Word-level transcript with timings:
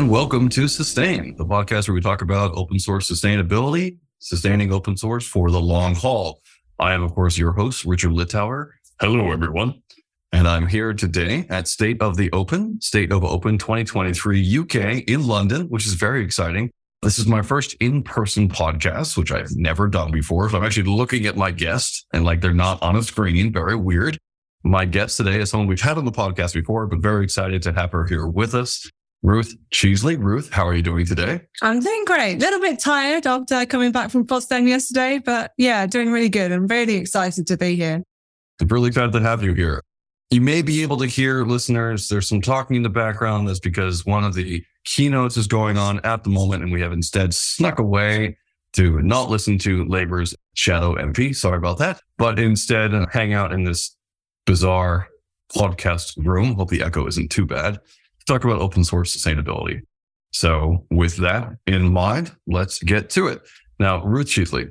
and 0.00 0.08
welcome 0.08 0.48
to 0.48 0.66
Sustain, 0.66 1.36
the 1.36 1.44
podcast 1.44 1.86
where 1.86 1.94
we 1.94 2.00
talk 2.00 2.22
about 2.22 2.52
open 2.54 2.78
source 2.78 3.10
sustainability, 3.10 3.98
sustaining 4.18 4.72
open 4.72 4.96
source 4.96 5.26
for 5.26 5.50
the 5.50 5.60
long 5.60 5.94
haul. 5.94 6.40
I 6.78 6.94
am, 6.94 7.02
of 7.02 7.14
course, 7.14 7.36
your 7.36 7.52
host, 7.52 7.84
Richard 7.84 8.12
Littauer. 8.12 8.70
Hello, 8.98 9.30
everyone. 9.30 9.82
And 10.32 10.48
I'm 10.48 10.66
here 10.66 10.94
today 10.94 11.44
at 11.50 11.68
State 11.68 12.00
of 12.00 12.16
the 12.16 12.32
Open, 12.32 12.80
State 12.80 13.12
of 13.12 13.24
Open 13.24 13.58
2023 13.58 14.58
UK 14.60 14.74
in 15.06 15.26
London, 15.26 15.66
which 15.66 15.86
is 15.86 15.92
very 15.92 16.24
exciting. 16.24 16.70
This 17.02 17.18
is 17.18 17.26
my 17.26 17.42
first 17.42 17.74
in 17.74 18.02
person 18.02 18.48
podcast, 18.48 19.18
which 19.18 19.30
I've 19.30 19.54
never 19.54 19.86
done 19.86 20.12
before. 20.12 20.48
So 20.48 20.56
I'm 20.56 20.64
actually 20.64 20.88
looking 20.90 21.26
at 21.26 21.36
my 21.36 21.50
guests 21.50 22.06
and 22.14 22.24
like 22.24 22.40
they're 22.40 22.54
not 22.54 22.82
on 22.82 22.96
a 22.96 23.02
screen. 23.02 23.52
Very 23.52 23.76
weird. 23.76 24.16
My 24.64 24.86
guest 24.86 25.18
today 25.18 25.42
is 25.42 25.50
someone 25.50 25.66
we've 25.66 25.78
had 25.78 25.98
on 25.98 26.06
the 26.06 26.10
podcast 26.10 26.54
before, 26.54 26.86
but 26.86 27.00
very 27.00 27.22
excited 27.22 27.60
to 27.64 27.74
have 27.74 27.92
her 27.92 28.06
here 28.06 28.26
with 28.26 28.54
us. 28.54 28.90
Ruth 29.22 29.54
Cheesley. 29.72 30.18
Ruth, 30.18 30.50
how 30.50 30.66
are 30.66 30.74
you 30.74 30.82
doing 30.82 31.04
today? 31.04 31.42
I'm 31.62 31.80
doing 31.80 32.04
great. 32.06 32.36
A 32.36 32.38
little 32.38 32.60
bit 32.60 32.78
tired 32.78 33.26
after 33.26 33.66
coming 33.66 33.92
back 33.92 34.10
from 34.10 34.22
Boston 34.22 34.66
yesterday, 34.66 35.18
but 35.18 35.52
yeah, 35.58 35.86
doing 35.86 36.10
really 36.10 36.30
good. 36.30 36.52
I'm 36.52 36.66
really 36.66 36.96
excited 36.96 37.46
to 37.46 37.56
be 37.56 37.76
here. 37.76 38.02
I'm 38.60 38.68
really 38.68 38.88
excited 38.88 39.12
to 39.12 39.20
have 39.20 39.42
you 39.42 39.52
here. 39.52 39.82
You 40.30 40.40
may 40.40 40.62
be 40.62 40.82
able 40.82 40.96
to 40.98 41.06
hear 41.06 41.44
listeners. 41.44 42.08
There's 42.08 42.28
some 42.28 42.40
talking 42.40 42.76
in 42.76 42.82
the 42.82 42.88
background. 42.88 43.48
That's 43.48 43.60
because 43.60 44.06
one 44.06 44.24
of 44.24 44.34
the 44.34 44.64
keynotes 44.84 45.36
is 45.36 45.46
going 45.46 45.76
on 45.76 46.00
at 46.04 46.24
the 46.24 46.30
moment, 46.30 46.62
and 46.62 46.72
we 46.72 46.80
have 46.80 46.92
instead 46.92 47.34
snuck 47.34 47.78
away 47.78 48.38
to 48.74 49.02
not 49.02 49.28
listen 49.28 49.58
to 49.58 49.84
Labour's 49.86 50.34
Shadow 50.54 50.94
MP. 50.94 51.34
Sorry 51.34 51.58
about 51.58 51.78
that, 51.78 52.00
but 52.16 52.38
instead 52.38 52.94
uh, 52.94 53.06
hang 53.12 53.34
out 53.34 53.52
in 53.52 53.64
this 53.64 53.96
bizarre 54.46 55.08
podcast 55.54 56.14
room. 56.24 56.54
Hope 56.54 56.70
the 56.70 56.82
echo 56.82 57.06
isn't 57.06 57.30
too 57.30 57.44
bad 57.44 57.80
talk 58.30 58.44
about 58.44 58.60
open 58.60 58.84
source 58.84 59.16
sustainability. 59.16 59.80
So 60.32 60.86
with 60.90 61.16
that 61.16 61.56
in 61.66 61.92
mind, 61.92 62.34
let's 62.46 62.80
get 62.80 63.10
to 63.10 63.26
it. 63.26 63.40
Now, 63.80 64.04
Ruth 64.04 64.28
Cheesley, 64.28 64.68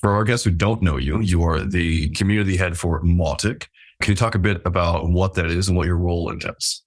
for 0.00 0.10
our 0.10 0.24
guests 0.24 0.44
who 0.44 0.50
don't 0.50 0.82
know 0.82 0.96
you, 0.96 1.20
you 1.20 1.44
are 1.44 1.60
the 1.60 2.08
community 2.10 2.56
head 2.56 2.76
for 2.76 3.00
Mautic. 3.02 3.66
Can 4.00 4.12
you 4.12 4.16
talk 4.16 4.34
a 4.34 4.40
bit 4.40 4.60
about 4.64 5.08
what 5.08 5.34
that 5.34 5.46
is 5.46 5.68
and 5.68 5.76
what 5.76 5.86
your 5.86 5.96
role 5.96 6.30
entails? 6.30 6.82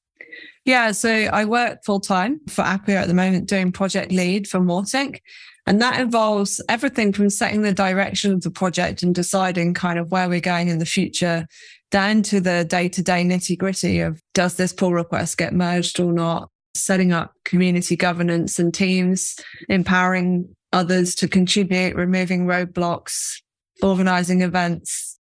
Yeah, 0.66 0.92
so 0.92 1.10
I 1.10 1.46
work 1.46 1.86
full 1.86 2.02
time 2.02 2.42
for 2.50 2.64
Acquia 2.64 2.98
at 2.98 3.08
the 3.08 3.14
moment, 3.14 3.48
doing 3.48 3.72
project 3.72 4.12
lead 4.12 4.48
for 4.48 4.60
Mautic. 4.60 5.20
And 5.68 5.82
that 5.82 6.00
involves 6.00 6.62
everything 6.70 7.12
from 7.12 7.30
setting 7.30 7.64
the 7.64 7.74
direction 7.74 8.32
of 8.32 8.42
the 8.42 8.52
project 8.52 9.02
and 9.02 9.16
deciding 9.16 9.74
kind 9.74 9.98
of 9.98 10.12
where 10.12 10.30
we're 10.30 10.40
going 10.40 10.68
in 10.68 10.78
the 10.78 10.86
future 10.86 11.48
down 11.90 12.22
to 12.24 12.40
the 12.40 12.66
day 12.66 12.88
to 12.90 13.02
day 13.02 13.24
nitty 13.24 13.58
gritty 13.58 14.00
of 14.00 14.22
does 14.34 14.56
this 14.58 14.74
pull 14.74 14.94
request 14.94 15.38
get 15.38 15.54
merged 15.54 16.00
or 16.00 16.12
not, 16.14 16.50
setting 16.76 17.14
up 17.14 17.34
community 17.46 17.96
governance 17.96 18.60
and 18.60 18.74
teams, 18.74 19.36
empowering 19.70 20.54
others 20.72 21.16
to 21.16 21.28
contribute, 21.28 21.96
removing 21.96 22.46
roadblocks, 22.46 23.42
organizing 23.82 24.42
events. 24.42 25.18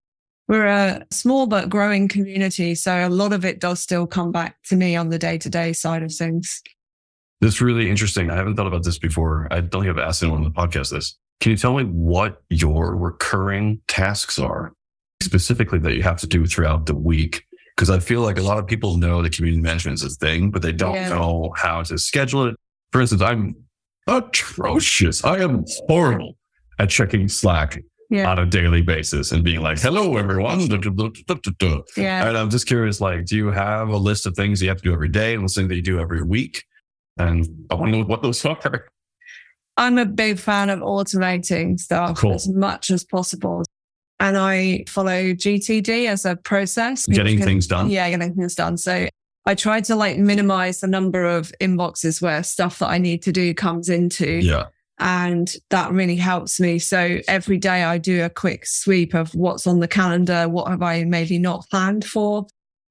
We're 0.48 0.66
a 0.66 1.05
small 1.11 1.45
but 1.45 1.70
growing 1.70 2.08
community. 2.08 2.73
So 2.76 3.08
a 3.08 3.09
lot 3.09 3.31
of 3.31 3.45
it 3.45 3.59
does 3.59 3.80
still 3.80 4.08
come 4.08 4.31
back 4.31 4.55
to 4.66 4.76
me 4.76 4.95
on 4.95 5.09
the 5.09 5.20
day 5.20 5.38
to 5.38 5.50
day 5.50 5.73
side 5.73 6.03
of 6.03 6.14
things. 6.14 6.61
This 7.42 7.56
is 7.56 7.61
really 7.61 7.89
interesting. 7.89 8.30
I 8.30 8.36
haven't 8.36 8.56
thought 8.56 8.67
about 8.67 8.84
this 8.84 8.97
before. 8.97 9.47
I 9.52 9.61
don't 9.61 9.84
think 9.84 9.97
I've 9.97 10.03
asked 10.03 10.23
anyone 10.23 10.45
on 10.45 10.52
the 10.52 10.52
podcast 10.52 10.92
this. 10.92 11.17
Can 11.39 11.52
you 11.52 11.58
tell 11.58 11.75
me 11.75 11.83
what 11.86 12.44
your 12.50 12.95
recurring 12.95 13.81
tasks 13.88 14.38
are? 14.38 14.73
specifically 15.22 15.80
that 15.80 15.95
you 15.95 16.03
have 16.03 16.17
to 16.17 16.28
do 16.28 16.45
throughout 16.45 16.86
the 16.86 16.95
week? 16.95 17.45
Because 17.75 17.89
I 17.89 18.00
feel 18.00 18.22
like 18.22 18.38
a 18.38 18.42
lot 18.42 18.58
of 18.58 18.67
people 18.67 18.98
know 18.98 19.22
that 19.22 19.33
community 19.33 19.61
management 19.61 20.02
is 20.02 20.03
a 20.03 20.09
thing, 20.09 20.52
but 20.52 20.61
they 20.61 20.71
don't 20.71 20.95
yeah. 20.95 21.10
know 21.10 21.54
how 21.55 21.83
to 21.83 21.98
schedule 21.98 22.48
it. 22.48 22.55
For 22.92 23.02
instance, 23.02 23.21
I'm 23.21 23.55
atrocious. 24.08 25.23
I 25.23 25.38
am 25.39 25.64
horrible 25.88 26.38
at 26.80 26.89
checking 26.89 27.27
Slack 27.30 27.82
yeah. 28.10 28.30
on 28.30 28.39
a 28.39 28.45
daily 28.45 28.82
basis 28.82 29.32
and 29.32 29.44
being 29.44 29.61
like, 29.61 29.80
hello, 29.80 30.17
everyone. 30.17 30.60
Yeah. 31.98 32.27
And 32.27 32.38
I'm 32.38 32.49
just 32.49 32.67
curious, 32.67 32.99
like, 32.99 33.26
do 33.26 33.36
you 33.38 33.48
have 33.48 33.89
a 33.89 33.98
list 33.98 34.26
of 34.26 34.36
things 34.36 34.61
you 34.61 34.70
have 34.70 34.77
to 34.77 34.83
do 34.83 34.94
every 34.94 35.10
day 35.10 35.33
and 35.33 35.49
something 35.49 35.70
that 35.70 35.76
you 35.76 35.82
do 35.82 35.99
every 35.99 36.21
week? 36.21 36.65
And 37.17 37.67
I 37.70 37.76
want 37.76 37.92
to 37.92 37.99
know 37.99 38.05
what 38.05 38.22
those 38.22 38.44
are. 38.45 38.88
I'm 39.77 39.98
a 39.98 40.05
big 40.05 40.38
fan 40.38 40.70
of 40.70 40.80
automating 40.80 41.80
stuff 41.80 42.17
cool. 42.17 42.33
as 42.33 42.48
much 42.48 42.92
as 42.92 43.04
possible 43.04 43.64
and 44.22 44.38
I 44.38 44.86
follow 44.88 45.33
GTD 45.33 46.05
as 46.08 46.26
a 46.26 46.36
process. 46.36 47.08
Getting 47.08 47.38
can, 47.38 47.48
things 47.48 47.66
done. 47.66 47.89
Yeah, 47.89 48.08
getting 48.10 48.36
things 48.36 48.54
done. 48.54 48.77
So 48.77 49.08
I 49.48 49.55
try 49.55 49.82
to 49.82 49.95
like 49.95 50.17
minimize 50.20 50.80
the 50.80 50.88
number 50.88 51.26
of 51.26 51.52
inboxes 51.60 52.21
where 52.21 52.44
stuff 52.44 52.80
that 52.80 52.89
I 52.89 53.00
need 53.00 53.23
to 53.23 53.32
do 53.32 53.54
comes 53.55 53.89
into. 53.89 54.30
Yeah. 54.30 54.67
And 55.00 55.52
that 55.71 55.92
really 55.92 56.17
helps 56.17 56.60
me. 56.60 56.77
So 56.77 57.17
every 57.27 57.58
day 57.58 57.83
I 57.83 57.98
do 57.98 58.23
a 58.23 58.30
quick 58.30 58.67
sweep 58.67 59.16
of 59.16 59.33
what's 59.33 59.66
on 59.66 59.80
the 59.80 59.88
calendar, 59.88 60.48
what 60.48 60.70
have 60.70 60.83
I 60.83 61.04
maybe 61.04 61.39
not 61.39 61.67
planned 61.71 62.05
for. 62.05 62.45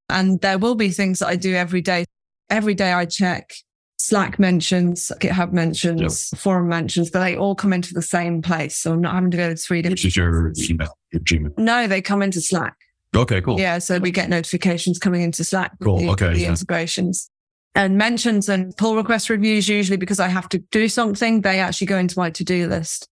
And 0.09 0.41
there 0.41 0.59
will 0.59 0.75
be 0.75 0.91
things 0.91 1.21
that 1.21 1.29
I 1.29 1.37
do 1.37 1.55
every 1.55 1.81
day. 1.81 2.07
Every 2.51 2.75
day 2.75 2.93
I 2.93 3.05
check 3.05 3.53
Slack 4.01 4.39
mentions, 4.39 5.13
GitHub 5.21 5.53
mentions, 5.53 6.31
yep. 6.33 6.41
forum 6.41 6.69
mentions, 6.69 7.11
but 7.11 7.21
they 7.21 7.37
all 7.37 7.55
come 7.55 7.73
into 7.73 7.93
the 7.93 8.03
same 8.03 8.41
place. 8.41 8.79
So 8.79 8.93
I'm 8.93 9.01
not 9.01 9.15
having 9.15 9.31
to 9.33 9.37
go 9.37 9.49
to 9.51 9.57
three 9.57 9.83
different. 9.83 9.99
Which 9.99 10.07
is 10.07 10.17
your 10.17 10.53
email, 10.69 10.97
your 11.13 11.21
Gmail? 11.21 11.59
No, 11.59 11.87
they 11.87 12.01
come 12.01 12.23
into 12.23 12.41
Slack. 12.41 12.77
Okay, 13.15 13.41
cool. 13.43 13.61
Yeah. 13.61 13.79
So 13.79 13.99
we 13.99 14.11
get 14.11 14.31
notifications 14.31 14.99
coming 14.99 15.21
into 15.21 15.45
Slack. 15.45 15.73
Cool. 15.83 15.99
The, 15.99 16.09
okay. 16.11 16.33
The 16.33 16.41
yeah. 16.41 16.49
integrations 16.49 17.31
and 17.75 17.99
mentions 17.99 18.49
and 18.49 18.75
pull 18.77 18.97
request 18.97 19.29
reviews, 19.29 19.69
usually 19.69 19.99
because 19.99 20.19
I 20.19 20.29
have 20.29 20.49
to 20.51 20.59
do 20.59 20.89
something, 20.89 21.43
they 21.43 21.61
actually 21.61 21.87
go 21.87 21.99
into 21.99 22.19
my 22.19 22.31
to 22.31 22.45
do 22.45 22.69
list. 22.69 23.09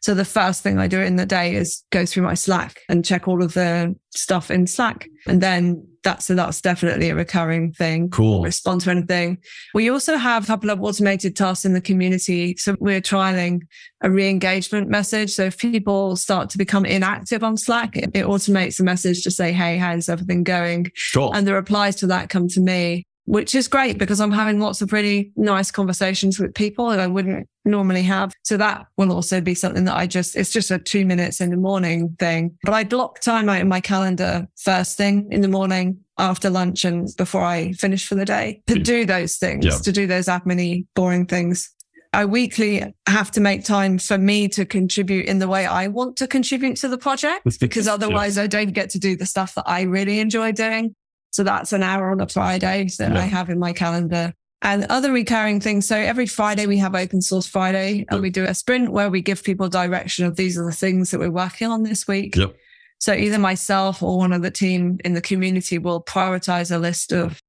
So 0.00 0.14
the 0.14 0.24
first 0.24 0.62
thing 0.62 0.78
I 0.78 0.88
do 0.88 1.00
in 1.00 1.16
the 1.16 1.26
day 1.26 1.54
is 1.54 1.84
go 1.90 2.04
through 2.04 2.22
my 2.24 2.34
Slack 2.34 2.80
and 2.88 3.04
check 3.04 3.26
all 3.26 3.42
of 3.42 3.54
the 3.54 3.96
stuff 4.10 4.50
in 4.50 4.66
Slack. 4.66 5.08
And 5.26 5.40
then 5.40 5.87
that's, 6.02 6.26
so 6.26 6.34
that's 6.34 6.60
definitely 6.60 7.10
a 7.10 7.14
recurring 7.14 7.72
thing. 7.72 8.10
Cool. 8.10 8.42
Respond 8.42 8.82
to 8.82 8.90
anything. 8.90 9.38
We 9.74 9.90
also 9.90 10.16
have 10.16 10.44
a 10.44 10.46
couple 10.46 10.70
of 10.70 10.82
automated 10.82 11.36
tasks 11.36 11.64
in 11.64 11.72
the 11.72 11.80
community. 11.80 12.56
So 12.56 12.76
we're 12.78 13.00
trialing 13.00 13.62
a 14.00 14.10
re-engagement 14.10 14.88
message. 14.88 15.32
So 15.32 15.44
if 15.44 15.58
people 15.58 16.16
start 16.16 16.50
to 16.50 16.58
become 16.58 16.84
inactive 16.84 17.42
on 17.42 17.56
Slack, 17.56 17.96
it, 17.96 18.10
it 18.14 18.26
automates 18.26 18.78
a 18.78 18.84
message 18.84 19.22
to 19.24 19.30
say, 19.30 19.52
Hey, 19.52 19.76
how's 19.76 20.08
everything 20.08 20.44
going? 20.44 20.90
Sure. 20.94 21.30
And 21.34 21.46
the 21.46 21.54
replies 21.54 21.96
to 21.96 22.06
that 22.08 22.28
come 22.28 22.48
to 22.48 22.60
me 22.60 23.07
which 23.28 23.54
is 23.54 23.68
great 23.68 23.98
because 23.98 24.22
I'm 24.22 24.32
having 24.32 24.58
lots 24.58 24.80
of 24.80 24.90
really 24.90 25.32
nice 25.36 25.70
conversations 25.70 26.40
with 26.40 26.54
people 26.54 26.88
that 26.88 26.98
I 26.98 27.06
wouldn't 27.06 27.46
normally 27.66 28.02
have. 28.04 28.32
So 28.42 28.56
that 28.56 28.86
will 28.96 29.12
also 29.12 29.42
be 29.42 29.54
something 29.54 29.84
that 29.84 29.96
I 29.96 30.06
just, 30.06 30.34
it's 30.34 30.50
just 30.50 30.70
a 30.70 30.78
two 30.78 31.04
minutes 31.04 31.38
in 31.42 31.50
the 31.50 31.58
morning 31.58 32.16
thing. 32.18 32.56
But 32.64 32.72
I 32.72 32.84
block 32.84 33.20
time 33.20 33.50
out 33.50 33.60
in 33.60 33.68
my 33.68 33.82
calendar 33.82 34.48
first 34.56 34.96
thing 34.96 35.28
in 35.30 35.42
the 35.42 35.48
morning 35.48 35.98
after 36.16 36.48
lunch 36.48 36.86
and 36.86 37.06
before 37.18 37.42
I 37.44 37.72
finish 37.72 38.08
for 38.08 38.14
the 38.14 38.24
day 38.24 38.62
to 38.66 38.78
do 38.78 39.04
those 39.04 39.36
things, 39.36 39.66
yeah. 39.66 39.72
to 39.72 39.92
do 39.92 40.06
those 40.06 40.24
admin 40.24 40.86
boring 40.94 41.26
things. 41.26 41.70
I 42.14 42.24
weekly 42.24 42.82
have 43.06 43.30
to 43.32 43.40
make 43.42 43.64
time 43.64 43.98
for 43.98 44.16
me 44.16 44.48
to 44.48 44.64
contribute 44.64 45.26
in 45.26 45.38
the 45.38 45.48
way 45.48 45.66
I 45.66 45.88
want 45.88 46.16
to 46.16 46.26
contribute 46.26 46.76
to 46.76 46.88
the 46.88 46.96
project 46.96 47.60
because 47.60 47.86
otherwise 47.86 48.38
yeah. 48.38 48.44
I 48.44 48.46
don't 48.46 48.72
get 48.72 48.88
to 48.90 48.98
do 48.98 49.14
the 49.14 49.26
stuff 49.26 49.54
that 49.56 49.64
I 49.66 49.82
really 49.82 50.18
enjoy 50.18 50.52
doing. 50.52 50.94
So 51.30 51.42
that's 51.44 51.72
an 51.72 51.82
hour 51.82 52.10
on 52.10 52.20
a 52.20 52.28
Friday 52.28 52.88
that 52.98 53.12
yeah. 53.12 53.18
I 53.18 53.22
have 53.22 53.50
in 53.50 53.58
my 53.58 53.72
calendar. 53.72 54.32
And 54.60 54.86
other 54.86 55.12
recurring 55.12 55.60
things. 55.60 55.86
So 55.86 55.96
every 55.96 56.26
Friday 56.26 56.66
we 56.66 56.78
have 56.78 56.94
open 56.94 57.22
source 57.22 57.46
Friday 57.46 58.04
and 58.10 58.20
we 58.20 58.30
do 58.30 58.44
a 58.44 58.54
sprint 58.54 58.90
where 58.90 59.08
we 59.08 59.20
give 59.20 59.44
people 59.44 59.68
direction 59.68 60.24
of 60.24 60.34
these 60.34 60.58
are 60.58 60.64
the 60.64 60.72
things 60.72 61.12
that 61.12 61.20
we're 61.20 61.30
working 61.30 61.68
on 61.68 61.84
this 61.84 62.08
week. 62.08 62.34
Yep. 62.34 62.56
So 62.98 63.12
either 63.12 63.38
myself 63.38 64.02
or 64.02 64.18
one 64.18 64.32
of 64.32 64.42
the 64.42 64.50
team 64.50 64.98
in 65.04 65.14
the 65.14 65.20
community 65.20 65.78
will 65.78 66.02
prioritize 66.02 66.74
a 66.74 66.78
list 66.78 67.12
of 67.12 67.40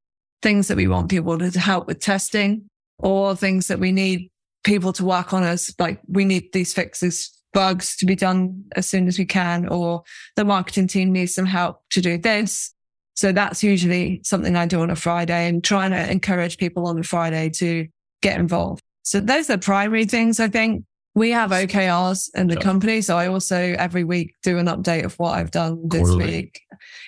things 0.43 0.67
that 0.67 0.77
we 0.77 0.87
want 0.87 1.09
people 1.09 1.37
to 1.39 1.59
help 1.59 1.87
with 1.87 1.99
testing 1.99 2.69
or 2.99 3.35
things 3.35 3.67
that 3.67 3.79
we 3.79 3.91
need 3.91 4.29
people 4.63 4.93
to 4.93 5.05
work 5.05 5.33
on 5.33 5.43
as 5.43 5.73
like 5.79 5.99
we 6.07 6.25
need 6.25 6.51
these 6.53 6.73
fixes 6.73 7.35
bugs 7.53 7.95
to 7.97 8.05
be 8.05 8.15
done 8.15 8.63
as 8.75 8.85
soon 8.85 9.07
as 9.07 9.17
we 9.17 9.25
can 9.25 9.67
or 9.67 10.03
the 10.35 10.45
marketing 10.45 10.87
team 10.87 11.11
needs 11.11 11.33
some 11.33 11.45
help 11.45 11.81
to 11.89 12.01
do 12.01 12.17
this 12.17 12.73
so 13.19 13.33
that's 13.33 13.61
usually 13.61 14.21
something 14.23 14.55
I 14.55 14.65
do 14.65 14.79
on 14.79 14.89
a 14.89 14.95
Friday 14.95 15.49
and 15.49 15.61
trying 15.61 15.91
to 15.91 16.09
encourage 16.09 16.57
people 16.57 16.87
on 16.87 16.97
a 16.97 17.03
Friday 17.03 17.49
to 17.55 17.85
get 18.21 18.39
involved. 18.39 18.81
So 19.03 19.19
those 19.19 19.49
are 19.49 19.57
primary 19.57 20.05
things 20.05 20.39
I 20.39 20.47
think. 20.47 20.85
We 21.15 21.31
have 21.31 21.51
OKRs 21.51 22.29
in 22.33 22.47
the 22.47 22.53
yeah. 22.53 22.61
company. 22.61 23.01
So 23.01 23.17
I 23.17 23.27
also 23.27 23.57
every 23.57 24.05
week 24.05 24.35
do 24.41 24.57
an 24.57 24.67
update 24.67 25.03
of 25.03 25.19
what 25.19 25.31
I've 25.37 25.51
done 25.51 25.81
this 25.89 25.99
Quarterly. 25.99 26.25
week. 26.25 26.61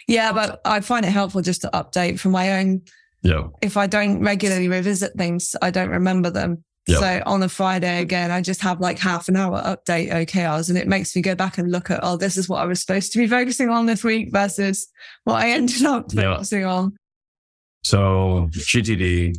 Yeah, 0.06 0.34
but 0.34 0.60
I 0.66 0.82
find 0.82 1.06
it 1.06 1.14
helpful 1.14 1.42
just 1.42 1.62
to 1.62 1.70
update 1.74 2.20
for 2.20 2.28
my 2.28 2.60
own. 2.60 2.82
Yeah. 3.22 3.48
If 3.62 3.78
I 3.78 3.88
don't 3.88 4.20
regularly 4.20 4.68
revisit 4.68 5.14
things, 5.14 5.56
I 5.62 5.72
don't 5.72 5.92
remember 5.92 6.30
them. 6.30 6.66
Yep. 6.88 7.00
So 7.00 7.24
on 7.28 7.44
a 7.44 7.50
Friday 7.50 8.02
again, 8.02 8.32
I 8.32 8.42
just 8.42 8.62
have 8.62 8.80
like 8.82 8.98
half 8.98 9.28
an 9.30 9.36
hour 9.36 9.62
update 9.62 10.12
OKRs 10.12 10.70
and 10.70 10.78
it 10.78 10.88
makes 10.88 11.16
me 11.16 11.22
go 11.22 11.36
back 11.36 11.58
and 11.58 11.72
look 11.72 11.92
at, 11.92 12.00
oh, 12.02 12.18
this 12.18 12.38
is 12.38 12.50
what 12.50 12.60
I 12.62 12.66
was 12.66 12.82
supposed 12.82 13.12
to 13.14 13.20
be 13.20 13.28
focusing 13.28 13.70
on 13.70 13.86
this 13.86 14.04
week 14.04 14.30
versus 14.32 14.88
what 15.24 15.36
I 15.36 15.52
ended 15.52 15.84
up 15.86 16.12
focusing 16.12 16.66
on. 16.66 16.96
So 17.84 18.50
GTD, 18.52 19.36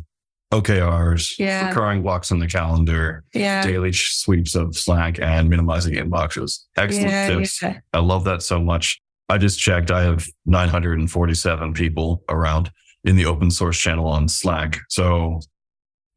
OKRs, 0.53 1.37
Yeah. 1.39 1.67
recurring 1.69 2.01
blocks 2.03 2.31
on 2.31 2.39
the 2.39 2.47
calendar, 2.47 3.23
Yeah. 3.33 3.61
daily 3.63 3.91
sweeps 3.93 4.55
of 4.55 4.75
Slack, 4.77 5.19
and 5.19 5.49
minimizing 5.49 5.95
inboxes. 5.95 6.59
Excellent 6.77 7.09
Yeah, 7.09 7.27
tips. 7.27 7.61
yeah. 7.61 7.79
I 7.93 7.99
love 7.99 8.23
that 8.25 8.41
so 8.43 8.61
much. 8.61 8.99
I 9.29 9.37
just 9.37 9.59
checked. 9.59 9.89
I 9.91 10.03
have 10.03 10.25
947 10.45 11.73
people 11.73 12.23
around 12.29 12.69
in 13.03 13.15
the 13.15 13.25
open 13.25 13.49
source 13.51 13.77
channel 13.77 14.07
on 14.07 14.27
Slack. 14.27 14.79
So 14.89 15.39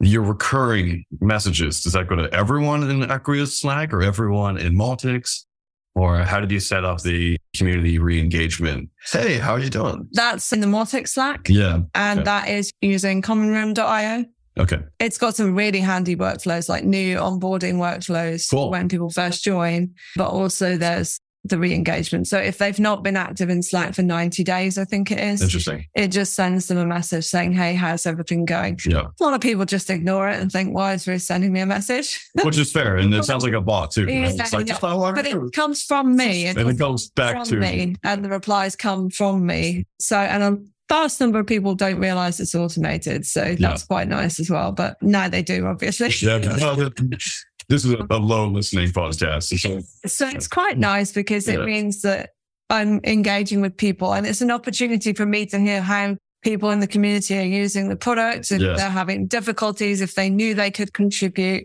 your 0.01 0.23
recurring 0.23 1.05
messages, 1.21 1.83
does 1.83 1.93
that 1.95 2.07
go 2.09 2.17
to 2.17 2.33
everyone 2.33 2.89
in 2.91 3.11
Acquia's 3.11 3.59
Slack 3.61 3.93
or 3.93 4.03
everyone 4.03 4.59
in 4.59 4.75
Mautic's? 4.77 5.47
Or 5.95 6.19
how 6.19 6.41
did 6.41 6.51
you 6.53 6.61
set 6.61 6.85
up 6.85 7.01
the 7.01 7.39
community 7.57 7.99
re-engagement? 7.99 8.91
Hey, 9.11 9.39
how 9.39 9.53
are 9.53 9.59
you 9.59 9.71
doing? 9.71 10.07
That's 10.13 10.53
in 10.53 10.61
the 10.61 10.67
Mautic's 10.67 11.15
Slack. 11.15 11.49
Yeah. 11.49 11.81
And 11.95 12.19
Okay. 12.21 12.25
that 12.25 12.49
is 12.51 12.71
using 12.83 13.23
commonroom.io. 13.23 14.27
Okay. 14.59 14.79
It's 15.01 15.17
got 15.19 15.35
some 15.37 15.55
really 15.55 15.81
handy 15.81 16.15
workflows, 16.15 16.69
like 16.69 16.85
new 16.85 17.17
onboarding 17.17 17.77
workflows 17.77 18.51
Cool. 18.51 18.71
when 18.71 18.89
people 18.91 19.09
first 19.11 19.43
join, 19.43 19.91
but 20.17 20.29
also 20.29 20.77
there's 20.77 21.19
the 21.49 21.59
re-engagement. 21.59 22.29
So 22.29 22.39
if 22.39 22.59
they've 22.59 22.79
not 22.79 23.03
been 23.03 23.17
active 23.17 23.49
in 23.51 23.63
Slack 23.63 23.95
for 23.95 24.03
90 24.03 24.45
days, 24.45 24.79
I 24.79 24.85
think 24.85 25.11
it 25.11 25.19
is, 25.19 25.43
Interesting. 25.43 25.87
it 25.95 26.09
just 26.09 26.35
sends 26.35 26.69
them 26.69 26.79
a 26.79 26.87
message 26.87 27.25
saying, 27.25 27.53
Hey, 27.53 27.75
how's 27.75 28.07
everything 28.07 28.45
going? 28.45 28.79
Yeah. 28.87 29.07
A 29.21 29.25
lot 29.25 29.35
of 29.35 29.41
people 29.41 29.65
just 29.65 29.91
ignore 29.91 30.29
it 30.29 30.41
and 30.41 30.51
think, 30.51 30.75
why 30.75 30.95
is 30.95 31.07
Ruth 31.07 31.23
sending 31.23 31.53
me 31.53 31.61
a 31.61 31.67
message? 31.67 32.25
Which 32.43 32.59
is 32.59 32.73
fair. 32.73 32.97
And 32.97 33.13
it 33.15 33.25
sounds 33.25 33.45
like 33.45 33.53
a 33.53 33.61
bot 33.61 33.91
too. 33.93 34.07
Yeah, 34.07 34.29
It's 34.29 34.53
like, 34.53 34.67
yeah. 34.67 34.75
"Just 34.75 34.81
but 34.81 35.27
it 35.27 35.35
rules." 35.35 35.51
comes 35.51 35.83
from 35.83 36.17
me. 36.17 36.47
It 36.47 36.57
and 36.57 36.69
it 36.69 36.79
goes 36.79 37.09
back 37.11 37.45
to 37.45 37.57
me 37.57 37.97
and 38.03 38.25
the 38.25 38.29
replies 38.29 38.77
come 38.77 39.11
from 39.11 39.47
me. 39.47 39.85
So, 39.99 40.17
and 40.19 40.43
a 40.43 40.59
vast 40.89 41.21
number 41.21 41.39
of 41.39 41.47
people 41.47 41.75
don't 41.75 41.99
realize 41.99 42.41
it's 42.41 42.55
automated. 42.55 43.27
So 43.27 43.57
that's 43.59 43.85
quite 43.85 44.09
nice 44.09 44.39
as 44.41 44.51
well. 44.51 44.73
But 44.73 45.01
now 45.03 45.29
they 45.29 45.43
do, 45.43 45.67
obviously. 45.67 46.11
Yeah, 46.21 46.39
this 47.69 47.85
is 47.85 47.93
a, 47.93 48.07
a 48.11 48.19
low 48.19 48.47
listening 48.49 48.89
podcast. 48.91 49.59
So, 49.59 49.81
So 50.09 50.29
it's 50.29 50.49
quite 50.49 50.79
nice 50.79 51.13
because 51.13 51.49
it 51.49 51.59
Yeah. 51.61 51.65
means 51.67 52.03
that 52.03 52.31
I'm 52.71 53.01
engaging 53.05 53.61
with 53.61 53.77
people 53.77 54.13
and 54.15 54.27
it's 54.27 54.41
an 54.41 54.51
opportunity 54.51 55.13
for 55.13 55.27
me 55.27 55.47
to 55.47 55.59
hear 55.59 55.81
how 55.83 56.17
people 56.43 56.71
in 56.71 56.81
the 56.81 56.87
community 56.87 57.37
are 57.39 57.43
using 57.43 57.89
the 57.89 57.97
product 57.97 58.51
and 58.51 58.61
Yes. 58.61 58.79
they're 58.79 58.91
having 58.91 59.27
difficulties 59.27 60.01
if 60.01 60.15
they 60.15 60.31
knew 60.31 60.55
they 60.55 60.71
could 60.71 60.93
contribute. 60.93 61.65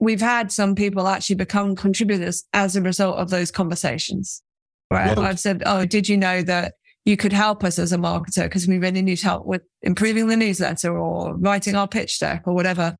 We've 0.00 0.20
had 0.20 0.52
some 0.52 0.74
people 0.74 1.06
actually 1.08 1.36
become 1.36 1.74
contributors 1.76 2.44
as 2.52 2.76
a 2.76 2.82
result 2.82 3.16
of 3.16 3.30
those 3.30 3.50
conversations. 3.50 4.42
Right. 4.90 5.16
Wow. 5.16 5.24
I've 5.24 5.40
said, 5.40 5.62
Oh, 5.66 5.84
did 5.84 6.08
you 6.08 6.16
know 6.16 6.42
that 6.42 6.74
you 7.04 7.16
could 7.16 7.32
help 7.32 7.62
us 7.64 7.78
as 7.78 7.92
a 7.92 7.96
marketer 7.96 8.44
because 8.44 8.66
we 8.66 8.78
really 8.78 9.00
need 9.02 9.20
help 9.20 9.46
with 9.46 9.62
improving 9.82 10.26
the 10.26 10.36
newsletter 10.36 10.98
or 10.98 11.36
writing 11.36 11.76
our 11.76 11.86
pitch 11.86 12.18
deck 12.18 12.42
or 12.46 12.52
whatever. 12.54 12.96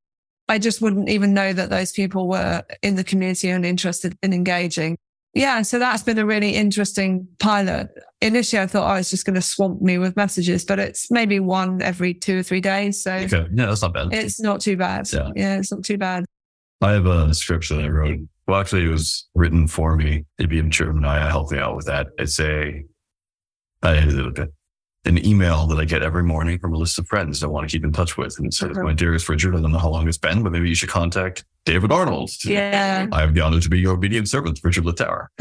I 0.48 0.58
just 0.58 0.80
wouldn't 0.80 1.08
even 1.08 1.34
know 1.34 1.52
that 1.52 1.70
those 1.70 1.92
people 1.92 2.28
were 2.28 2.62
in 2.82 2.94
the 2.94 3.04
community 3.04 3.48
and 3.48 3.66
interested 3.66 4.16
in 4.22 4.32
engaging. 4.32 4.96
Yeah, 5.34 5.60
so 5.62 5.78
that's 5.78 6.02
been 6.02 6.18
a 6.18 6.24
really 6.24 6.54
interesting 6.54 7.28
pilot. 7.38 7.90
Initially, 8.22 8.62
I 8.62 8.66
thought 8.66 8.84
oh, 8.84 8.94
I 8.94 8.96
was 8.96 9.10
just 9.10 9.26
going 9.26 9.34
to 9.34 9.42
swamp 9.42 9.82
me 9.82 9.98
with 9.98 10.16
messages, 10.16 10.64
but 10.64 10.78
it's 10.78 11.10
maybe 11.10 11.40
one 11.40 11.82
every 11.82 12.14
two 12.14 12.38
or 12.38 12.42
three 12.42 12.62
days. 12.62 13.02
So 13.02 13.12
okay. 13.12 13.46
Yeah, 13.52 13.66
that's 13.66 13.82
not 13.82 13.92
bad. 13.92 14.14
it's 14.14 14.40
not 14.40 14.62
too 14.62 14.78
bad. 14.78 15.12
Yeah. 15.12 15.30
Yeah, 15.36 15.58
it's 15.58 15.70
not 15.70 15.84
too 15.84 15.98
bad. 15.98 16.24
I 16.80 16.92
have 16.92 17.04
a 17.04 17.34
script 17.34 17.68
that 17.68 17.80
I 17.80 17.88
wrote. 17.88 18.20
Well, 18.46 18.60
actually, 18.60 18.84
it 18.84 18.88
was 18.88 19.28
written 19.34 19.66
for 19.66 19.96
me. 19.96 20.24
It'd 20.38 20.48
be 20.48 20.58
in 20.58 20.66
ABM 20.66 20.70
Gemini 20.70 21.28
helped 21.28 21.52
me 21.52 21.58
out 21.58 21.76
with 21.76 21.86
that. 21.86 22.06
It's 22.16 22.40
a, 22.40 22.82
I, 23.82 23.96
an 25.06 25.24
email 25.24 25.66
that 25.66 25.78
I 25.78 25.84
get 25.84 26.02
every 26.02 26.22
morning 26.22 26.58
from 26.58 26.74
a 26.74 26.76
list 26.76 26.98
of 26.98 27.06
friends 27.06 27.42
I 27.42 27.46
want 27.46 27.68
to 27.68 27.72
keep 27.74 27.84
in 27.84 27.92
touch 27.92 28.16
with. 28.16 28.36
And 28.38 28.46
it 28.46 28.54
says, 28.54 28.70
Uh-huh. 28.72 28.82
My 28.82 28.92
dearest 28.92 29.28
Richard, 29.28 29.54
I 29.56 29.60
don't 29.60 29.72
know 29.72 29.78
how 29.78 29.88
long 29.88 30.08
it's 30.08 30.18
been, 30.18 30.42
but 30.42 30.52
maybe 30.52 30.68
you 30.68 30.74
should 30.74 30.88
contact 30.88 31.44
David 31.64 31.92
Arnold. 31.92 32.30
Yeah. 32.44 33.06
I 33.12 33.20
have 33.20 33.34
the 33.34 33.40
honor 33.40 33.60
to 33.60 33.68
be 33.68 33.78
your 33.78 33.92
obedient 33.94 34.28
servant, 34.28 34.60
Richard 34.62 34.84
Littauer. 34.84 35.26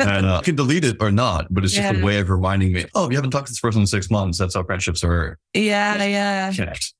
and 0.00 0.26
uh, 0.26 0.38
I 0.38 0.42
can 0.42 0.56
delete 0.56 0.84
it 0.84 0.96
or 1.00 1.10
not, 1.10 1.46
but 1.50 1.64
it's 1.64 1.72
just 1.74 1.94
Yeah. 1.94 2.00
a 2.00 2.04
way 2.04 2.18
of 2.18 2.30
reminding 2.30 2.72
me, 2.72 2.84
oh, 2.94 3.08
you 3.10 3.16
haven't 3.16 3.30
talked 3.30 3.46
to 3.46 3.52
this 3.52 3.60
person 3.60 3.82
in 3.82 3.86
six 3.86 4.10
months. 4.10 4.38
That's 4.38 4.54
how 4.54 4.62
friendships 4.64 5.02
are 5.04 5.38
yeah, 5.54 6.02
yeah. 6.04 6.52
connect. 6.52 6.92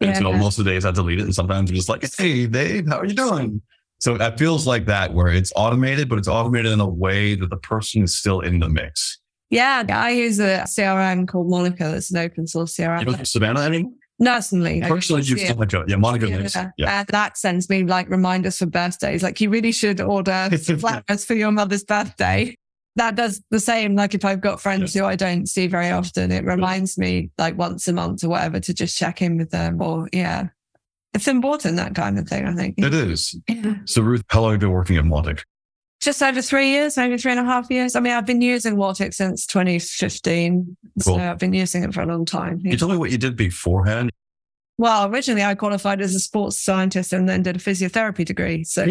And 0.00 0.10
Yeah. 0.10 0.18
so 0.18 0.32
most 0.32 0.58
of 0.58 0.64
the 0.64 0.70
days 0.72 0.84
I 0.84 0.90
delete 0.90 1.20
it, 1.20 1.24
and 1.24 1.34
sometimes 1.34 1.70
I'm 1.70 1.76
just 1.76 1.88
like, 1.88 2.04
"Hey, 2.18 2.46
Dave, 2.46 2.88
how 2.88 2.98
are 2.98 3.06
you 3.06 3.14
doing?" 3.14 3.62
So 4.00 4.16
it 4.16 4.36
feels 4.36 4.66
like 4.66 4.86
that, 4.86 5.14
where 5.14 5.28
it's 5.28 5.52
automated, 5.54 6.08
but 6.08 6.18
it's 6.18 6.26
automated 6.26 6.72
in 6.72 6.80
a 6.80 6.88
way 6.88 7.36
that 7.36 7.50
the 7.50 7.56
person 7.56 8.02
is 8.02 8.18
still 8.18 8.40
in 8.40 8.58
the 8.58 8.68
mix. 8.68 9.20
Yeah, 9.52 9.84
I 9.90 10.12
use 10.12 10.40
a 10.40 10.64
CRM 10.66 11.28
called 11.28 11.50
Monica. 11.50 11.94
It's 11.94 12.10
an 12.10 12.16
open 12.16 12.46
source 12.46 12.74
CRM. 12.74 13.00
You 13.00 13.04
don't 13.04 13.14
have 13.16 13.28
Savannah 13.28 13.60
anymore? 13.60 13.92
Nursingly. 14.18 14.82
I 14.82 14.88
Personally, 14.88 15.22
you've 15.22 15.40
it. 15.40 15.54
Monica. 15.54 15.84
Yeah, 15.86 15.96
Monica 15.96 16.28
Yeah, 16.28 16.36
lives. 16.38 16.56
Yeah. 16.78 17.00
And 17.00 17.08
that 17.08 17.36
sends 17.36 17.68
me 17.68 17.84
like 17.84 18.08
reminders 18.08 18.58
for 18.58 18.66
birthdays. 18.66 19.22
Like 19.22 19.42
you 19.42 19.50
really 19.50 19.72
should 19.72 20.00
order 20.00 20.48
flowers 20.78 21.26
for 21.26 21.34
your 21.34 21.52
mother's 21.52 21.84
birthday. 21.84 22.56
That 22.96 23.14
does 23.14 23.42
the 23.50 23.60
same. 23.60 23.94
Like 23.94 24.14
if 24.14 24.24
I've 24.24 24.40
got 24.40 24.60
friends 24.60 24.94
who 24.94 25.04
I 25.04 25.16
don't 25.16 25.46
see 25.46 25.66
very 25.66 25.90
often, 25.90 26.32
it 26.32 26.44
reminds 26.44 26.96
me 26.96 27.30
like 27.36 27.58
once 27.58 27.86
a 27.88 27.92
month 27.92 28.24
or 28.24 28.30
whatever 28.30 28.58
to 28.58 28.72
just 28.72 28.96
check 28.96 29.20
in 29.20 29.36
with 29.36 29.50
them. 29.50 29.82
Or 29.82 30.08
yeah, 30.14 30.48
it's 31.12 31.28
important 31.28 31.76
that 31.76 31.94
kind 31.94 32.18
of 32.18 32.26
thing. 32.26 32.46
I 32.46 32.54
think. 32.54 32.76
It 32.78 32.94
is. 32.94 33.38
Yeah. 33.48 33.74
So, 33.84 34.00
Ruth, 34.00 34.24
how 34.28 34.40
long 34.40 34.52
have 34.52 34.62
you 34.62 34.68
been 34.68 34.74
working 34.74 34.96
at 34.96 35.04
Mautic? 35.04 35.42
Just 36.02 36.20
over 36.20 36.42
three 36.42 36.70
years, 36.70 36.98
over 36.98 37.16
three 37.16 37.30
and 37.30 37.40
a 37.40 37.44
half 37.44 37.70
years. 37.70 37.94
I 37.94 38.00
mean, 38.00 38.12
I've 38.12 38.26
been 38.26 38.40
using 38.42 38.74
Mautic 38.74 39.14
since 39.14 39.46
2015, 39.46 40.76
Cool. 41.04 41.14
so 41.14 41.20
I've 41.20 41.38
been 41.38 41.52
using 41.52 41.84
it 41.84 41.94
for 41.94 42.02
a 42.02 42.06
long 42.06 42.24
time. 42.24 42.60
Can 42.60 42.72
you 42.72 42.76
tell 42.76 42.88
me 42.88 42.96
what 42.96 43.12
you 43.12 43.18
did 43.18 43.36
beforehand? 43.36 44.10
Well, 44.78 45.06
originally 45.06 45.44
I 45.44 45.54
qualified 45.54 46.00
as 46.00 46.12
a 46.14 46.18
sports 46.18 46.58
scientist 46.58 47.12
and 47.12 47.28
then 47.28 47.42
did 47.44 47.54
a 47.54 47.60
physiotherapy 47.60 48.24
degree. 48.24 48.64
So 48.64 48.84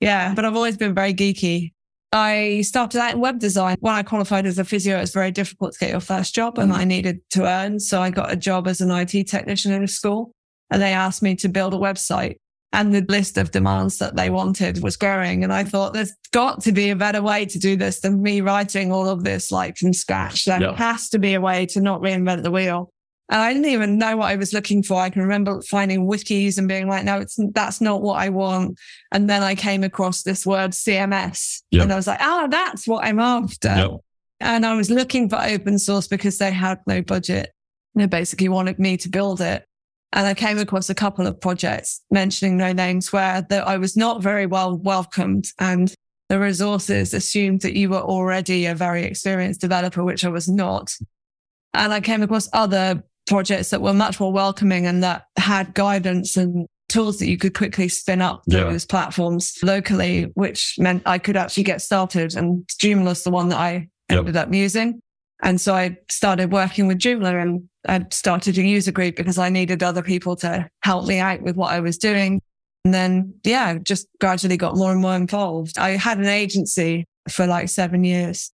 yeah, 0.00 0.34
but 0.34 0.44
I've 0.44 0.54
always 0.54 0.76
been 0.76 0.94
very 0.94 1.14
geeky. 1.14 1.72
I 2.12 2.60
started 2.62 3.00
out 3.00 3.14
in 3.14 3.20
web 3.20 3.38
design. 3.38 3.76
When 3.80 3.94
I 3.94 4.02
qualified 4.02 4.44
as 4.44 4.58
a 4.58 4.64
physio, 4.64 4.98
it 4.98 5.00
was 5.00 5.12
very 5.14 5.30
difficult 5.30 5.72
to 5.72 5.78
get 5.78 5.90
your 5.92 6.00
first 6.00 6.34
job 6.34 6.58
and 6.58 6.74
I 6.74 6.84
needed 6.84 7.20
to 7.30 7.46
earn. 7.46 7.80
So 7.80 8.02
I 8.02 8.10
got 8.10 8.32
a 8.32 8.36
job 8.36 8.68
as 8.68 8.82
an 8.82 8.90
IT 8.90 9.28
technician 9.28 9.72
in 9.72 9.84
a 9.84 9.88
school 9.88 10.32
and 10.70 10.82
they 10.82 10.92
asked 10.92 11.22
me 11.22 11.36
to 11.36 11.48
build 11.48 11.72
a 11.72 11.78
website. 11.78 12.36
And 12.72 12.94
the 12.94 13.04
list 13.08 13.36
of 13.36 13.50
demands 13.50 13.98
that 13.98 14.14
they 14.14 14.30
wanted 14.30 14.80
was 14.82 14.96
growing. 14.96 15.42
And 15.42 15.52
I 15.52 15.64
thought 15.64 15.92
there's 15.92 16.12
got 16.32 16.62
to 16.62 16.72
be 16.72 16.90
a 16.90 16.96
better 16.96 17.20
way 17.20 17.44
to 17.46 17.58
do 17.58 17.74
this 17.76 17.98
than 18.00 18.22
me 18.22 18.40
writing 18.42 18.92
all 18.92 19.08
of 19.08 19.24
this 19.24 19.50
like 19.50 19.76
from 19.76 19.92
scratch. 19.92 20.44
There 20.44 20.60
Yeah. 20.60 20.76
has 20.76 21.08
to 21.10 21.18
be 21.18 21.34
a 21.34 21.40
way 21.40 21.66
to 21.66 21.80
not 21.80 22.00
reinvent 22.00 22.44
the 22.44 22.50
wheel. 22.52 22.92
And 23.28 23.40
I 23.40 23.52
didn't 23.52 23.70
even 23.70 23.98
know 23.98 24.16
what 24.18 24.26
I 24.30 24.36
was 24.36 24.52
looking 24.52 24.82
for. 24.84 25.00
I 25.00 25.10
can 25.10 25.22
remember 25.22 25.60
finding 25.62 26.06
wikis 26.06 26.58
and 26.58 26.68
being 26.68 26.88
like, 26.88 27.04
no, 27.04 27.18
it's, 27.18 27.36
that's 27.54 27.80
not 27.80 28.02
what 28.02 28.18
I 28.20 28.28
want. 28.28 28.78
And 29.12 29.28
then 29.28 29.42
I 29.42 29.54
came 29.56 29.82
across 29.84 30.22
this 30.22 30.46
word 30.46 30.70
CMS 30.72 31.62
Yep. 31.72 31.82
and 31.82 31.92
I 31.92 31.96
was 31.96 32.06
like, 32.06 32.18
oh, 32.22 32.46
that's 32.50 32.86
what 32.86 33.04
I'm 33.04 33.18
after. 33.18 33.68
Yep. 33.68 33.90
And 34.40 34.64
I 34.64 34.74
was 34.74 34.90
looking 34.90 35.28
for 35.28 35.40
open 35.42 35.78
source 35.78 36.06
because 36.06 36.38
they 36.38 36.50
had 36.50 36.78
no 36.86 37.02
budget. 37.02 37.50
They 37.96 38.06
basically 38.06 38.48
wanted 38.48 38.78
me 38.78 38.96
to 38.98 39.08
build 39.08 39.40
it. 39.40 39.64
And 40.12 40.26
I 40.26 40.34
came 40.34 40.58
across 40.58 40.90
a 40.90 40.94
couple 40.94 41.26
of 41.26 41.40
projects 41.40 42.00
mentioning 42.10 42.56
no 42.56 42.72
names 42.72 43.12
where 43.12 43.42
that 43.48 43.66
I 43.66 43.76
was 43.76 43.96
not 43.96 44.22
very 44.22 44.46
well 44.46 44.76
welcomed 44.76 45.46
and 45.58 45.94
the 46.28 46.38
resources 46.40 47.14
assumed 47.14 47.60
that 47.62 47.76
you 47.76 47.90
were 47.90 48.00
already 48.00 48.66
a 48.66 48.74
very 48.74 49.04
experienced 49.04 49.60
developer, 49.60 50.02
which 50.04 50.24
I 50.24 50.28
was 50.28 50.48
not. 50.48 50.92
And 51.74 51.92
I 51.92 52.00
came 52.00 52.22
across 52.22 52.48
other 52.52 53.02
projects 53.26 53.70
that 53.70 53.80
were 53.82 53.94
much 53.94 54.18
more 54.18 54.32
welcoming 54.32 54.86
and 54.86 55.02
that 55.04 55.24
had 55.36 55.74
guidance 55.74 56.36
and 56.36 56.66
tools 56.88 57.18
that 57.20 57.28
you 57.28 57.38
could 57.38 57.54
quickly 57.54 57.88
spin 57.88 58.20
up 58.20 58.42
Yeah. 58.46 58.64
those 58.64 58.84
platforms 58.84 59.54
locally, 59.62 60.24
which 60.34 60.74
meant 60.78 61.02
I 61.06 61.18
could 61.18 61.36
actually 61.36 61.62
get 61.62 61.82
started. 61.82 62.34
And 62.34 62.64
Joomla's 62.80 63.22
the 63.22 63.30
one 63.30 63.48
that 63.50 63.58
I 63.58 63.88
Yep. 64.10 64.18
ended 64.18 64.36
up 64.36 64.52
using. 64.52 65.00
And 65.42 65.60
so 65.60 65.74
I 65.74 65.96
started 66.10 66.52
working 66.52 66.86
with 66.86 66.98
Joomla 66.98 67.40
and 67.40 67.68
I 67.88 68.06
started 68.10 68.58
a 68.58 68.62
user 68.62 68.92
group 68.92 69.16
because 69.16 69.38
I 69.38 69.48
needed 69.48 69.82
other 69.82 70.02
people 70.02 70.36
to 70.36 70.68
help 70.82 71.06
me 71.06 71.18
out 71.18 71.42
with 71.42 71.56
what 71.56 71.72
I 71.72 71.80
was 71.80 71.98
doing. 71.98 72.42
And 72.84 72.94
then, 72.94 73.34
yeah, 73.44 73.78
just 73.78 74.06
gradually 74.20 74.56
got 74.56 74.76
more 74.76 74.92
and 74.92 75.00
more 75.00 75.14
involved. 75.14 75.78
I 75.78 75.90
had 75.90 76.18
an 76.18 76.26
agency 76.26 77.06
for 77.28 77.46
like 77.46 77.68
seven 77.68 78.04
years 78.04 78.52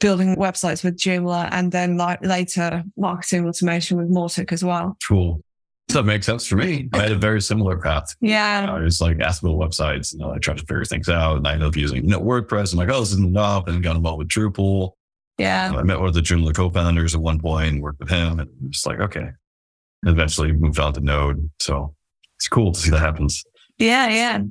building 0.00 0.36
websites 0.36 0.84
with 0.84 0.98
Joomla 0.98 1.48
and 1.52 1.72
then 1.72 1.96
like 1.96 2.24
later 2.24 2.82
marketing 2.96 3.46
automation 3.46 3.96
with 3.96 4.10
Mautic 4.10 4.52
as 4.52 4.62
well. 4.62 4.96
Cool. 5.06 5.40
So 5.88 5.98
that 5.98 6.04
makes 6.04 6.26
sense 6.26 6.46
for 6.46 6.56
me. 6.56 6.88
I 6.92 7.02
had 7.02 7.12
a 7.12 7.16
very 7.16 7.40
similar 7.40 7.78
path. 7.78 8.14
Yeah. 8.20 8.66
I 8.68 8.80
was 8.80 9.00
like 9.00 9.20
asked 9.20 9.42
about 9.42 9.56
websites 9.56 10.12
and 10.12 10.22
I 10.24 10.38
tried 10.38 10.58
to 10.58 10.64
figure 10.64 10.84
things 10.84 11.08
out. 11.08 11.36
And 11.36 11.46
I 11.46 11.52
ended 11.52 11.68
up 11.68 11.76
using 11.76 12.02
you 12.02 12.10
know, 12.10 12.20
WordPress. 12.20 12.72
I'm 12.72 12.78
like, 12.78 12.90
oh, 12.90 13.00
this 13.00 13.12
isn't 13.12 13.24
enough. 13.24 13.68
And 13.68 13.82
got 13.82 13.96
involved 13.96 14.18
with 14.18 14.28
Drupal. 14.28 14.92
Yeah. 15.38 15.72
I 15.76 15.82
met 15.82 15.98
one 15.98 16.08
of 16.08 16.14
the 16.14 16.20
Joomla 16.20 16.54
co-founders 16.54 17.14
at 17.14 17.20
one 17.20 17.40
point, 17.40 17.82
worked 17.82 18.00
with 18.00 18.08
him, 18.08 18.40
and 18.40 18.50
just 18.70 18.86
like, 18.86 19.00
okay. 19.00 19.30
Eventually 20.04 20.52
moved 20.52 20.78
on 20.78 20.92
to 20.94 21.00
Node. 21.00 21.50
So 21.60 21.94
it's 22.36 22.48
cool 22.48 22.72
to 22.72 22.80
see 22.80 22.90
that 22.90 23.00
happens. 23.00 23.44
Yeah. 23.78 24.08
Yeah. 24.08 24.42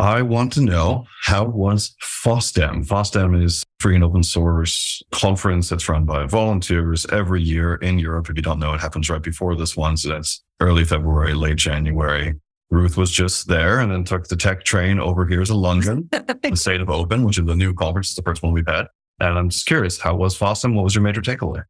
I 0.00 0.22
want 0.22 0.52
to 0.52 0.60
know 0.60 1.06
how 1.22 1.44
was 1.44 1.96
FOSDEM? 2.00 2.86
FOSDEM 2.86 3.42
is 3.42 3.64
free 3.80 3.96
and 3.96 4.04
open 4.04 4.22
source 4.22 5.02
conference 5.10 5.68
that's 5.68 5.88
run 5.88 6.04
by 6.04 6.24
volunteers 6.24 7.04
every 7.06 7.42
year 7.42 7.74
in 7.76 7.98
Europe. 7.98 8.30
If 8.30 8.36
you 8.36 8.42
don't 8.42 8.60
know, 8.60 8.74
it 8.74 8.80
happens 8.80 9.10
right 9.10 9.20
before 9.20 9.56
this 9.56 9.76
one. 9.76 9.96
So 9.96 10.10
that's 10.10 10.44
early 10.60 10.84
February, 10.84 11.34
late 11.34 11.56
January. 11.56 12.34
Ruth 12.70 12.96
was 12.96 13.10
just 13.10 13.48
there 13.48 13.80
and 13.80 13.90
then 13.90 14.04
took 14.04 14.28
the 14.28 14.36
tech 14.36 14.62
train 14.62 15.00
over 15.00 15.26
here 15.26 15.44
to 15.44 15.54
London, 15.54 16.08
the 16.12 16.52
state 16.54 16.80
of 16.80 16.90
open, 16.90 17.24
which 17.24 17.38
is 17.38 17.46
the 17.46 17.56
new 17.56 17.74
conference. 17.74 18.10
It's 18.10 18.16
the 18.16 18.22
first 18.22 18.42
one 18.42 18.52
we've 18.52 18.68
had. 18.68 18.86
And 19.20 19.38
I'm 19.38 19.48
just 19.48 19.66
curious, 19.66 19.98
how 19.98 20.14
was 20.14 20.36
FOSDEM? 20.38 20.74
What 20.74 20.84
was 20.84 20.94
your 20.94 21.02
major 21.02 21.20
takeaway? 21.20 21.64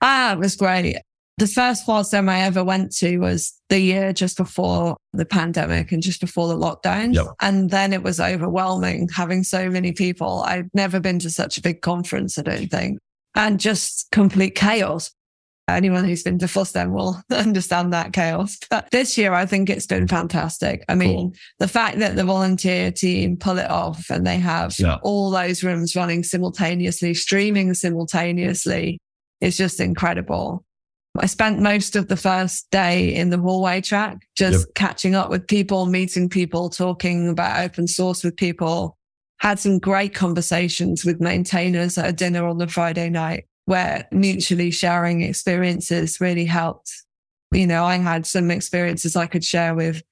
Ah, 0.00 0.32
it 0.32 0.38
was 0.38 0.56
great. 0.56 0.98
The 1.38 1.46
first 1.48 1.84
FOSDEM 1.84 2.28
I 2.28 2.42
ever 2.42 2.62
went 2.62 2.94
to 2.96 3.18
was 3.18 3.52
the 3.68 3.80
year 3.80 4.12
just 4.12 4.36
before 4.36 4.96
the 5.12 5.24
pandemic 5.24 5.90
and 5.90 6.00
just 6.00 6.20
before 6.20 6.46
the 6.46 6.56
lockdown. 6.56 7.12
Yep. 7.12 7.26
And 7.40 7.70
then 7.70 7.92
it 7.92 8.04
was 8.04 8.20
overwhelming 8.20 9.08
having 9.08 9.42
so 9.42 9.68
many 9.68 9.90
people. 9.90 10.44
I've 10.46 10.68
never 10.74 11.00
been 11.00 11.18
to 11.20 11.30
such 11.30 11.58
a 11.58 11.62
big 11.62 11.80
conference, 11.82 12.38
I 12.38 12.42
don't 12.42 12.68
think, 12.68 12.98
and 13.34 13.58
just 13.58 14.06
complete 14.12 14.54
chaos. 14.54 15.10
Anyone 15.66 16.04
who's 16.04 16.22
been 16.22 16.38
to 16.40 16.46
FOSDEM 16.46 16.90
will 16.92 17.22
understand 17.30 17.92
that 17.92 18.12
chaos. 18.12 18.58
But 18.68 18.90
this 18.90 19.16
year, 19.16 19.32
I 19.32 19.46
think 19.46 19.70
it's 19.70 19.86
been 19.86 20.06
fantastic. 20.06 20.84
I 20.88 20.94
mean, 20.94 21.16
Cool. 21.16 21.32
the 21.58 21.68
fact 21.68 21.98
that 22.00 22.16
the 22.16 22.24
volunteer 22.24 22.90
team 22.92 23.36
pull 23.38 23.58
it 23.58 23.70
off 23.70 24.10
and 24.10 24.26
they 24.26 24.36
have 24.36 24.78
Yeah. 24.78 24.96
all 25.02 25.30
those 25.30 25.64
rooms 25.64 25.96
running 25.96 26.22
simultaneously, 26.22 27.14
streaming 27.14 27.72
simultaneously 27.74 28.98
is 29.40 29.56
just 29.56 29.80
incredible. 29.80 30.64
I 31.16 31.26
spent 31.26 31.60
most 31.60 31.94
of 31.96 32.08
the 32.08 32.16
first 32.16 32.68
day 32.70 33.14
in 33.14 33.30
the 33.30 33.38
hallway 33.38 33.80
track, 33.80 34.18
just 34.36 34.66
catching 34.74 35.14
up 35.14 35.30
with 35.30 35.46
people, 35.46 35.86
meeting 35.86 36.28
people, 36.28 36.68
talking 36.68 37.28
about 37.28 37.60
open 37.60 37.86
source 37.86 38.24
with 38.24 38.36
people. 38.36 38.96
Had 39.38 39.58
some 39.58 39.78
great 39.78 40.12
conversations 40.12 41.04
with 41.04 41.20
maintainers 41.20 41.96
at 41.98 42.08
a 42.08 42.12
dinner 42.12 42.46
on 42.46 42.58
the 42.58 42.66
Friday 42.66 43.10
night 43.10 43.44
where 43.66 44.06
mutually 44.10 44.70
sharing 44.70 45.22
experiences 45.22 46.20
really 46.20 46.44
helped. 46.44 46.92
You 47.52 47.66
know, 47.66 47.84
I 47.84 47.96
had 47.96 48.26
some 48.26 48.50
experiences 48.50 49.16
I 49.16 49.26
could 49.26 49.44
share 49.44 49.74
with 49.74 50.02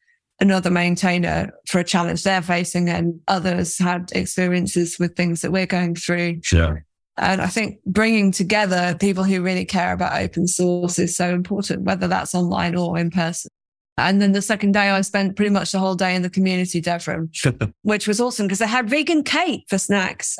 another 0.41 0.71
maintainer 0.71 1.53
for 1.67 1.81
a 1.81 1.85
challenge 1.85 2.23
they're 2.23 2.43
facing, 2.43 2.89
and 2.89 3.21
others 3.29 3.79
had 3.79 4.11
experiences 4.13 4.97
with 4.99 5.17
things 5.17 5.41
that 5.43 5.53
we're 5.53 5.67
going 5.67 5.95
through. 5.95 6.41
Yeah. 6.53 6.77
And 7.19 7.43
I 7.43 7.47
think 7.47 7.79
bringing 7.85 8.33
together 8.33 8.97
people 8.99 9.25
who 9.25 9.43
really 9.43 9.67
care 9.67 9.93
about 9.93 10.21
open 10.21 10.47
source 10.47 10.99
is 10.99 11.17
so 11.17 11.29
important, 11.29 11.83
whether 11.83 12.09
that's 12.09 12.35
online 12.35 12.75
or 12.75 12.99
in 12.99 13.11
person. 13.11 13.51
And 13.99 14.23
then 14.23 14.33
the 14.33 14.41
second 14.41 14.73
day, 14.73 14.91
I 14.91 15.01
spent 15.03 15.37
pretty 15.37 15.51
much 15.51 15.73
the 15.73 15.79
whole 15.79 15.95
day 15.95 16.15
in 16.15 16.23
the 16.23 16.31
community 16.31 16.81
dev 16.81 17.07
room, 17.07 17.31
which 17.83 18.09
was 18.09 18.21
awesome 18.21 18.47
because 18.47 18.63
I 18.63 18.67
had 18.67 18.89
vegan 18.89 19.23
cake 19.23 19.65
for 19.69 19.79
snacks. 19.79 20.39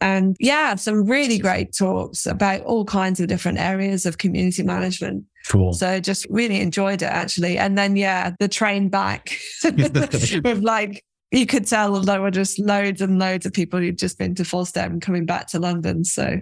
And 0.00 0.36
yeah, 0.40 0.74
some 0.74 1.06
really 1.06 1.38
great 1.38 1.74
talks 1.76 2.26
about 2.26 2.62
all 2.62 2.84
kinds 2.84 3.20
of 3.20 3.28
different 3.28 3.58
areas 3.58 4.06
of 4.06 4.18
community 4.18 4.62
management. 4.62 5.24
cool. 5.48 5.72
So 5.72 6.00
just 6.00 6.26
really 6.30 6.60
enjoyed 6.60 7.02
it 7.02 7.06
actually. 7.06 7.58
And 7.58 7.78
then, 7.78 7.96
yeah, 7.96 8.32
the 8.38 8.48
train 8.48 8.88
back 8.88 9.36
with 9.64 10.62
like, 10.62 11.04
you 11.30 11.46
could 11.46 11.66
tell 11.66 11.98
there 12.00 12.20
were 12.20 12.30
just 12.30 12.58
loads 12.58 13.00
and 13.00 13.18
loads 13.18 13.46
of 13.46 13.52
people 13.52 13.80
who'd 13.80 13.98
just 13.98 14.18
been 14.18 14.34
to 14.36 14.42
FOSDEM 14.42 15.00
coming 15.00 15.26
back 15.26 15.48
to 15.48 15.58
London. 15.58 16.04
So 16.04 16.40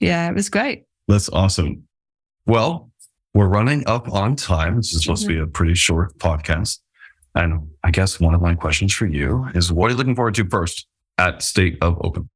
yeah, 0.00 0.28
it 0.28 0.34
was 0.34 0.48
great. 0.48 0.84
That's 1.08 1.28
awesome. 1.28 1.86
Well, 2.46 2.90
we're 3.34 3.48
running 3.48 3.86
up 3.86 4.12
on 4.12 4.36
time. 4.36 4.76
This 4.76 4.92
is 4.92 5.02
supposed 5.02 5.22
to 5.22 5.28
be 5.28 5.34
mm-hmm. 5.34 5.44
a 5.44 5.48
pretty 5.48 5.74
short 5.74 6.18
podcast. 6.18 6.80
And 7.34 7.68
I 7.82 7.90
guess 7.90 8.20
one 8.20 8.34
of 8.34 8.42
my 8.42 8.54
questions 8.54 8.92
for 8.92 9.06
you 9.06 9.46
is 9.54 9.72
what 9.72 9.86
are 9.86 9.90
you 9.92 9.96
looking 9.96 10.14
forward 10.14 10.34
to 10.34 10.48
first 10.48 10.86
at 11.18 11.42
State 11.42 11.78
of 11.80 11.98
Open? 12.04 12.28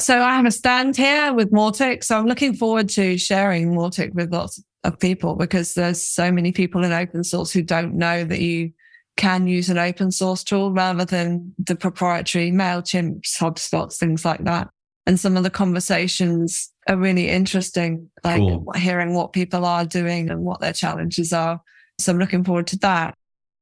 So 0.00 0.22
I 0.22 0.34
have 0.34 0.46
a 0.46 0.50
stand 0.50 0.96
here 0.96 1.32
with 1.34 1.52
Mautic. 1.52 2.02
So 2.02 2.18
I'm 2.18 2.26
looking 2.26 2.54
forward 2.54 2.88
to 2.90 3.18
sharing 3.18 3.74
Mautic 3.74 4.14
with 4.14 4.32
lots 4.32 4.62
of 4.82 4.98
people 4.98 5.36
because 5.36 5.74
there's 5.74 6.02
so 6.02 6.32
many 6.32 6.52
people 6.52 6.82
in 6.84 6.92
open 6.92 7.22
source 7.22 7.52
who 7.52 7.62
don't 7.62 7.94
know 7.94 8.24
that 8.24 8.40
you 8.40 8.72
can 9.16 9.46
use 9.46 9.68
an 9.68 9.76
open 9.76 10.10
source 10.10 10.42
tool 10.42 10.72
rather 10.72 11.04
than 11.04 11.54
the 11.58 11.76
proprietary 11.76 12.50
MailChimps, 12.50 13.36
HubSpots, 13.38 13.98
things 13.98 14.24
like 14.24 14.42
that. 14.44 14.70
And 15.06 15.20
some 15.20 15.36
of 15.36 15.42
the 15.42 15.50
conversations 15.50 16.72
are 16.88 16.96
really 16.96 17.28
interesting, 17.28 18.10
like 18.24 18.38
Cool. 18.38 18.72
hearing 18.76 19.14
what 19.14 19.32
people 19.34 19.66
are 19.66 19.84
doing 19.84 20.30
and 20.30 20.42
what 20.42 20.60
their 20.60 20.72
challenges 20.72 21.32
are. 21.32 21.60
So 21.98 22.12
I'm 22.12 22.18
looking 22.18 22.44
forward 22.44 22.66
to 22.68 22.78
that. 22.78 23.14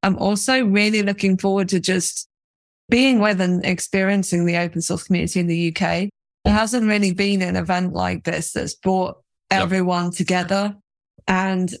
I'm 0.03 0.17
also 0.17 0.65
really 0.65 1.03
looking 1.03 1.37
forward 1.37 1.67
to 1.69 1.79
just 1.81 2.29
being 2.89 3.19
with 3.19 3.41
and 3.41 3.65
experiencing 3.65 4.45
the 4.45 4.57
open 4.57 4.81
source 4.81 5.03
community 5.03 5.41
in 5.41 5.47
the 5.47 5.75
UK. 5.75 6.09
There 6.49 6.57
hasn't 6.57 6.87
really 6.87 7.13
been 7.13 7.43
an 7.43 7.55
event 7.55 7.93
like 7.93 8.23
this 8.23 8.53
that's 8.53 8.73
brought 8.73 9.17
Yep. 9.51 9.61
everyone 9.61 10.11
together. 10.11 10.75
And 11.27 11.71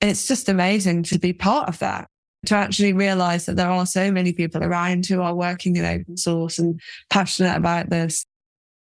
it's 0.00 0.26
just 0.26 0.48
amazing 0.48 1.02
to 1.04 1.18
be 1.18 1.32
part 1.32 1.68
of 1.68 1.78
that, 1.80 2.08
to 2.46 2.54
actually 2.54 2.92
realize 2.94 3.46
that 3.46 3.56
there 3.56 3.70
are 3.70 3.86
so 3.86 4.10
many 4.10 4.32
people 4.32 4.62
around 4.62 5.06
who 5.06 5.20
are 5.22 5.34
working 5.34 5.76
in 5.76 5.84
open 5.84 6.16
source 6.16 6.58
and 6.58 6.80
passionate 7.10 7.56
about 7.56 7.90
this. 7.90 8.24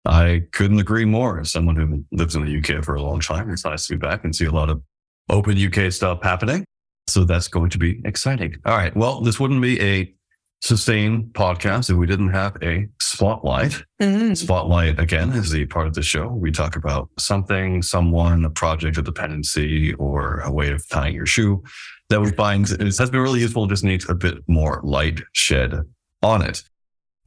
I 0.04 0.42
couldn't 0.52 0.78
agree 0.78 1.04
more. 1.04 1.40
As 1.40 1.50
someone 1.50 1.75
who 1.76 2.04
lives 2.12 2.37
in 2.37 2.45
the 2.45 2.59
UK 2.59 2.85
for 2.85 2.95
a 2.95 3.02
long 3.02 3.18
time, 3.21 3.50
it's 3.50 3.64
nice 3.64 3.87
to 3.88 3.95
be 3.95 3.99
back 3.99 4.23
and 4.23 4.35
see 4.35 4.45
a 4.45 4.52
lot 4.52 4.71
of 4.71 4.80
open 5.28 5.56
UK 5.59 5.92
stuff 5.92 6.23
happening. 6.23 6.64
So 7.09 7.25
that's 7.25 7.49
going 7.49 7.71
to 7.71 7.78
be 7.78 8.00
exciting. 8.04 8.56
All 8.64 8.76
right. 8.76 8.97
Well, 8.97 9.21
this 9.21 9.40
wouldn't 9.40 9.62
be 9.62 9.80
a 9.80 10.12
sustained 10.60 11.32
podcast 11.32 11.90
if 11.90 11.96
we 11.96 12.06
didn't 12.06 12.32
have 12.32 12.56
a 12.62 12.88
spotlight. 13.00 13.82
Mm. 14.00 14.36
Spotlight, 14.36 14.98
again, 14.98 15.30
is 15.32 15.50
the 15.50 15.66
part 15.66 15.86
of 15.86 15.94
the 15.94 16.02
show. 16.02 16.28
We 16.28 16.50
talk 16.50 16.76
about 16.76 17.08
something, 17.18 17.82
someone, 17.82 18.44
a 18.44 18.50
project, 18.50 18.98
a 18.98 19.02
dependency, 19.02 19.94
or 19.94 20.40
a 20.40 20.50
way 20.50 20.70
of 20.70 20.88
tying 20.88 21.14
your 21.14 21.26
shoe 21.26 21.62
that 22.08 22.20
we 22.20 22.30
find 22.32 22.70
it 22.70 22.80
has 22.80 23.10
been 23.10 23.20
really 23.20 23.40
useful, 23.40 23.66
just 23.66 23.84
needs 23.84 24.08
a 24.08 24.14
bit 24.14 24.38
more 24.46 24.80
light 24.84 25.20
shed 25.32 25.75
on 26.22 26.42
it. 26.42 26.62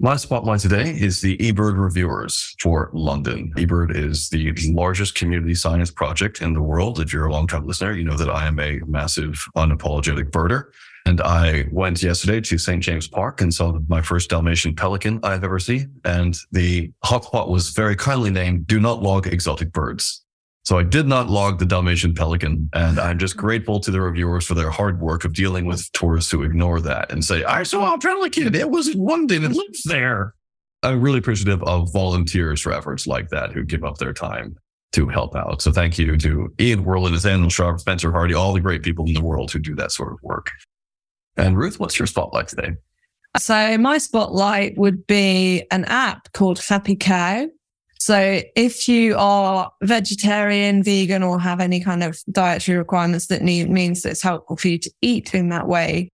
My 0.02 0.16
spotlight 0.16 0.62
today 0.62 0.92
is 0.92 1.20
the 1.20 1.36
eBird 1.38 1.78
reviewers 1.78 2.56
for 2.62 2.90
London. 2.94 3.52
eBird 3.58 3.94
is 3.94 4.30
the 4.30 4.54
largest 4.72 5.16
community 5.16 5.54
science 5.54 5.92
project 5.92 6.42
in 6.42 6.54
the 6.54 6.62
world. 6.62 7.02
If 7.02 7.12
you're 7.12 7.26
a 7.26 7.32
long-time 7.34 7.68
listener, 7.68 7.92
you 7.92 8.06
know 8.06 8.16
that 8.16 8.30
I 8.30 8.48
am 8.48 8.60
a 8.60 8.80
massive 8.88 9.34
unapologetic 9.58 10.32
birder. 10.32 10.66
And 11.06 11.22
I 11.22 11.66
went 11.72 12.04
yesterday 12.04 12.42
to 12.42 12.58
St. 12.58 12.84
James 12.84 13.08
Park 13.08 13.42
and 13.42 13.54
saw 13.54 13.80
my 13.88 14.02
first 14.02 14.30
Dalmatian 14.30 14.76
pelican 14.76 15.20
I've 15.24 15.44
ever 15.44 15.60
seen. 15.60 15.92
And 16.06 16.38
the 16.52 16.92
hotspot 17.04 17.50
was 17.50 17.70
very 17.70 17.96
kindly 17.96 18.30
named 18.30 18.68
Do 18.68 18.80
Not 18.80 19.02
Log 19.02 19.28
Exotic 19.28 19.72
Birds. 19.72 20.24
So 20.64 20.78
I 20.78 20.84
did 20.84 21.08
not 21.08 21.30
log 21.30 21.58
the 21.58 21.66
Dalmatian 21.66 22.14
pelican. 22.14 22.70
And 22.74 23.00
I'm 23.00 23.18
just 23.18 23.38
grateful 23.38 23.80
to 23.80 23.92
the 23.92 24.02
reviewers 24.02 24.46
for 24.46 24.54
their 24.54 24.70
hard 24.70 25.02
work 25.02 25.26
of 25.26 25.34
dealing 25.34 25.66
with 25.66 25.92
tourists 25.94 26.30
who 26.30 26.44
ignore 26.44 26.80
that 26.82 27.12
and 27.12 27.24
say, 27.24 27.44
I 27.44 27.64
saw 27.64 27.96
a 27.96 27.98
pelican. 27.98 28.54
It 28.54 28.70
was 28.70 28.88
in 28.88 29.00
London. 29.00 29.46
It 29.46 29.52
lives 29.52 29.84
there. 29.84 30.36
I'm 30.84 31.02
really 31.02 31.20
appreciative 31.20 31.64
of 31.64 31.92
volunteers 31.92 32.62
for 32.62 32.72
efforts 32.72 33.08
like 33.08 33.30
that 33.30 33.52
who 33.52 33.64
give 33.64 33.84
up 33.84 33.98
their 33.98 34.14
time 34.14 34.56
to 34.92 35.08
help 35.08 35.36
out. 35.36 35.62
So 35.62 35.72
thank 35.72 35.98
you 35.98 36.18
to 36.18 36.54
Ian 36.60 36.84
Whirlin, 36.84 37.14
Nathaniel 37.14 37.50
Sharp, 37.50 37.80
Spencer 37.80 38.12
Hardy, 38.12 38.34
all 38.34 38.54
the 38.54 38.60
great 38.60 38.84
people 38.84 39.06
in 39.06 39.14
the 39.14 39.24
world 39.24 39.52
who 39.52 39.60
do 39.60 39.76
that 39.76 39.92
sort 39.92 40.14
of 40.14 40.20
work. 40.24 40.52
And 41.38 41.58
Ruth, 41.58 41.80
what's 41.80 41.98
your 41.98 42.08
spotlight 42.08 42.48
today? 42.48 42.76
So 43.38 43.78
my 43.78 43.98
spotlight 43.98 44.78
would 44.78 45.06
be 45.08 45.66
an 45.72 45.86
app 45.86 46.32
called 46.34 46.60
Happy 46.60 46.96
Cow. 46.96 47.48
So 48.00 48.42
if 48.56 48.88
you 48.88 49.16
are 49.18 49.72
vegetarian, 49.84 50.84
vegan, 50.84 51.22
or 51.22 51.40
have 51.40 51.60
any 51.60 51.82
kind 51.82 52.02
of 52.02 52.18
dietary 52.32 52.78
requirements 52.78 53.28
that 53.28 53.42
need, 53.42 53.70
means 53.70 54.02
that 54.02 54.12
it's 54.12 54.22
helpful 54.22 54.56
for 54.56 54.70
you 54.70 54.80
to 54.80 54.92
eat 55.02 55.34
in 55.36 55.50
that 55.50 55.68
way, 55.68 56.10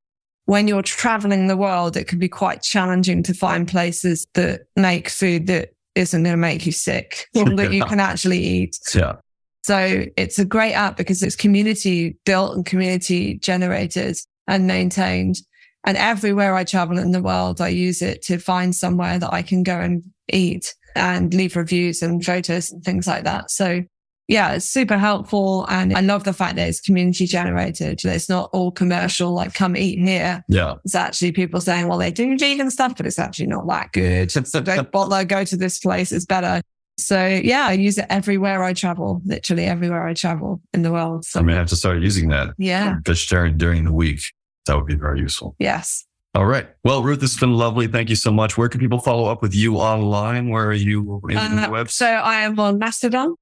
when 0.45 0.67
you're 0.67 0.81
traveling 0.81 1.47
the 1.47 1.57
world, 1.57 1.95
it 1.95 2.07
can 2.07 2.19
be 2.19 2.29
quite 2.29 2.61
challenging 2.61 3.23
to 3.23 3.33
find 3.33 3.67
places 3.67 4.27
that 4.33 4.61
make 4.75 5.09
food 5.09 5.47
that 5.47 5.73
isn't 5.95 6.23
going 6.23 6.33
to 6.33 6.37
make 6.37 6.65
you 6.65 6.71
sick 6.71 7.27
or 7.35 7.55
that 7.55 7.71
you 7.71 7.83
can 7.85 7.99
actually 7.99 8.39
eat. 8.39 8.77
Yeah. 8.93 9.15
So 9.63 10.05
it's 10.15 10.37
a 10.37 10.45
great 10.45 10.73
app 10.73 10.97
because 10.97 11.23
it's 11.23 11.35
community 11.35 12.17
built 12.25 12.55
and 12.55 12.65
community 12.65 13.39
generated 13.39 14.17
and 14.47 14.67
maintained. 14.67 15.37
And 15.85 15.97
everywhere 15.97 16.55
I 16.55 16.63
travel 16.63 16.97
in 16.97 17.11
the 17.11 17.21
world, 17.21 17.61
I 17.61 17.67
use 17.69 18.01
it 18.01 18.23
to 18.23 18.39
find 18.39 18.75
somewhere 18.75 19.19
that 19.19 19.33
I 19.33 19.41
can 19.41 19.63
go 19.63 19.79
and 19.79 20.03
eat 20.31 20.73
and 20.95 21.33
leave 21.33 21.55
reviews 21.55 22.01
and 22.01 22.25
photos 22.25 22.71
and 22.71 22.83
things 22.83 23.05
like 23.05 23.23
that. 23.25 23.51
So 23.51 23.83
yeah, 24.27 24.53
it's 24.53 24.65
super 24.65 24.97
helpful. 24.97 25.65
And 25.69 25.95
I 25.95 26.01
love 26.01 26.23
the 26.23 26.33
fact 26.33 26.55
that 26.55 26.67
it's 26.67 26.81
community 26.81 27.27
generated. 27.27 28.03
It's 28.03 28.27
not 28.29 28.49
all 28.53 28.71
commercial, 28.71 29.33
like 29.33 29.53
come 29.53 29.77
eat 29.77 29.99
here. 29.99 30.43
Yeah. 30.47 30.75
It's 30.83 30.95
actually 30.95 31.31
people 31.31 31.61
saying, 31.61 31.87
well, 31.87 31.99
they 31.99 32.11
do 32.11 32.35
vegan 32.37 32.71
stuff, 32.71 32.95
but 32.97 33.05
it's 33.05 33.19
actually 33.19 33.47
not 33.47 33.67
that 33.67 33.91
good. 33.91 34.31
So 34.45 34.61
don't 34.61 34.91
bother, 34.91 35.23
go 35.25 35.43
to 35.43 35.57
this 35.57 35.79
place, 35.79 36.11
it's 36.11 36.25
better. 36.25 36.61
So 36.97 37.25
yeah, 37.27 37.67
I 37.67 37.73
use 37.73 37.97
it 37.97 38.05
everywhere 38.09 38.63
I 38.63 38.73
travel, 38.73 39.21
literally 39.25 39.65
everywhere 39.65 40.07
I 40.07 40.13
travel 40.13 40.61
in 40.73 40.81
the 40.81 40.91
world. 40.91 41.25
So 41.25 41.39
I 41.39 41.43
may 41.43 41.53
have 41.53 41.67
to 41.67 41.75
start 41.75 41.99
using 41.99 42.29
that 42.29 42.53
yeah, 42.57 42.97
vegetarian 43.03 43.57
during 43.57 43.83
the 43.83 43.91
week. 43.93 44.21
That 44.65 44.75
would 44.77 44.85
be 44.87 44.95
very 44.95 45.19
useful. 45.19 45.55
yes. 45.59 46.05
All 46.33 46.45
right. 46.45 46.67
Well, 46.83 47.01
Ruth, 47.01 47.21
this 47.21 47.31
has 47.33 47.39
been 47.39 47.53
lovely. 47.53 47.87
Thank 47.87 48.09
you 48.09 48.17
so 48.17 48.29
much. 48.29 48.57
Where 48.57 48.67
can 48.67 48.81
people 48.81 48.99
follow 48.99 49.31
up 49.31 49.41
with 49.41 49.55
you 49.55 49.77
online? 49.77 50.49
Where 50.49 50.65
are 50.67 50.73
you 50.73 51.21
in 51.29 51.37
Uh, 51.37 51.65
the 51.67 51.71
web? 51.71 51.89
so 51.89 52.05
I 52.07 52.41
am 52.41 52.59
on 52.59 52.77
Mastodon 52.77 53.35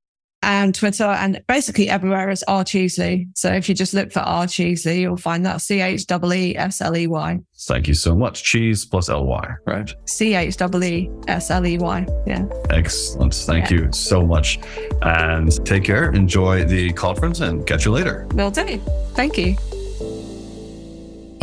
and 0.43 0.75
Twitter 0.75 1.05
and 1.05 1.41
basically 1.47 1.89
everywhere 1.89 2.29
is 2.29 2.43
R 2.47 2.63
Cheesley. 2.63 3.29
So 3.33 3.51
if 3.51 3.67
you 3.67 3.73
just 3.73 3.95
look 3.95 4.11
for 4.11 4.19
R 4.19 4.45
Cheesley, 4.45 4.99
you'll 5.01 5.17
find 5.17 5.43
that 5.47 5.61
C 5.61 5.81
H 5.81 6.05
E 6.07 6.33
E 6.35 6.55
S 6.55 6.81
L 6.81 6.95
E 6.95 7.07
Y. 7.07 7.39
Thank 7.61 7.87
you 7.87 7.95
so 7.95 8.13
much. 8.15 8.43
Cheese 8.43 8.85
plus 8.85 9.09
LY, 9.09 9.55
right? 9.65 9.91
C 10.05 10.35
H 10.35 10.55
E 10.61 10.85
E 10.85 11.09
S 11.27 11.49
L 11.49 11.65
E 11.65 11.79
Y. 11.79 12.05
Yeah. 12.27 12.45
Excellent. 12.69 13.33
Thank 13.33 13.71
you 13.71 13.91
so 13.91 14.23
much. 14.23 14.59
And 15.01 15.49
take 15.65 15.83
care. 15.85 16.11
Enjoy 16.11 16.63
the 16.63 16.93
conference 16.93 17.39
and 17.39 17.65
catch 17.65 17.85
you 17.85 17.91
later. 17.91 18.27
Will 18.35 18.51
do. 18.51 18.77
Thank 19.15 19.39
you. 19.39 19.55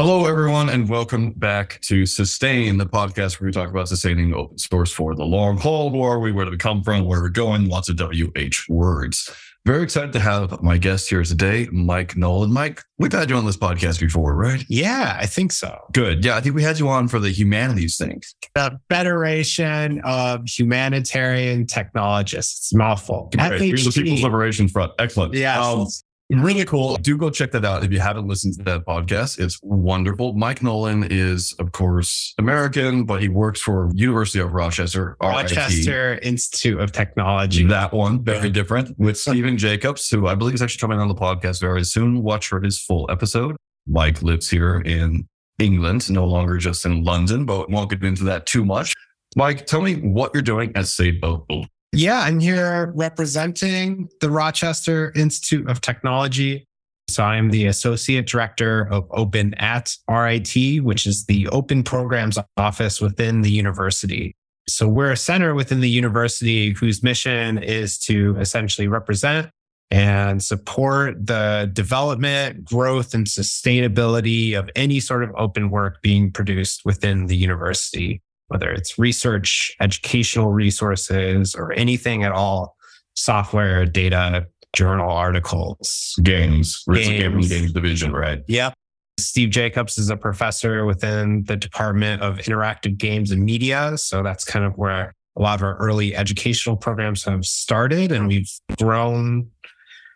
Hello, 0.03 0.25
everyone, 0.25 0.71
and 0.71 0.89
welcome 0.89 1.33
back 1.33 1.79
to 1.83 2.07
Sustain, 2.07 2.79
the 2.79 2.87
podcast 2.87 3.39
where 3.39 3.49
we 3.49 3.53
talk 3.53 3.69
about 3.69 3.87
sustaining 3.87 4.33
open 4.33 4.57
source 4.57 4.91
for 4.91 5.15
the 5.15 5.27
long 5.27 5.59
haul. 5.59 5.91
Who 5.91 6.01
are 6.01 6.19
we? 6.19 6.33
Where 6.33 6.47
do 6.47 6.51
we 6.51 6.57
come 6.57 6.83
from? 6.83 7.05
Where 7.05 7.21
we're 7.21 7.29
going? 7.29 7.69
Lots 7.69 7.91
of 7.91 7.99
WH 8.01 8.71
words. 8.71 9.31
Very 9.67 9.83
excited 9.83 10.15
to 10.15 10.19
have 10.21 10.63
my 10.63 10.79
guest 10.79 11.11
here 11.11 11.23
today, 11.23 11.69
Mike 11.71 12.17
Nolan. 12.17 12.51
Mike, 12.51 12.83
we've 12.97 13.13
had 13.13 13.29
you 13.29 13.37
on 13.37 13.45
this 13.45 13.59
podcast 13.59 14.01
before, 14.01 14.35
right? 14.35 14.65
Yeah, 14.71 15.19
I 15.21 15.27
think 15.27 15.53
so. 15.53 15.79
Good. 15.93 16.25
Yeah, 16.25 16.39
I 16.39 16.41
think 16.41 16.55
we 16.55 16.63
had 16.63 16.79
you 16.79 16.89
on 16.89 17.07
for 17.07 17.19
the 17.19 17.29
humanities 17.29 17.99
thing. 17.99 18.23
The 18.55 18.81
Federation 18.89 20.01
of 20.01 20.49
Humanitarian 20.49 21.67
Technologists. 21.67 22.59
It's 22.59 22.73
a 22.73 22.79
mouthful. 22.79 23.31
Right. 23.37 23.61
You're 23.61 23.77
the 23.77 23.93
People's 23.95 24.23
Liberation 24.23 24.67
Front. 24.67 24.93
Excellent. 24.99 25.35
Yeah. 25.35 25.61
Um, 25.61 25.89
really 26.31 26.65
cool. 26.65 26.97
Do 26.97 27.17
go 27.17 27.31
check 27.31 27.51
that 27.53 27.65
out 27.65 27.85
if 27.85 27.93
you 27.93 27.99
haven't 27.99 28.29
listened 28.29 28.57
to 28.59 28.63
that 28.65 28.87
podcast. 28.87 29.39
It's 29.39 29.59
wonderful. 29.63 30.33
Mike 30.35 30.63
Nolan 30.63 31.05
is, 31.11 31.55
of 31.59 31.73
course, 31.73 32.35
American, 32.39 33.05
but 33.05 33.21
he 33.21 33.29
works 33.29 33.61
for 33.61 33.91
University 33.95 34.39
of 34.39 34.53
Rochester, 34.53 35.17
RIT. 35.21 35.31
Rochester 35.31 36.19
Institute 36.23 36.81
of 36.81 36.93
Technology. 36.93 37.65
That 37.67 37.93
one, 37.93 38.23
very 38.23 38.51
different 38.51 38.99
with 38.99 39.19
Stephen 39.19 39.59
Jacobs, 39.59 40.09
who 40.09 40.27
I 40.27 40.35
believe 40.35 40.55
is 40.55 40.63
actually 40.63 40.81
coming 40.81 41.01
on 41.01 41.09
the 41.09 41.15
podcast 41.15 41.61
very 41.61 41.85
soon. 41.85 42.23
Watch 42.23 42.47
for 42.47 42.61
his 42.61 42.81
full 42.81 43.11
episode. 43.11 43.57
Mike 43.87 44.23
lives 44.23 44.49
here 44.49 44.81
in 44.81 45.27
England, 45.59 46.11
no 46.11 46.25
longer 46.25 46.59
just 46.59 46.87
in 46.87 47.03
London, 47.05 47.45
but 47.45 47.71
won't 47.71 47.91
get 47.91 48.03
into 48.05 48.25
that 48.25 48.47
too 48.47 48.65
much. 48.65 48.95
Mike, 49.37 49.67
tell 49.67 49.81
me 49.81 49.95
what 49.97 50.33
you're 50.35 50.43
doing 50.43 50.73
at 50.75 50.87
State 50.87 51.21
Boat. 51.21 51.47
Yeah, 51.93 52.21
I'm 52.21 52.39
here 52.39 52.93
representing 52.95 54.09
the 54.21 54.31
Rochester 54.31 55.13
Institute 55.17 55.69
of 55.69 55.81
Technology. 55.81 56.65
So 57.09 57.25
I'm 57.25 57.51
the 57.51 57.67
associate 57.67 58.29
director 58.29 58.87
of 58.93 59.09
Open 59.11 59.55
at 59.55 59.97
RIT, 60.09 60.85
which 60.85 61.05
is 61.05 61.27
the 61.27 61.49
open 61.49 61.83
programs 61.83 62.39
office 62.57 63.01
within 63.01 63.43
the 63.43 63.51
university. 63.51 64.37
So 64.69 64.87
we're 64.87 65.11
a 65.11 65.17
center 65.17 65.53
within 65.53 65.81
the 65.81 65.91
university 65.91 66.71
whose 66.75 67.03
mission 67.03 67.59
is 67.59 67.99
to 68.01 68.37
essentially 68.39 68.87
represent 68.87 69.51
and 69.91 70.41
support 70.41 71.27
the 71.27 71.69
development, 71.73 72.65
growth, 72.65 73.15
and 73.15 73.27
sustainability 73.27 74.57
of 74.57 74.71
any 74.77 75.01
sort 75.01 75.25
of 75.25 75.31
open 75.37 75.71
work 75.71 76.01
being 76.03 76.31
produced 76.31 76.83
within 76.85 77.27
the 77.27 77.37
university 77.37 78.23
whether 78.51 78.69
it's 78.71 78.99
research, 78.99 79.75
educational 79.81 80.51
resources, 80.51 81.55
or 81.55 81.73
anything 81.73 82.25
at 82.25 82.33
all, 82.33 82.77
software, 83.15 83.87
data, 83.87 84.47
journal 84.75 85.11
articles. 85.11 86.19
Games, 86.23 86.83
Games. 86.93 87.09
Games. 87.09 87.49
Games 87.49 87.73
Division, 87.73 88.13
right? 88.13 88.43
Yep. 88.49 88.75
Steve 89.21 89.51
Jacobs 89.51 89.99
is 89.99 90.11
a 90.11 90.17
professor 90.17 90.85
within 90.85 91.45
the 91.45 91.57
Department 91.57 92.23
of 92.23 92.39
Interactive 92.39 92.97
Games 92.99 93.31
and 93.31 93.45
Media. 93.45 93.97
So 93.99 94.23
that's 94.23 94.45
kind 94.45 94.65
of 94.65 94.77
where 94.77 95.13
a 95.37 95.43
lot 95.43 95.61
of 95.61 95.63
our 95.63 95.77
early 95.77 96.17
educational 96.17 96.77
programs 96.77 97.23
have 97.25 97.45
started. 97.45 98.11
And 98.11 98.27
we've 98.27 98.51
grown 98.79 99.49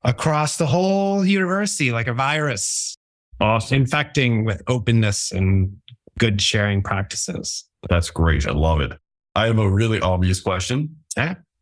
across 0.02 0.56
the 0.56 0.66
whole 0.66 1.24
university 1.24 1.92
like 1.92 2.08
a 2.08 2.14
virus, 2.14 2.96
Awesome. 3.40 3.82
infecting 3.82 4.44
with 4.44 4.62
openness 4.66 5.30
and 5.30 5.76
good 6.18 6.40
sharing 6.40 6.82
practices. 6.82 7.64
That's 7.88 8.10
great. 8.10 8.46
I 8.46 8.52
love 8.52 8.80
it. 8.80 8.92
I 9.34 9.46
have 9.46 9.58
a 9.58 9.68
really 9.68 10.00
obvious 10.00 10.40
question. 10.40 10.96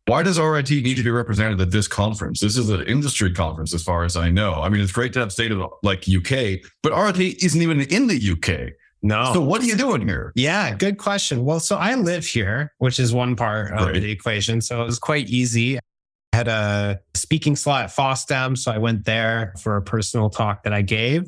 Why 0.05 0.21
does 0.21 0.37
RIT 0.37 0.69
need 0.69 0.97
to 0.97 1.03
be 1.03 1.11
represented 1.11 1.61
at 1.61 1.71
this 1.71 1.87
conference? 1.87 2.41
This 2.41 2.57
is 2.57 2.69
an 2.69 2.81
industry 2.83 3.31
conference, 3.33 3.73
as 3.73 3.83
far 3.83 4.03
as 4.03 4.17
I 4.17 4.29
know. 4.29 4.55
I 4.55 4.67
mean, 4.67 4.81
it's 4.81 4.91
great 4.91 5.13
to 5.13 5.19
have 5.19 5.31
state 5.31 5.51
of 5.51 5.63
like 5.81 6.03
UK, 6.09 6.59
but 6.81 6.91
RIT 6.93 7.41
isn't 7.41 7.61
even 7.61 7.81
in 7.81 8.07
the 8.07 8.31
UK. 8.31 8.73
No. 9.01 9.31
So 9.33 9.41
what 9.41 9.61
are 9.61 9.65
you 9.65 9.75
doing 9.75 10.05
here? 10.07 10.31
Yeah, 10.35 10.75
good 10.75 10.97
question. 10.97 11.45
Well, 11.45 11.59
so 11.59 11.77
I 11.77 11.95
live 11.95 12.25
here, 12.25 12.73
which 12.79 12.99
is 12.99 13.13
one 13.13 13.35
part 13.35 13.71
of 13.73 13.87
Right. 13.87 14.01
the 14.01 14.11
equation. 14.11 14.61
So 14.61 14.81
it 14.81 14.85
was 14.85 14.99
quite 14.99 15.29
easy. 15.29 15.77
I 15.77 16.37
had 16.37 16.47
a 16.47 16.99
speaking 17.13 17.55
slot 17.55 17.83
at 17.85 17.89
FOSDEM. 17.91 18.57
So 18.57 18.71
I 18.71 18.77
went 18.77 19.05
there 19.05 19.53
for 19.61 19.77
a 19.77 19.81
personal 19.81 20.29
talk 20.29 20.63
that 20.63 20.73
I 20.73 20.81
gave. 20.81 21.25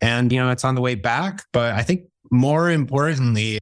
And, 0.00 0.32
you 0.32 0.38
know, 0.40 0.50
it's 0.50 0.64
on 0.64 0.74
the 0.76 0.80
way 0.80 0.94
back. 0.94 1.44
But 1.52 1.74
I 1.74 1.82
think 1.82 2.02
more 2.30 2.70
importantly, 2.70 3.58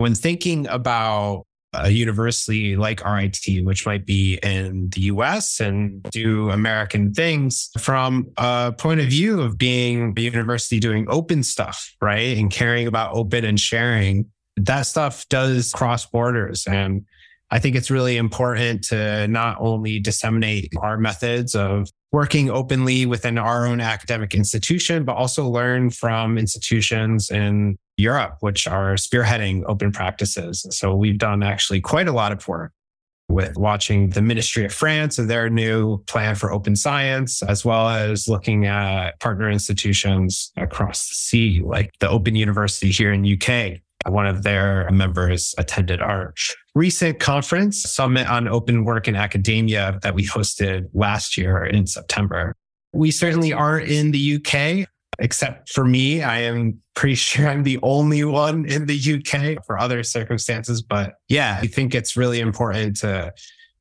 when 0.00 0.14
thinking 0.14 0.66
about 0.68 1.44
a 1.74 1.90
university 1.90 2.74
like 2.74 3.04
RIT, 3.04 3.64
which 3.64 3.84
might 3.84 4.06
be 4.06 4.38
in 4.42 4.88
the 4.94 5.02
US 5.02 5.60
and 5.60 6.02
do 6.04 6.48
American 6.48 7.12
things 7.12 7.68
from 7.78 8.26
a 8.38 8.72
point 8.76 9.00
of 9.00 9.06
view 9.08 9.42
of 9.42 9.58
being 9.58 10.14
a 10.16 10.20
university 10.20 10.80
doing 10.80 11.04
open 11.10 11.42
stuff, 11.42 11.94
right? 12.00 12.38
And 12.38 12.50
caring 12.50 12.86
about 12.86 13.14
open 13.14 13.44
and 13.44 13.60
sharing, 13.60 14.24
that 14.56 14.86
stuff 14.86 15.28
does 15.28 15.70
cross 15.72 16.06
borders. 16.06 16.66
And 16.66 17.04
I 17.50 17.58
think 17.58 17.74
it's 17.74 17.90
really 17.90 18.16
important 18.16 18.84
to 18.84 19.26
not 19.28 19.56
only 19.60 19.98
disseminate 19.98 20.72
our 20.80 20.96
methods 20.96 21.54
of 21.54 21.90
working 22.12 22.50
openly 22.50 23.06
within 23.06 23.38
our 23.38 23.66
own 23.66 23.80
academic 23.80 24.34
institution, 24.34 25.04
but 25.04 25.16
also 25.16 25.48
learn 25.48 25.90
from 25.90 26.38
institutions 26.38 27.30
in 27.30 27.76
Europe, 27.96 28.36
which 28.40 28.66
are 28.66 28.94
spearheading 28.94 29.62
open 29.66 29.92
practices. 29.92 30.66
So 30.70 30.94
we've 30.94 31.18
done 31.18 31.42
actually 31.42 31.80
quite 31.80 32.08
a 32.08 32.12
lot 32.12 32.32
of 32.32 32.46
work 32.46 32.72
with 33.28 33.56
watching 33.56 34.10
the 34.10 34.22
Ministry 34.22 34.64
of 34.64 34.74
France 34.74 35.18
and 35.18 35.30
their 35.30 35.48
new 35.48 35.98
plan 36.04 36.34
for 36.34 36.52
open 36.52 36.74
science, 36.74 37.42
as 37.42 37.64
well 37.64 37.88
as 37.88 38.26
looking 38.26 38.66
at 38.66 39.18
partner 39.20 39.48
institutions 39.48 40.52
across 40.56 41.08
the 41.08 41.14
sea, 41.14 41.62
like 41.64 41.92
the 42.00 42.08
Open 42.08 42.34
University 42.34 42.90
here 42.90 43.12
in 43.12 43.24
UK. 43.24 43.80
One 44.06 44.26
of 44.26 44.42
their 44.42 44.88
members 44.90 45.54
attended 45.58 46.00
our 46.00 46.32
recent 46.74 47.20
conference, 47.20 47.82
Summit 47.82 48.28
on 48.28 48.48
Open 48.48 48.84
Work 48.84 49.08
in 49.08 49.16
Academia, 49.16 49.98
that 50.02 50.14
we 50.14 50.26
hosted 50.26 50.86
last 50.94 51.36
year 51.36 51.64
in 51.64 51.86
September. 51.86 52.54
We 52.92 53.10
certainly 53.10 53.52
aren't 53.52 53.88
in 53.88 54.10
the 54.10 54.36
UK, 54.36 54.88
except 55.18 55.70
for 55.70 55.84
me. 55.84 56.22
I 56.22 56.40
am 56.40 56.80
pretty 56.94 57.14
sure 57.14 57.48
I'm 57.48 57.62
the 57.62 57.78
only 57.82 58.24
one 58.24 58.64
in 58.64 58.86
the 58.86 58.98
UK 58.98 59.64
for 59.64 59.78
other 59.78 60.02
circumstances. 60.02 60.82
But 60.82 61.14
yeah, 61.28 61.58
I 61.60 61.66
think 61.66 61.94
it's 61.94 62.16
really 62.16 62.40
important 62.40 62.96
to 62.98 63.32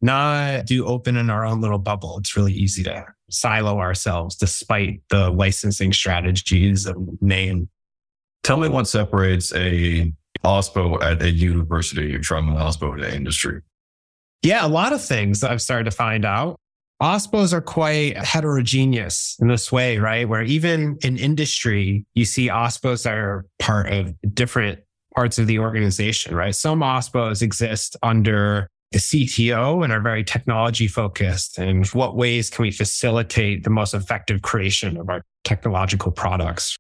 not 0.01 0.65
do 0.65 0.85
open 0.85 1.17
in 1.17 1.29
our 1.29 1.45
own 1.45 1.61
little 1.61 1.79
bubble. 1.79 2.17
It's 2.19 2.35
really 2.35 2.53
easy 2.53 2.83
to 2.83 3.05
silo 3.29 3.79
ourselves 3.79 4.35
despite 4.35 5.01
the 5.09 5.29
licensing 5.29 5.93
strategies 5.93 6.85
of 6.85 6.97
name. 7.21 7.69
Tell 8.43 8.57
me 8.57 8.69
what 8.69 8.87
separates 8.87 9.53
a 9.53 10.11
OSPO 10.43 11.03
at 11.03 11.21
a 11.21 11.29
university 11.29 12.21
from 12.23 12.49
an 12.49 12.55
OSPO 12.55 12.99
at 12.99 13.09
an 13.09 13.13
industry. 13.13 13.61
Yeah, 14.41 14.65
a 14.65 14.69
lot 14.69 14.93
of 14.93 15.03
things 15.03 15.43
I've 15.43 15.61
started 15.61 15.85
to 15.85 15.91
find 15.91 16.25
out. 16.25 16.57
OSPOs 17.01 17.53
are 17.53 17.61
quite 17.61 18.17
heterogeneous 18.17 19.37
in 19.39 19.47
this 19.47 19.71
way, 19.71 19.97
right? 19.97 20.27
Where 20.27 20.43
even 20.43 20.97
in 21.01 21.17
industry, 21.17 22.05
you 22.13 22.25
see 22.25 22.47
OSPOs 22.47 23.03
that 23.03 23.13
are 23.13 23.45
part 23.57 23.91
of 23.91 24.13
different 24.33 24.79
parts 25.15 25.39
of 25.39 25.47
the 25.47 25.59
organization, 25.59 26.35
right? 26.35 26.53
Some 26.53 26.81
OSPOs 26.81 27.41
exist 27.41 27.95
under 28.03 28.69
the 28.91 28.99
CTO 28.99 29.83
and 29.83 29.93
are 29.93 30.01
very 30.01 30.23
technology 30.23 30.87
focused. 30.87 31.57
And 31.57 31.85
what 31.87 32.15
ways 32.15 32.49
can 32.49 32.63
we 32.63 32.71
facilitate 32.71 33.63
the 33.63 33.69
most 33.69 33.93
effective 33.93 34.41
creation 34.41 34.97
of 34.97 35.09
our 35.09 35.21
technological 35.43 36.11
products? 36.11 36.75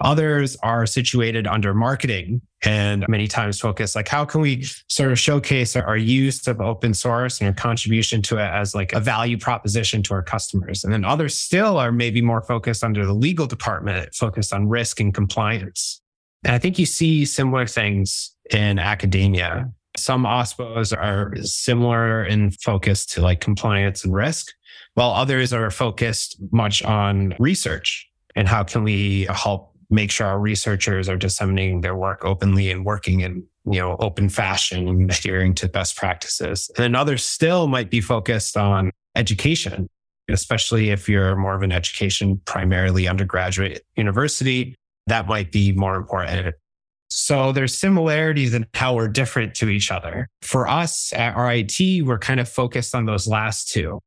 Others 0.00 0.56
are 0.62 0.84
situated 0.84 1.46
under 1.46 1.72
marketing 1.72 2.42
and 2.64 3.06
many 3.08 3.26
times 3.26 3.58
focus 3.58 3.94
like 3.94 4.08
how 4.08 4.24
can 4.24 4.40
we 4.42 4.62
sort 4.88 5.10
of 5.10 5.18
showcase 5.18 5.74
our 5.74 5.96
use 5.96 6.46
of 6.46 6.60
open 6.60 6.92
source 6.92 7.40
and 7.40 7.48
our 7.48 7.54
contribution 7.54 8.20
to 8.20 8.36
it 8.36 8.50
as 8.50 8.74
like 8.74 8.92
a 8.92 9.00
value 9.00 9.38
proposition 9.38 10.02
to 10.02 10.12
our 10.14 10.22
customers. 10.22 10.84
And 10.84 10.92
then 10.92 11.04
others 11.04 11.34
still 11.34 11.78
are 11.78 11.92
maybe 11.92 12.20
more 12.20 12.42
focused 12.42 12.84
under 12.84 13.06
the 13.06 13.14
legal 13.14 13.46
department, 13.46 14.14
focused 14.14 14.52
on 14.52 14.68
risk 14.68 15.00
and 15.00 15.14
compliance. 15.14 16.02
And 16.44 16.54
I 16.54 16.58
think 16.58 16.78
you 16.78 16.86
see 16.86 17.24
similar 17.24 17.66
things 17.66 18.36
in 18.50 18.78
academia. 18.78 19.72
Some 19.96 20.24
OSPOs 20.24 20.94
are 20.96 21.34
similar 21.42 22.22
in 22.24 22.50
focus 22.50 23.06
to 23.06 23.22
like 23.22 23.40
compliance 23.40 24.04
and 24.04 24.12
risk, 24.12 24.52
while 24.92 25.12
others 25.12 25.54
are 25.54 25.70
focused 25.70 26.36
much 26.52 26.82
on 26.82 27.34
research 27.38 28.06
and 28.34 28.46
how 28.46 28.62
can 28.62 28.84
we 28.84 29.26
help 29.30 29.75
make 29.90 30.10
sure 30.10 30.26
our 30.26 30.38
researchers 30.38 31.08
are 31.08 31.16
disseminating 31.16 31.80
their 31.80 31.96
work 31.96 32.24
openly 32.24 32.70
and 32.70 32.84
working 32.84 33.20
in 33.20 33.44
you 33.64 33.80
know 33.80 33.96
open 34.00 34.28
fashion 34.28 34.88
and 34.88 35.10
adhering 35.10 35.54
to 35.54 35.68
best 35.68 35.96
practices. 35.96 36.70
And 36.76 36.84
then 36.84 36.94
others 36.94 37.24
still 37.24 37.66
might 37.66 37.90
be 37.90 38.00
focused 38.00 38.56
on 38.56 38.90
education, 39.14 39.88
especially 40.28 40.90
if 40.90 41.08
you're 41.08 41.36
more 41.36 41.54
of 41.54 41.62
an 41.62 41.72
education 41.72 42.40
primarily 42.44 43.08
undergraduate 43.08 43.84
university. 43.96 44.74
That 45.06 45.28
might 45.28 45.52
be 45.52 45.72
more 45.72 45.94
important. 45.94 46.54
So 47.08 47.52
there's 47.52 47.76
similarities 47.76 48.52
in 48.52 48.66
how 48.74 48.94
we're 48.94 49.08
different 49.08 49.54
to 49.56 49.68
each 49.68 49.92
other. 49.92 50.28
For 50.42 50.66
us 50.66 51.12
at 51.12 51.36
RIT, 51.36 52.04
we're 52.04 52.18
kind 52.18 52.40
of 52.40 52.48
focused 52.48 52.94
on 52.94 53.04
those 53.04 53.28
last 53.28 53.68
two. 53.68 54.00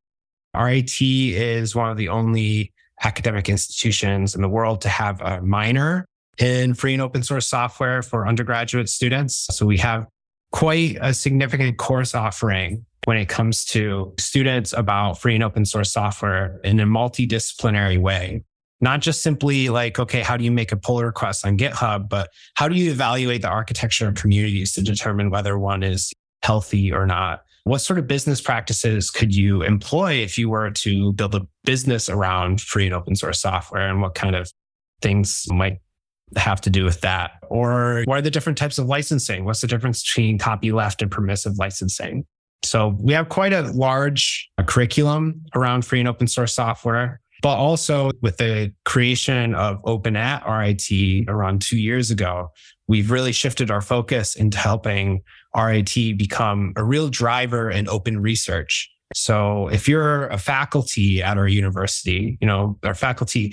RIT 0.54 1.00
is 1.00 1.74
one 1.74 1.90
of 1.90 1.96
the 1.96 2.08
only 2.08 2.72
academic 3.02 3.48
institutions 3.48 4.34
in 4.34 4.42
the 4.42 4.48
world 4.48 4.80
to 4.82 4.88
have 4.88 5.20
a 5.20 5.40
minor 5.40 6.06
in 6.38 6.74
free 6.74 6.92
and 6.92 7.02
open 7.02 7.22
source 7.22 7.46
software 7.46 8.02
for 8.02 8.26
undergraduate 8.26 8.88
students. 8.88 9.46
So 9.50 9.66
we 9.66 9.78
have 9.78 10.06
quite 10.52 10.98
a 11.00 11.14
significant 11.14 11.78
course 11.78 12.14
offering 12.14 12.84
when 13.04 13.16
it 13.16 13.28
comes 13.28 13.64
to 13.64 14.12
students 14.18 14.72
about 14.72 15.18
free 15.18 15.34
and 15.34 15.44
open 15.44 15.64
source 15.64 15.92
software 15.92 16.60
in 16.64 16.80
a 16.80 16.86
multidisciplinary 16.86 17.98
way. 17.98 18.42
Not 18.82 19.00
just 19.00 19.22
simply 19.22 19.68
like, 19.68 19.98
okay, 19.98 20.22
how 20.22 20.36
do 20.36 20.44
you 20.44 20.50
make 20.50 20.72
a 20.72 20.76
pull 20.76 21.02
request 21.02 21.46
on 21.46 21.58
GitHub, 21.58 22.08
but 22.08 22.30
how 22.54 22.68
do 22.68 22.76
you 22.76 22.90
evaluate 22.90 23.42
the 23.42 23.48
architecture 23.48 24.08
of 24.08 24.14
communities 24.14 24.72
to 24.72 24.82
determine 24.82 25.30
whether 25.30 25.58
one 25.58 25.82
is 25.82 26.12
healthy 26.42 26.92
or 26.92 27.06
not? 27.06 27.42
What 27.70 27.82
sort 27.82 28.00
of 28.00 28.08
business 28.08 28.40
practices 28.40 29.12
could 29.12 29.32
you 29.32 29.62
employ 29.62 30.14
if 30.14 30.36
you 30.36 30.50
were 30.50 30.72
to 30.72 31.12
build 31.12 31.36
a 31.36 31.46
business 31.62 32.08
around 32.08 32.60
free 32.60 32.86
and 32.86 32.92
open 32.92 33.14
source 33.14 33.40
software? 33.40 33.88
And 33.88 34.02
what 34.02 34.16
kind 34.16 34.34
of 34.34 34.50
things 35.02 35.46
might 35.50 35.78
have 36.34 36.60
to 36.62 36.70
do 36.70 36.84
with 36.84 37.00
that? 37.02 37.30
Or 37.48 38.02
what 38.06 38.18
are 38.18 38.22
the 38.22 38.30
different 38.32 38.58
types 38.58 38.78
of 38.78 38.86
licensing? 38.86 39.44
What's 39.44 39.60
the 39.60 39.68
difference 39.68 40.02
between 40.02 40.36
copyleft 40.36 41.00
and 41.00 41.12
permissive 41.12 41.58
licensing? 41.58 42.24
So 42.64 42.96
we 43.00 43.12
have 43.12 43.28
quite 43.28 43.52
a 43.52 43.62
large 43.70 44.50
uh, 44.58 44.64
curriculum 44.64 45.44
around 45.54 45.84
free 45.84 46.00
and 46.00 46.08
open 46.08 46.26
source 46.26 46.52
software. 46.52 47.20
But 47.40 47.56
also 47.56 48.10
with 48.20 48.38
the 48.38 48.74
creation 48.84 49.54
of 49.54 49.78
Open 49.84 50.16
at 50.16 50.42
RIT 50.44 51.28
around 51.28 51.62
two 51.62 51.78
years 51.78 52.10
ago, 52.10 52.50
we've 52.88 53.12
really 53.12 53.32
shifted 53.32 53.70
our 53.70 53.80
focus 53.80 54.34
into 54.34 54.58
helping 54.58 55.22
RIT 55.56 55.94
become 56.16 56.72
a 56.76 56.84
real 56.84 57.08
driver 57.08 57.70
in 57.70 57.88
open 57.88 58.20
research. 58.20 58.90
So 59.14 59.68
if 59.68 59.88
you're 59.88 60.28
a 60.28 60.38
faculty 60.38 61.22
at 61.22 61.36
our 61.36 61.48
university, 61.48 62.38
you 62.40 62.46
know, 62.46 62.78
our 62.84 62.94
faculty 62.94 63.52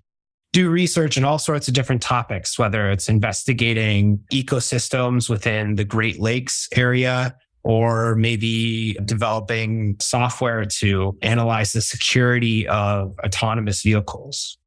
do 0.53 0.69
research 0.69 1.17
in 1.17 1.25
all 1.25 1.39
sorts 1.39 1.67
of 1.67 1.73
different 1.73 2.01
topics, 2.01 2.57
whether 2.57 2.89
it's 2.89 3.09
investigating 3.09 4.19
ecosystems 4.31 5.29
within 5.29 5.75
the 5.75 5.83
Great 5.83 6.19
Lakes 6.19 6.67
area, 6.75 7.35
or 7.63 8.15
maybe 8.15 8.93
developing 9.05 9.97
software 9.99 10.63
to 10.63 11.17
analyze 11.21 11.73
the 11.73 11.81
security 11.81 12.67
of 12.67 13.13
autonomous 13.25 13.81
vehicles. 13.81 14.57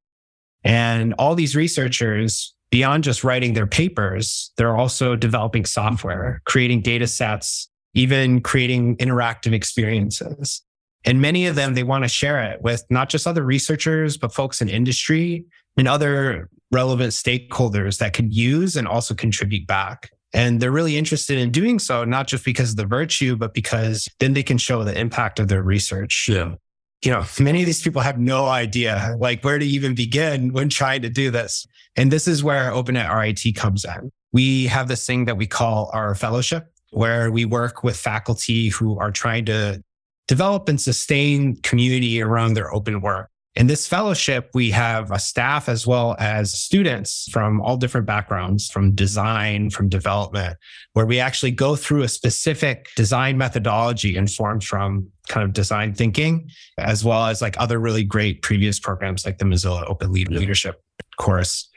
And 0.64 1.14
all 1.14 1.34
these 1.34 1.56
researchers, 1.56 2.54
beyond 2.70 3.04
just 3.04 3.24
writing 3.24 3.54
their 3.54 3.66
papers, 3.66 4.52
they're 4.56 4.76
also 4.76 5.16
developing 5.16 5.64
software, 5.64 6.24
mm-hmm. 6.24 6.50
creating 6.50 6.82
data 6.82 7.06
sets, 7.06 7.68
even 7.94 8.40
creating 8.40 8.96
interactive 8.96 9.52
experiences. 9.52 10.62
And 11.04 11.20
many 11.20 11.46
of 11.46 11.54
them, 11.54 11.74
they 11.74 11.82
want 11.82 12.04
to 12.04 12.08
share 12.08 12.42
it 12.42 12.60
with 12.62 12.84
not 12.90 13.08
just 13.08 13.26
other 13.26 13.42
researchers, 13.42 14.16
but 14.16 14.34
folks 14.34 14.60
in 14.60 14.68
industry 14.68 15.44
and 15.76 15.88
other 15.88 16.50
relevant 16.70 17.12
stakeholders 17.12 17.98
that 17.98 18.12
could 18.12 18.34
use 18.34 18.76
and 18.76 18.86
also 18.86 19.14
contribute 19.14 19.66
back. 19.66 20.10
And 20.32 20.60
they're 20.60 20.70
really 20.70 20.96
interested 20.96 21.38
in 21.38 21.50
doing 21.50 21.78
so, 21.78 22.04
not 22.04 22.28
just 22.28 22.44
because 22.44 22.70
of 22.70 22.76
the 22.76 22.86
virtue, 22.86 23.34
but 23.34 23.54
because 23.54 24.08
then 24.20 24.34
they 24.34 24.42
can 24.42 24.58
show 24.58 24.84
the 24.84 24.96
impact 24.96 25.40
of 25.40 25.48
their 25.48 25.62
research. 25.62 26.28
Yeah. 26.30 26.54
You 27.02 27.10
know, 27.10 27.24
many 27.38 27.60
of 27.60 27.66
these 27.66 27.82
people 27.82 28.02
have 28.02 28.18
no 28.18 28.46
idea 28.46 29.16
like 29.18 29.42
where 29.42 29.58
to 29.58 29.64
even 29.64 29.94
begin 29.94 30.52
when 30.52 30.68
trying 30.68 31.02
to 31.02 31.08
do 31.08 31.30
this. 31.30 31.66
And 31.96 32.10
this 32.10 32.28
is 32.28 32.44
where 32.44 32.72
Open 32.72 32.96
at 32.96 33.10
RIT 33.10 33.56
comes 33.56 33.84
in. 33.84 34.10
We 34.32 34.66
have 34.66 34.88
this 34.88 35.06
thing 35.06 35.24
that 35.24 35.36
we 35.36 35.46
call 35.46 35.90
our 35.92 36.14
fellowship, 36.14 36.66
where 36.90 37.30
we 37.30 37.44
work 37.44 37.82
with 37.82 37.96
faculty 37.96 38.68
who 38.68 38.98
are 38.98 39.10
trying 39.10 39.46
to 39.46 39.82
develop 40.28 40.68
and 40.68 40.80
sustain 40.80 41.56
community 41.62 42.20
around 42.22 42.54
their 42.54 42.72
open 42.72 43.00
work. 43.00 43.30
In 43.56 43.66
this 43.66 43.86
fellowship, 43.86 44.50
we 44.54 44.70
have 44.70 45.10
a 45.10 45.18
staff 45.18 45.68
as 45.68 45.84
well 45.84 46.14
as 46.20 46.52
students 46.56 47.28
from 47.32 47.60
all 47.60 47.76
different 47.76 48.06
backgrounds, 48.06 48.70
from 48.70 48.94
design, 48.94 49.70
from 49.70 49.88
development, 49.88 50.56
where 50.92 51.04
we 51.04 51.18
actually 51.18 51.50
go 51.50 51.74
through 51.74 52.02
a 52.02 52.08
specific 52.08 52.88
design 52.94 53.36
methodology 53.36 54.16
informed 54.16 54.62
from 54.62 55.08
kind 55.28 55.44
of 55.44 55.52
design 55.52 55.94
thinking, 55.94 56.48
as 56.78 57.04
well 57.04 57.26
as 57.26 57.42
like 57.42 57.58
other 57.58 57.80
really 57.80 58.04
great 58.04 58.42
previous 58.42 58.78
programs 58.78 59.26
like 59.26 59.38
the 59.38 59.44
Mozilla 59.44 59.88
Open 59.90 60.12
Lead 60.12 60.28
Leadership 60.30 60.80
course. 61.20 61.68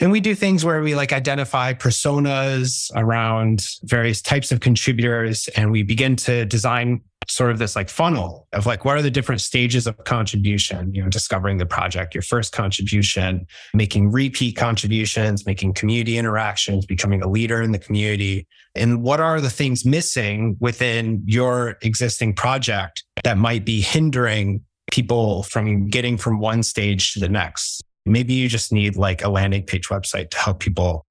And 0.00 0.10
we 0.10 0.20
do 0.20 0.34
things 0.34 0.64
where 0.64 0.80
we 0.80 0.94
like 0.94 1.12
identify 1.12 1.74
personas 1.74 2.90
around 2.96 3.66
various 3.82 4.22
types 4.22 4.50
of 4.50 4.60
contributors 4.60 5.48
and 5.56 5.70
we 5.70 5.82
begin 5.82 6.16
to 6.16 6.46
design 6.46 7.02
sort 7.28 7.50
of 7.50 7.58
this 7.58 7.76
like 7.76 7.88
funnel 7.88 8.48
of 8.52 8.66
like 8.66 8.84
what 8.84 8.96
are 8.96 9.02
the 9.02 9.10
different 9.10 9.42
stages 9.42 9.86
of 9.86 9.96
contribution? 10.04 10.92
You 10.94 11.02
know 11.02 11.10
discovering 11.10 11.58
the 11.58 11.66
project 11.66 12.14
your 12.14 12.22
first 12.22 12.52
contribution 12.52 13.46
making 13.74 14.10
repeat 14.10 14.56
contributions 14.56 15.46
making 15.46 15.74
community 15.74 16.16
interactions 16.16 16.86
becoming 16.86 17.22
a 17.22 17.28
leader 17.28 17.60
in 17.60 17.72
the 17.72 17.78
community. 17.78 18.46
And 18.74 19.02
what 19.02 19.20
are 19.20 19.40
the 19.40 19.50
things 19.50 19.84
missing 19.84 20.56
within 20.60 21.22
your 21.26 21.76
existing 21.82 22.34
project 22.34 23.04
that 23.22 23.36
might 23.36 23.64
be 23.64 23.80
hindering 23.80 24.62
people 24.90 25.42
from 25.44 25.88
getting 25.88 26.16
from 26.16 26.40
one 26.40 26.62
stage 26.62 27.12
to 27.12 27.20
the 27.20 27.28
next 27.28 27.79
maybe 28.06 28.34
you 28.34 28.48
just 28.48 28.72
need 28.72 28.96
like 28.96 29.22
a 29.22 29.28
landing 29.28 29.64
page 29.64 29.88
website 29.88 30.30
to 30.30 30.38
help 30.38 30.60
people 30.60 31.04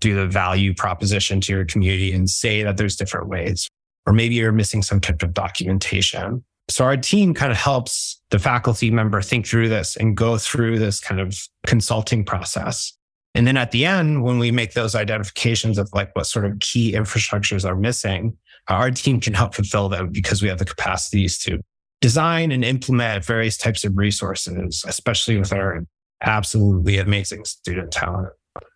do 0.00 0.14
the 0.14 0.26
value 0.26 0.74
proposition 0.74 1.40
to 1.40 1.52
your 1.52 1.64
community 1.64 2.12
and 2.12 2.28
say 2.28 2.62
that 2.62 2.76
there's 2.76 2.96
different 2.96 3.28
ways 3.28 3.68
or 4.06 4.12
maybe 4.12 4.34
you're 4.34 4.52
missing 4.52 4.82
some 4.82 5.00
type 5.00 5.22
of 5.22 5.32
documentation. 5.32 6.44
So 6.68 6.84
our 6.84 6.96
team 6.96 7.34
kind 7.34 7.52
of 7.52 7.58
helps 7.58 8.20
the 8.30 8.38
faculty 8.38 8.90
member 8.90 9.20
think 9.22 9.46
through 9.46 9.68
this 9.68 9.96
and 9.96 10.16
go 10.16 10.38
through 10.38 10.78
this 10.78 11.00
kind 11.00 11.20
of 11.20 11.36
consulting 11.66 12.24
process. 12.24 12.92
And 13.34 13.46
then 13.46 13.56
at 13.56 13.70
the 13.70 13.84
end, 13.84 14.22
when 14.22 14.38
we 14.38 14.50
make 14.50 14.74
those 14.74 14.94
identifications 14.94 15.78
of 15.78 15.88
like 15.92 16.14
what 16.14 16.26
sort 16.26 16.44
of 16.44 16.58
key 16.60 16.92
infrastructures 16.92 17.64
are 17.64 17.76
missing, 17.76 18.36
our 18.68 18.90
team 18.90 19.20
can 19.20 19.34
help 19.34 19.54
fulfill 19.54 19.88
them 19.88 20.10
because 20.10 20.42
we 20.42 20.48
have 20.48 20.58
the 20.58 20.64
capacities 20.64 21.38
to 21.38 21.60
design 22.00 22.52
and 22.52 22.64
implement 22.64 23.24
various 23.24 23.56
types 23.56 23.84
of 23.84 23.96
resources, 23.96 24.84
especially 24.86 25.38
with 25.38 25.52
our 25.52 25.84
absolutely 26.22 26.98
amazing 26.98 27.44
student 27.44 27.92
talent. 27.92 28.28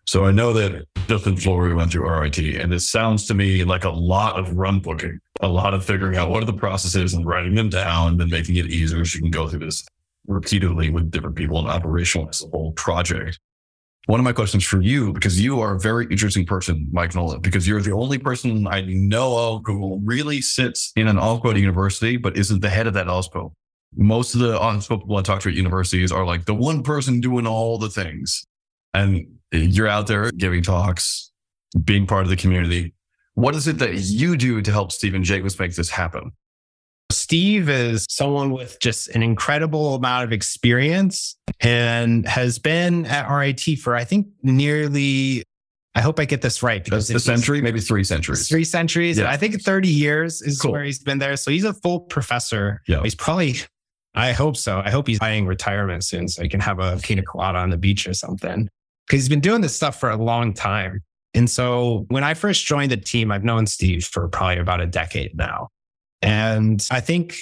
So 0.05 0.25
I 0.25 0.31
know 0.31 0.53
that 0.53 0.85
Justin 1.07 1.35
Flory 1.35 1.73
went 1.73 1.91
through 1.91 2.09
RIT, 2.09 2.39
and 2.39 2.73
it 2.73 2.79
sounds 2.79 3.27
to 3.27 3.33
me 3.33 3.63
like 3.63 3.83
a 3.83 3.89
lot 3.89 4.39
of 4.39 4.53
run 4.53 4.79
booking, 4.79 5.19
a 5.41 5.47
lot 5.47 5.73
of 5.73 5.83
figuring 5.83 6.17
out 6.17 6.29
what 6.29 6.41
are 6.41 6.45
the 6.47 6.53
processes 6.53 7.13
and 7.13 7.25
writing 7.25 7.55
them 7.55 7.69
down, 7.69 8.11
and 8.11 8.19
then 8.19 8.29
making 8.29 8.55
it 8.55 8.67
easier 8.67 9.03
so 9.03 9.15
you 9.15 9.21
can 9.21 9.31
go 9.31 9.47
through 9.47 9.59
this 9.59 9.85
repeatedly 10.27 10.89
with 10.89 11.11
different 11.11 11.35
people 11.35 11.59
and 11.59 11.67
operationalize 11.67 12.41
the 12.41 12.49
whole 12.49 12.71
project. 12.73 13.39
One 14.07 14.21
of 14.21 14.23
my 14.23 14.31
questions 14.31 14.63
for 14.63 14.81
you, 14.81 15.11
because 15.11 15.39
you 15.41 15.59
are 15.59 15.75
a 15.75 15.79
very 15.79 16.05
interesting 16.05 16.45
person, 16.45 16.87
Mike 16.93 17.13
Nolan, 17.13 17.41
because 17.41 17.67
you're 17.67 17.81
the 17.81 17.91
only 17.91 18.17
person 18.17 18.65
I 18.65 18.81
know 18.81 19.37
of 19.37 19.63
who 19.65 19.99
really 20.03 20.41
sits 20.41 20.93
in 20.95 21.09
an 21.09 21.17
OSPO 21.17 21.59
university, 21.59 22.15
but 22.15 22.37
isn't 22.37 22.61
the 22.61 22.69
head 22.69 22.87
of 22.87 22.93
that 22.93 23.07
OSPO. 23.07 23.51
Most 23.95 24.33
of 24.35 24.41
the 24.41 24.57
people 24.89 25.17
I 25.17 25.21
talk 25.21 25.41
to 25.41 25.49
at 25.49 25.55
universities 25.55 26.11
are 26.11 26.25
like 26.25 26.45
the 26.45 26.53
one 26.53 26.83
person 26.83 27.21
doing 27.21 27.47
all 27.47 27.77
the 27.77 27.89
things. 27.89 28.45
And 28.93 29.25
you're 29.51 29.87
out 29.87 30.07
there 30.07 30.31
giving 30.31 30.63
talks, 30.63 31.31
being 31.83 32.05
part 32.05 32.23
of 32.23 32.29
the 32.29 32.35
community. 32.35 32.93
What 33.35 33.55
is 33.55 33.67
it 33.67 33.77
that 33.79 33.93
you 33.93 34.35
do 34.35 34.61
to 34.61 34.71
help 34.71 34.91
Stephen 34.91 35.23
Jacobs 35.23 35.59
make 35.59 35.75
this 35.75 35.89
happen? 35.89 36.31
Steve 37.11 37.69
is 37.69 38.05
someone 38.09 38.51
with 38.51 38.79
just 38.79 39.09
an 39.09 39.23
incredible 39.23 39.95
amount 39.95 40.25
of 40.25 40.33
experience 40.33 41.37
and 41.61 42.27
has 42.27 42.59
been 42.59 43.05
at 43.05 43.29
RIT 43.29 43.79
for, 43.79 43.95
I 43.95 44.03
think, 44.03 44.27
nearly, 44.43 45.43
I 45.95 46.01
hope 46.01 46.19
I 46.19 46.25
get 46.25 46.41
this 46.41 46.61
right. 46.63 46.83
Because 46.83 47.09
a 47.09 47.19
century, 47.19 47.61
maybe 47.61 47.79
three 47.79 48.03
centuries. 48.03 48.47
Three 48.49 48.63
centuries. 48.63 49.19
Yeah. 49.19 49.29
I 49.29 49.37
think 49.37 49.61
30 49.61 49.87
years 49.87 50.41
is 50.41 50.59
cool. 50.59 50.73
where 50.73 50.83
he's 50.83 50.99
been 50.99 51.19
there. 51.19 51.37
So 51.37 51.51
he's 51.51 51.63
a 51.63 51.73
full 51.73 52.01
professor. 52.01 52.81
Yeah. 52.87 53.03
He's 53.03 53.15
probably, 53.15 53.55
I 54.17 54.31
hope 54.31 54.57
so. 54.57 54.81
I 54.83 54.89
hope 54.89 55.07
he's 55.07 55.19
buying 55.19 55.45
retirement 55.45 56.03
soon 56.03 56.27
so 56.27 56.41
he 56.41 56.49
can 56.49 56.59
have 56.59 56.79
a 56.79 56.97
pina 56.97 57.21
colada 57.21 57.59
on 57.59 57.69
the 57.69 57.77
beach 57.77 58.07
or 58.07 58.13
something 58.13 58.67
because 59.05 59.21
he's 59.21 59.29
been 59.29 59.39
doing 59.39 59.61
this 59.61 59.75
stuff 59.75 59.99
for 59.99 60.09
a 60.09 60.17
long 60.17 60.53
time. 60.53 61.03
And 61.33 61.47
so 61.49 62.05
when 62.09 62.23
I 62.23 62.33
first 62.33 62.65
joined 62.65 62.91
the 62.91 62.97
team, 62.97 63.31
I've 63.31 63.43
known 63.43 63.67
Steve 63.67 64.05
for 64.05 64.27
probably 64.27 64.57
about 64.57 64.81
a 64.81 64.87
decade 64.87 65.37
now. 65.37 65.69
And 66.23 66.85
I 66.89 66.99
think 66.99 67.37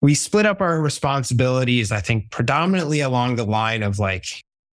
we 0.00 0.14
split 0.14 0.46
up 0.46 0.62
our 0.62 0.80
responsibilities, 0.80 1.92
I 1.92 2.00
think 2.00 2.30
predominantly 2.30 3.00
along 3.00 3.36
the 3.36 3.44
line 3.44 3.82
of 3.82 3.98
like 3.98 4.24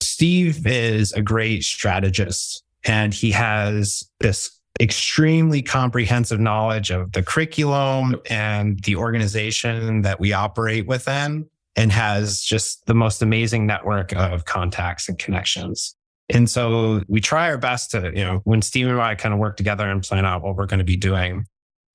Steve 0.01 0.67
is 0.67 1.11
a 1.13 1.23
great 1.23 1.63
strategist 1.63 2.63
and 2.83 3.13
he 3.13 3.31
has 3.31 4.07
this 4.19 4.54
extremely 4.79 5.61
comprehensive 5.61 6.39
knowledge 6.39 6.91
of 6.91 7.11
the 7.13 7.23
curriculum 7.23 8.19
and 8.29 8.79
the 8.83 8.95
organization 8.95 10.01
that 10.01 10.19
we 10.19 10.33
operate 10.33 10.85
within 10.85 11.47
and 11.75 11.91
has 11.91 12.41
just 12.41 12.85
the 12.85 12.93
most 12.93 13.21
amazing 13.21 13.65
network 13.65 14.13
of 14.13 14.45
contacts 14.45 15.07
and 15.09 15.17
connections. 15.17 15.95
And 16.29 16.49
so 16.49 17.03
we 17.07 17.21
try 17.21 17.49
our 17.49 17.57
best 17.57 17.91
to, 17.91 18.11
you 18.15 18.23
know, 18.23 18.41
when 18.45 18.61
Steve 18.61 18.87
and 18.87 18.99
I 18.99 19.15
kind 19.15 19.33
of 19.33 19.39
work 19.39 19.57
together 19.57 19.89
and 19.89 20.01
plan 20.01 20.25
out 20.25 20.41
what 20.41 20.55
we're 20.55 20.65
going 20.65 20.79
to 20.79 20.85
be 20.85 20.97
doing, 20.97 21.45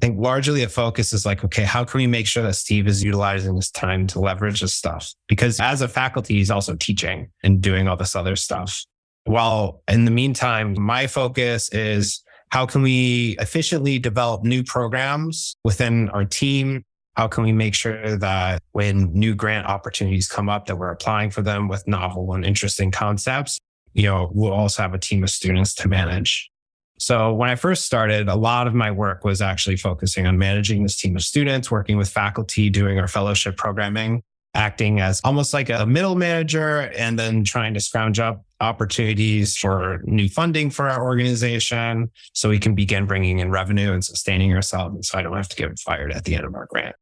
I 0.00 0.06
think 0.06 0.18
largely 0.18 0.62
the 0.62 0.68
focus 0.68 1.12
is 1.12 1.26
like, 1.26 1.44
okay, 1.44 1.64
how 1.64 1.84
can 1.84 1.98
we 1.98 2.06
make 2.06 2.26
sure 2.26 2.42
that 2.44 2.54
Steve 2.54 2.86
is 2.86 3.02
utilizing 3.02 3.56
his 3.56 3.70
time 3.70 4.06
to 4.08 4.20
leverage 4.20 4.60
this 4.60 4.72
stuff? 4.72 5.12
Because 5.28 5.60
as 5.60 5.82
a 5.82 5.88
faculty, 5.88 6.34
he's 6.34 6.50
also 6.50 6.76
teaching 6.76 7.30
and 7.42 7.60
doing 7.60 7.88
all 7.88 7.96
this 7.96 8.16
other 8.16 8.36
stuff. 8.36 8.84
While 9.24 9.82
in 9.88 10.06
the 10.06 10.10
meantime, 10.10 10.80
my 10.80 11.06
focus 11.06 11.68
is 11.72 12.22
how 12.50 12.66
can 12.66 12.82
we 12.82 13.36
efficiently 13.38 13.98
develop 13.98 14.42
new 14.42 14.62
programs 14.62 15.56
within 15.64 16.08
our 16.10 16.24
team? 16.24 16.82
How 17.16 17.28
can 17.28 17.44
we 17.44 17.52
make 17.52 17.74
sure 17.74 18.16
that 18.16 18.62
when 18.72 19.12
new 19.12 19.34
grant 19.34 19.66
opportunities 19.66 20.28
come 20.28 20.48
up 20.48 20.66
that 20.66 20.76
we're 20.76 20.90
applying 20.90 21.30
for 21.30 21.42
them 21.42 21.68
with 21.68 21.86
novel 21.86 22.32
and 22.34 22.44
interesting 22.44 22.90
concepts, 22.90 23.58
you 23.92 24.04
know, 24.04 24.30
we'll 24.32 24.52
also 24.52 24.82
have 24.82 24.94
a 24.94 24.98
team 24.98 25.22
of 25.22 25.30
students 25.30 25.74
to 25.76 25.88
manage. 25.88 26.50
So 26.98 27.32
when 27.32 27.48
I 27.48 27.54
first 27.54 27.84
started, 27.84 28.28
a 28.28 28.34
lot 28.34 28.66
of 28.66 28.74
my 28.74 28.90
work 28.90 29.24
was 29.24 29.40
actually 29.40 29.76
focusing 29.76 30.26
on 30.26 30.36
managing 30.36 30.82
this 30.82 30.96
team 30.96 31.16
of 31.16 31.22
students, 31.22 31.70
working 31.70 31.96
with 31.96 32.08
faculty, 32.08 32.68
doing 32.68 32.98
our 32.98 33.08
fellowship 33.08 33.56
programming, 33.56 34.22
acting 34.54 35.00
as 35.00 35.20
almost 35.24 35.54
like 35.54 35.70
a 35.70 35.86
middle 35.86 36.14
manager, 36.14 36.90
and 36.96 37.18
then 37.18 37.42
trying 37.42 37.74
to 37.74 37.80
scrounge 37.80 38.18
up 38.18 38.44
opportunities 38.60 39.56
for 39.56 40.00
new 40.04 40.28
funding 40.28 40.70
for 40.70 40.88
our 40.88 41.02
organization 41.02 42.10
so 42.32 42.48
we 42.48 42.58
can 42.58 42.74
begin 42.74 43.06
bringing 43.06 43.38
in 43.38 43.50
revenue 43.50 43.92
and 43.92 44.04
sustaining 44.04 44.54
ourselves. 44.54 44.94
And 44.94 45.04
so 45.04 45.18
I 45.18 45.22
don't 45.22 45.36
have 45.36 45.48
to 45.48 45.56
get 45.56 45.78
fired 45.78 46.12
at 46.12 46.24
the 46.24 46.34
end 46.34 46.44
of 46.44 46.54
our 46.54 46.66
grant. 46.70 46.94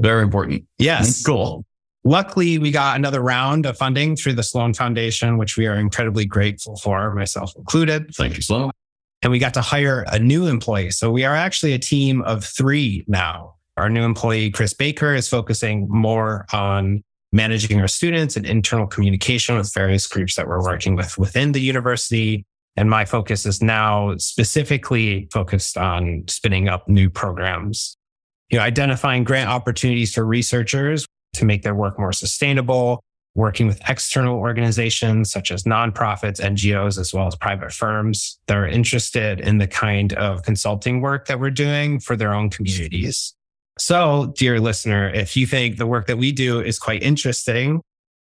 Very 0.00 0.22
important. 0.22 0.64
Yes. 0.78 1.22
Mm-hmm. 1.22 1.32
Cool. 1.32 1.64
Luckily, 2.04 2.58
we 2.58 2.72
got 2.72 2.96
another 2.96 3.20
round 3.20 3.64
of 3.64 3.76
funding 3.76 4.16
through 4.16 4.32
the 4.32 4.42
Sloan 4.42 4.74
Foundation, 4.74 5.38
which 5.38 5.56
we 5.56 5.68
are 5.68 5.76
incredibly 5.76 6.24
grateful 6.24 6.76
for, 6.76 7.14
myself 7.14 7.52
included. 7.56 8.12
Thank 8.14 8.34
you, 8.34 8.42
Sloan. 8.42 8.72
And 9.22 9.30
we 9.30 9.38
got 9.38 9.54
to 9.54 9.60
hire 9.60 10.04
a 10.08 10.18
new 10.18 10.48
employee. 10.48 10.90
So 10.90 11.12
we 11.12 11.24
are 11.24 11.36
actually 11.36 11.74
a 11.74 11.78
team 11.78 12.22
of 12.22 12.44
three 12.44 13.04
now. 13.06 13.54
Our 13.76 13.88
new 13.88 14.02
employee, 14.02 14.50
Chris 14.50 14.74
Baker, 14.74 15.14
is 15.14 15.28
focusing 15.28 15.86
more 15.88 16.44
on 16.52 17.04
managing 17.32 17.80
our 17.80 17.88
students 17.88 18.36
and 18.36 18.46
internal 18.46 18.86
communication 18.86 19.56
with 19.56 19.72
various 19.72 20.06
groups 20.06 20.36
that 20.36 20.46
we're 20.46 20.62
working 20.62 20.94
with 20.94 21.16
within 21.18 21.52
the 21.52 21.60
university. 21.60 22.44
And 22.76 22.88
my 22.88 23.04
focus 23.04 23.46
is 23.46 23.62
now 23.62 24.16
specifically 24.18 25.28
focused 25.32 25.76
on 25.76 26.24
spinning 26.28 26.68
up 26.68 26.88
new 26.88 27.10
programs, 27.10 27.96
you 28.50 28.58
know, 28.58 28.64
identifying 28.64 29.24
grant 29.24 29.50
opportunities 29.50 30.14
for 30.14 30.24
researchers 30.24 31.06
to 31.34 31.44
make 31.44 31.62
their 31.62 31.74
work 31.74 31.98
more 31.98 32.12
sustainable, 32.12 33.02
working 33.34 33.66
with 33.66 33.80
external 33.88 34.38
organizations 34.38 35.30
such 35.30 35.50
as 35.50 35.64
nonprofits, 35.64 36.40
NGOs, 36.40 36.98
as 36.98 37.14
well 37.14 37.26
as 37.26 37.36
private 37.36 37.72
firms 37.72 38.38
that 38.46 38.56
are 38.56 38.66
interested 38.66 39.40
in 39.40 39.58
the 39.58 39.66
kind 39.66 40.12
of 40.14 40.42
consulting 40.42 41.00
work 41.00 41.26
that 41.26 41.40
we're 41.40 41.50
doing 41.50 41.98
for 41.98 42.16
their 42.16 42.34
own 42.34 42.50
communities. 42.50 43.34
So, 43.78 44.32
dear 44.36 44.60
listener, 44.60 45.08
if 45.08 45.36
you 45.36 45.46
think 45.46 45.78
the 45.78 45.86
work 45.86 46.06
that 46.06 46.18
we 46.18 46.32
do 46.32 46.60
is 46.60 46.78
quite 46.78 47.02
interesting, 47.02 47.80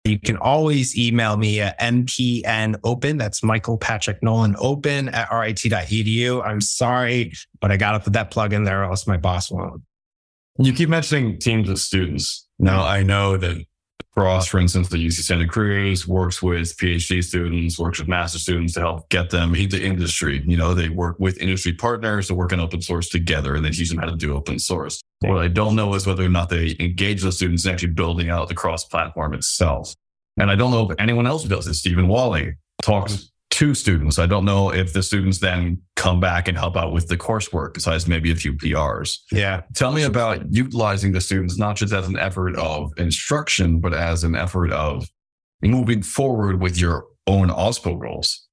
you 0.04 0.18
can 0.20 0.36
always 0.36 0.96
email 0.98 1.36
me 1.36 1.60
at 1.60 1.80
mpn 1.80 2.78
open. 2.84 3.16
That's 3.16 3.42
Michael 3.42 3.78
Patrick 3.78 4.22
Nolan 4.22 4.54
open 4.58 5.08
at 5.08 5.32
rit.edu. 5.32 6.44
I'm 6.44 6.60
sorry, 6.60 7.32
but 7.60 7.72
I 7.72 7.76
got 7.76 7.92
to 7.92 8.00
put 8.00 8.12
that 8.12 8.30
plug 8.30 8.52
in 8.52 8.64
there, 8.64 8.82
or 8.82 8.84
else 8.84 9.06
my 9.06 9.16
boss 9.16 9.50
won't. 9.50 9.82
You 10.58 10.72
keep 10.72 10.88
mentioning 10.88 11.38
teams 11.38 11.68
of 11.68 11.78
students. 11.78 12.46
Now, 12.58 12.84
I 12.84 13.02
know 13.02 13.36
that 13.38 13.64
Cross, 14.14 14.46
for 14.46 14.61
instance, 14.61 14.88
the 14.88 15.04
UC 15.04 15.24
Santa 15.24 15.46
Cruz 15.46 16.07
works 16.07 16.40
with 16.40 16.76
PhD 16.76 17.22
students, 17.22 17.80
works 17.80 17.98
with 17.98 18.07
master 18.07 18.38
students 18.38 18.74
to 18.74 18.80
help 18.80 19.09
get 19.09 19.30
them 19.30 19.57
into 19.57 19.83
industry. 19.83 20.40
You 20.46 20.57
know, 20.57 20.72
they 20.72 20.88
work 20.88 21.18
with 21.18 21.37
industry 21.38 21.72
partners 21.72 22.28
to 22.28 22.35
work 22.35 22.52
on 22.52 22.61
open 22.61 22.80
source 22.80 23.09
together 23.09 23.57
and 23.57 23.64
then 23.64 23.72
teach 23.72 23.88
them 23.88 23.98
how 23.98 24.07
to 24.07 24.14
do 24.14 24.37
open 24.37 24.61
source. 24.61 25.02
What 25.22 25.38
I 25.38 25.48
don't 25.48 25.74
know 25.74 25.94
is 25.94 26.07
whether 26.07 26.24
or 26.24 26.28
not 26.28 26.48
they 26.48 26.76
engage 26.78 27.22
the 27.22 27.33
students 27.33 27.64
in 27.66 27.72
actually 27.72 27.90
building 27.90 28.30
out 28.30 28.46
the 28.46 28.54
cross 28.54 28.85
platform 28.85 29.35
itself. 29.35 29.92
And 30.37 30.48
I 30.48 30.54
don't 30.54 30.70
know 30.70 30.88
if 30.88 30.96
anyone 31.00 31.26
else 31.26 31.42
does 31.42 31.66
it. 31.66 31.74
Stephen 31.74 32.07
Walli 32.07 32.54
talks 32.83 33.33
to 33.54 33.72
students. 33.72 34.18
I 34.18 34.26
don't 34.26 34.44
know 34.44 34.72
if 34.72 34.92
the 34.92 35.02
students 35.02 35.38
then 35.38 35.80
come 35.94 36.18
back 36.18 36.48
and 36.48 36.58
help 36.58 36.76
out 36.76 36.92
with 36.92 37.06
the 37.06 37.16
coursework 37.16 37.74
besides 37.74 38.08
maybe 38.08 38.32
a 38.32 38.34
few 38.34 38.52
PRs. 38.54 39.18
Yeah. 39.30 39.62
Tell 39.76 39.92
me 39.92 40.02
about 40.02 40.52
utilizing 40.52 41.12
the 41.12 41.20
students, 41.20 41.56
not 41.56 41.76
just 41.76 41.92
as 41.92 42.08
an 42.08 42.18
effort 42.18 42.56
of 42.56 42.90
instruction, 42.96 43.78
but 43.78 43.94
as 43.94 44.24
an 44.24 44.34
effort 44.34 44.72
of 44.72 45.06
moving 45.62 46.02
forward 46.02 46.60
with 46.60 46.80
your 46.80 47.06
own 47.28 47.48
OSPO 47.48 48.00
goals. 48.00 48.44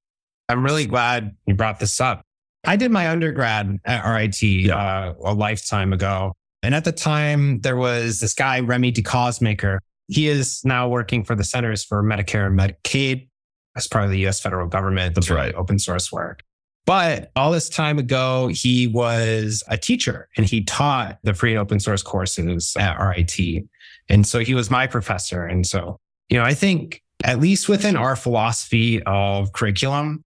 I'm 0.50 0.64
really 0.64 0.86
glad 0.86 1.36
you 1.48 1.56
brought 1.56 1.80
this 1.80 2.00
up. 2.00 2.22
I 2.64 2.76
did 2.76 2.92
my 2.92 3.10
undergrad 3.10 3.80
at 3.86 4.08
RIT 4.08 4.70
uh, 4.70 5.14
a 5.24 5.34
lifetime 5.34 5.94
ago. 5.94 6.34
And 6.62 6.76
at 6.76 6.84
the 6.84 6.92
time, 6.92 7.60
there 7.62 7.76
was 7.76 8.20
this 8.20 8.36
guy, 8.36 8.60
Remy 8.60 8.92
DeCausemaker. 8.92 9.80
He 10.10 10.28
is 10.28 10.62
now 10.64 10.88
working 10.88 11.24
for 11.24 11.34
the 11.36 11.44
Centers 11.44 11.84
for 11.84 12.04
Medicare 12.04 12.46
and 12.46 12.60
Medicaid 12.60 13.30
as 13.76 13.88
part 13.88 14.06
of 14.06 14.12
the 14.12 14.26
US 14.28 14.40
federal 14.40 14.68
government. 14.68 15.16
That's 15.16 15.30
right. 15.30 15.54
Open 15.56 15.80
source 15.80 16.12
work. 16.12 16.44
But 16.86 17.32
all 17.36 17.52
this 17.52 17.70
time 17.70 18.00
ago, 18.00 18.48
he 18.48 18.88
was 18.88 19.64
a 19.68 19.78
teacher 19.78 20.28
and 20.36 20.46
he 20.46 20.64
taught 20.64 21.20
the 21.24 21.34
free 21.34 21.52
and 21.52 21.60
open 21.60 21.80
source 21.80 22.02
courses 22.02 22.76
at 22.78 22.98
RIT. 22.98 23.66
And 24.10 24.26
so 24.26 24.40
he 24.40 24.56
was 24.56 24.72
my 24.72 24.88
professor. 24.88 25.46
And 25.46 25.66
so, 25.66 25.98
you 26.30 26.38
know, 26.38 26.44
I 26.44 26.54
think 26.54 27.02
at 27.24 27.40
least 27.40 27.70
within 27.70 27.96
our 27.96 28.16
philosophy 28.16 29.02
of 29.04 29.54
curriculum, 29.54 30.24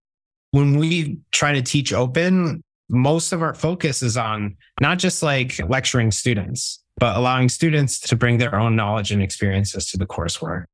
when 0.51 0.77
we 0.77 1.19
try 1.31 1.51
to 1.51 1.61
teach 1.61 1.91
open, 1.91 2.63
most 2.89 3.33
of 3.33 3.41
our 3.41 3.53
focus 3.53 4.01
is 4.01 4.15
on 4.15 4.55
not 4.79 4.97
just 4.97 5.21
like 5.21 5.59
lecturing 5.67 6.11
students, 6.11 6.81
but 6.97 7.17
allowing 7.17 7.49
students 7.49 7.99
to 7.99 8.15
bring 8.15 8.37
their 8.37 8.55
own 8.55 8.75
knowledge 8.75 9.11
and 9.11 9.21
experiences 9.21 9.87
to 9.87 9.97
the 9.97 10.05
coursework 10.05 10.65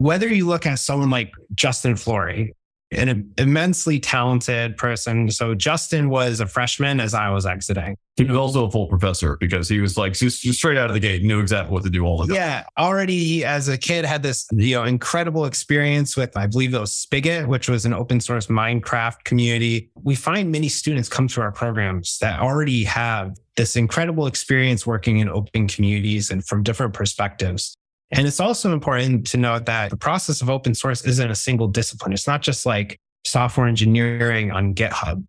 whether 0.00 0.26
you 0.26 0.46
look 0.46 0.64
at 0.64 0.78
someone 0.78 1.10
like 1.10 1.30
Justin 1.54 1.94
Flory, 1.94 2.54
an 2.90 3.30
immensely 3.36 4.00
talented 4.00 4.78
person. 4.78 5.30
So 5.30 5.54
Justin 5.54 6.08
was 6.08 6.40
a 6.40 6.46
freshman 6.46 7.00
as 7.00 7.12
I 7.12 7.28
was 7.28 7.44
exiting. 7.44 7.96
He 8.16 8.24
was 8.24 8.34
also 8.34 8.66
a 8.66 8.70
full 8.70 8.86
professor 8.86 9.36
because 9.38 9.68
he 9.68 9.78
was 9.78 9.98
like 9.98 10.14
just, 10.14 10.40
just 10.40 10.58
straight 10.58 10.78
out 10.78 10.88
of 10.88 10.94
the 10.94 11.00
gate, 11.00 11.22
knew 11.22 11.38
exactly 11.38 11.70
what 11.72 11.82
to 11.82 11.90
do 11.90 12.06
all 12.06 12.16
the 12.16 12.28
time. 12.28 12.34
Yeah. 12.34 12.64
Already 12.78 13.44
as 13.44 13.68
a 13.68 13.76
kid 13.76 14.06
had 14.06 14.22
this, 14.22 14.46
you 14.52 14.76
know, 14.76 14.84
incredible 14.84 15.44
experience 15.44 16.16
with, 16.16 16.34
I 16.34 16.46
believe 16.46 16.72
it 16.72 16.80
was 16.80 16.94
Spigot, 16.94 17.46
which 17.46 17.68
was 17.68 17.84
an 17.84 17.92
open 17.92 18.20
source 18.20 18.46
Minecraft 18.46 19.22
community. 19.24 19.90
We 20.02 20.14
find 20.14 20.50
many 20.50 20.70
students 20.70 21.10
come 21.10 21.28
to 21.28 21.42
our 21.42 21.52
programs 21.52 22.18
that 22.20 22.40
already 22.40 22.84
have 22.84 23.36
this 23.56 23.76
incredible 23.76 24.26
experience 24.26 24.86
working 24.86 25.18
in 25.18 25.28
open 25.28 25.68
communities 25.68 26.30
and 26.30 26.42
from 26.44 26.62
different 26.62 26.94
perspectives. 26.94 27.76
And 28.12 28.26
it's 28.26 28.40
also 28.40 28.72
important 28.72 29.26
to 29.28 29.36
note 29.36 29.66
that 29.66 29.90
the 29.90 29.96
process 29.96 30.42
of 30.42 30.50
open 30.50 30.74
source 30.74 31.04
isn't 31.04 31.30
a 31.30 31.34
single 31.34 31.68
discipline. 31.68 32.12
It's 32.12 32.26
not 32.26 32.42
just 32.42 32.66
like 32.66 33.00
software 33.24 33.68
engineering 33.68 34.50
on 34.50 34.74
GitHub. 34.74 35.24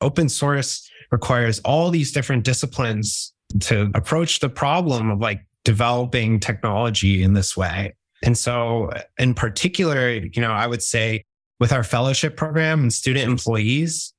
Open 0.00 0.28
source 0.28 0.88
requires 1.10 1.60
all 1.60 1.90
these 1.90 2.12
different 2.12 2.44
disciplines 2.44 3.32
to 3.60 3.90
approach 3.94 4.40
the 4.40 4.48
problem 4.48 5.10
of 5.10 5.20
like 5.20 5.44
developing 5.64 6.40
technology 6.40 7.22
in 7.22 7.34
this 7.34 7.56
way. 7.56 7.94
And 8.22 8.36
so 8.36 8.90
in 9.18 9.34
particular, 9.34 10.10
you 10.10 10.42
know, 10.42 10.52
I 10.52 10.66
would 10.66 10.82
say 10.82 11.24
with 11.58 11.72
our 11.72 11.84
fellowship 11.84 12.36
program 12.36 12.80
and 12.80 12.92
student 12.92 13.28
employees, 13.28 14.12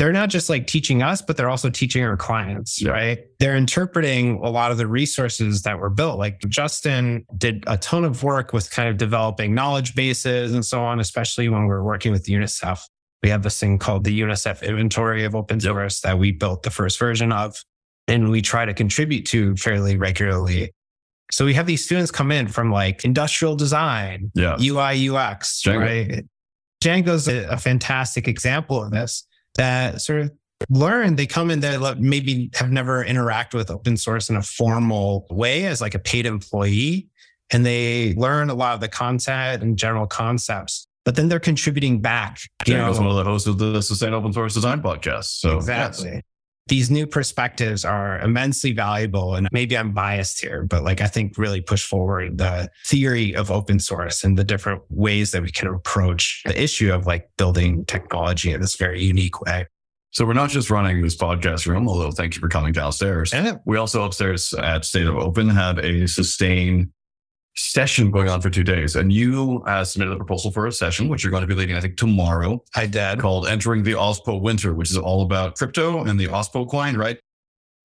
they're 0.00 0.14
not 0.14 0.30
just 0.30 0.48
like 0.48 0.66
teaching 0.66 1.02
us, 1.02 1.20
but 1.20 1.36
they're 1.36 1.50
also 1.50 1.68
teaching 1.68 2.02
our 2.02 2.16
clients, 2.16 2.80
yeah. 2.80 2.90
right? 2.90 3.18
They're 3.38 3.54
interpreting 3.54 4.40
a 4.42 4.48
lot 4.48 4.70
of 4.70 4.78
the 4.78 4.86
resources 4.86 5.60
that 5.64 5.78
were 5.78 5.90
built. 5.90 6.18
Like 6.18 6.40
Justin 6.48 7.26
did 7.36 7.64
a 7.66 7.76
ton 7.76 8.06
of 8.06 8.22
work 8.22 8.54
with 8.54 8.70
kind 8.70 8.88
of 8.88 8.96
developing 8.96 9.54
knowledge 9.54 9.94
bases 9.94 10.54
and 10.54 10.64
so 10.64 10.82
on, 10.82 11.00
especially 11.00 11.50
when 11.50 11.66
we're 11.66 11.82
working 11.82 12.12
with 12.12 12.24
UNICEF. 12.24 12.80
We 13.22 13.28
have 13.28 13.42
this 13.42 13.60
thing 13.60 13.78
called 13.78 14.04
the 14.04 14.18
UNICEF 14.18 14.62
inventory 14.62 15.24
of 15.24 15.34
open 15.34 15.60
source 15.60 16.00
that 16.00 16.18
we 16.18 16.32
built 16.32 16.62
the 16.62 16.70
first 16.70 16.98
version 16.98 17.30
of 17.30 17.62
and 18.08 18.30
we 18.30 18.40
try 18.40 18.64
to 18.64 18.72
contribute 18.72 19.26
to 19.26 19.54
fairly 19.56 19.98
regularly. 19.98 20.72
So 21.30 21.44
we 21.44 21.52
have 21.52 21.66
these 21.66 21.84
students 21.84 22.10
come 22.10 22.32
in 22.32 22.48
from 22.48 22.72
like 22.72 23.04
industrial 23.04 23.54
design, 23.54 24.32
yeah. 24.34 24.56
UI, 24.58 25.10
UX, 25.10 25.60
Django. 25.62 25.78
right? 25.78 26.24
Django's 26.82 27.28
a, 27.28 27.44
a 27.48 27.58
fantastic 27.58 28.26
example 28.28 28.82
of 28.82 28.92
this 28.92 29.26
that 29.60 30.00
sort 30.00 30.22
of 30.22 30.32
learn 30.68 31.16
they 31.16 31.26
come 31.26 31.50
in 31.50 31.60
that 31.60 31.98
maybe 32.00 32.50
have 32.54 32.70
never 32.70 33.04
interacted 33.04 33.54
with 33.54 33.70
open 33.70 33.96
source 33.96 34.28
in 34.28 34.36
a 34.36 34.42
formal 34.42 35.26
way 35.30 35.66
as 35.66 35.80
like 35.80 35.94
a 35.94 35.98
paid 35.98 36.26
employee 36.26 37.08
and 37.50 37.64
they 37.64 38.14
learn 38.14 38.50
a 38.50 38.54
lot 38.54 38.74
of 38.74 38.80
the 38.80 38.88
content 38.88 39.62
and 39.62 39.78
general 39.78 40.06
concepts 40.06 40.86
but 41.04 41.16
then 41.16 41.28
they're 41.28 41.40
contributing 41.40 42.00
back. 42.00 42.40
You 42.66 42.74
Jack 42.74 42.84
know, 42.84 42.90
is 42.90 42.98
one 42.98 43.08
of 43.08 43.16
the 43.16 43.24
hosts 43.24 43.48
of 43.48 43.58
the 43.58 43.80
Sustain 43.80 44.12
Open 44.12 44.32
Source 44.32 44.54
Design 44.54 44.82
podcast. 44.82 45.40
So 45.40 45.56
exactly. 45.56 46.22
These 46.66 46.90
new 46.90 47.06
perspectives 47.06 47.84
are 47.84 48.20
immensely 48.20 48.72
valuable. 48.72 49.34
And 49.34 49.48
maybe 49.50 49.76
I'm 49.76 49.92
biased 49.92 50.40
here, 50.40 50.64
but 50.64 50.84
like 50.84 51.00
I 51.00 51.06
think 51.06 51.36
really 51.36 51.60
push 51.60 51.84
forward 51.84 52.38
the 52.38 52.70
theory 52.86 53.34
of 53.34 53.50
open 53.50 53.80
source 53.80 54.22
and 54.22 54.38
the 54.38 54.44
different 54.44 54.82
ways 54.88 55.32
that 55.32 55.42
we 55.42 55.50
can 55.50 55.68
approach 55.68 56.42
the 56.44 56.60
issue 56.60 56.92
of 56.92 57.06
like 57.06 57.28
building 57.36 57.84
technology 57.86 58.52
in 58.52 58.60
this 58.60 58.76
very 58.76 59.02
unique 59.02 59.40
way. 59.40 59.66
So 60.12 60.24
we're 60.26 60.32
not 60.32 60.50
just 60.50 60.70
running 60.70 61.02
this 61.02 61.16
podcast 61.16 61.66
room, 61.66 61.88
although 61.88 62.10
thank 62.10 62.34
you 62.34 62.40
for 62.40 62.48
coming 62.48 62.72
downstairs. 62.72 63.32
And 63.32 63.60
We 63.64 63.76
also 63.76 64.04
upstairs 64.04 64.52
at 64.54 64.84
State 64.84 65.06
of 65.06 65.16
Open 65.16 65.48
have 65.48 65.78
a 65.78 66.06
sustain 66.08 66.92
session 67.56 68.10
going 68.10 68.28
on 68.28 68.40
for 68.40 68.50
two 68.50 68.64
days. 68.64 68.96
And 68.96 69.12
you 69.12 69.62
uh, 69.66 69.84
submitted 69.84 70.12
a 70.12 70.16
proposal 70.16 70.50
for 70.50 70.66
a 70.66 70.72
session, 70.72 71.08
which 71.08 71.24
you're 71.24 71.30
going 71.30 71.42
to 71.42 71.46
be 71.46 71.54
leading, 71.54 71.76
I 71.76 71.80
think, 71.80 71.96
tomorrow, 71.96 72.62
I 72.74 72.86
did. 72.86 73.20
called 73.20 73.48
Entering 73.48 73.82
the 73.82 73.92
OSPO 73.92 74.40
Winter, 74.40 74.74
which 74.74 74.90
is 74.90 74.96
all 74.96 75.22
about 75.22 75.56
crypto 75.56 76.04
and 76.04 76.18
the 76.18 76.28
OSPO 76.28 76.70
coin, 76.70 76.96
right? 76.96 77.18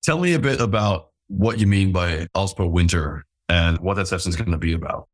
Tell 0.02 0.18
me 0.18 0.34
a 0.34 0.38
bit 0.38 0.60
about 0.60 1.08
what 1.28 1.58
you 1.58 1.66
mean 1.66 1.92
by 1.92 2.26
OSPO 2.34 2.70
Winter 2.70 3.24
and 3.48 3.78
what 3.78 3.94
that 3.94 4.08
session 4.08 4.30
is 4.30 4.36
going 4.36 4.50
to 4.50 4.58
be 4.58 4.72
about. 4.72 5.08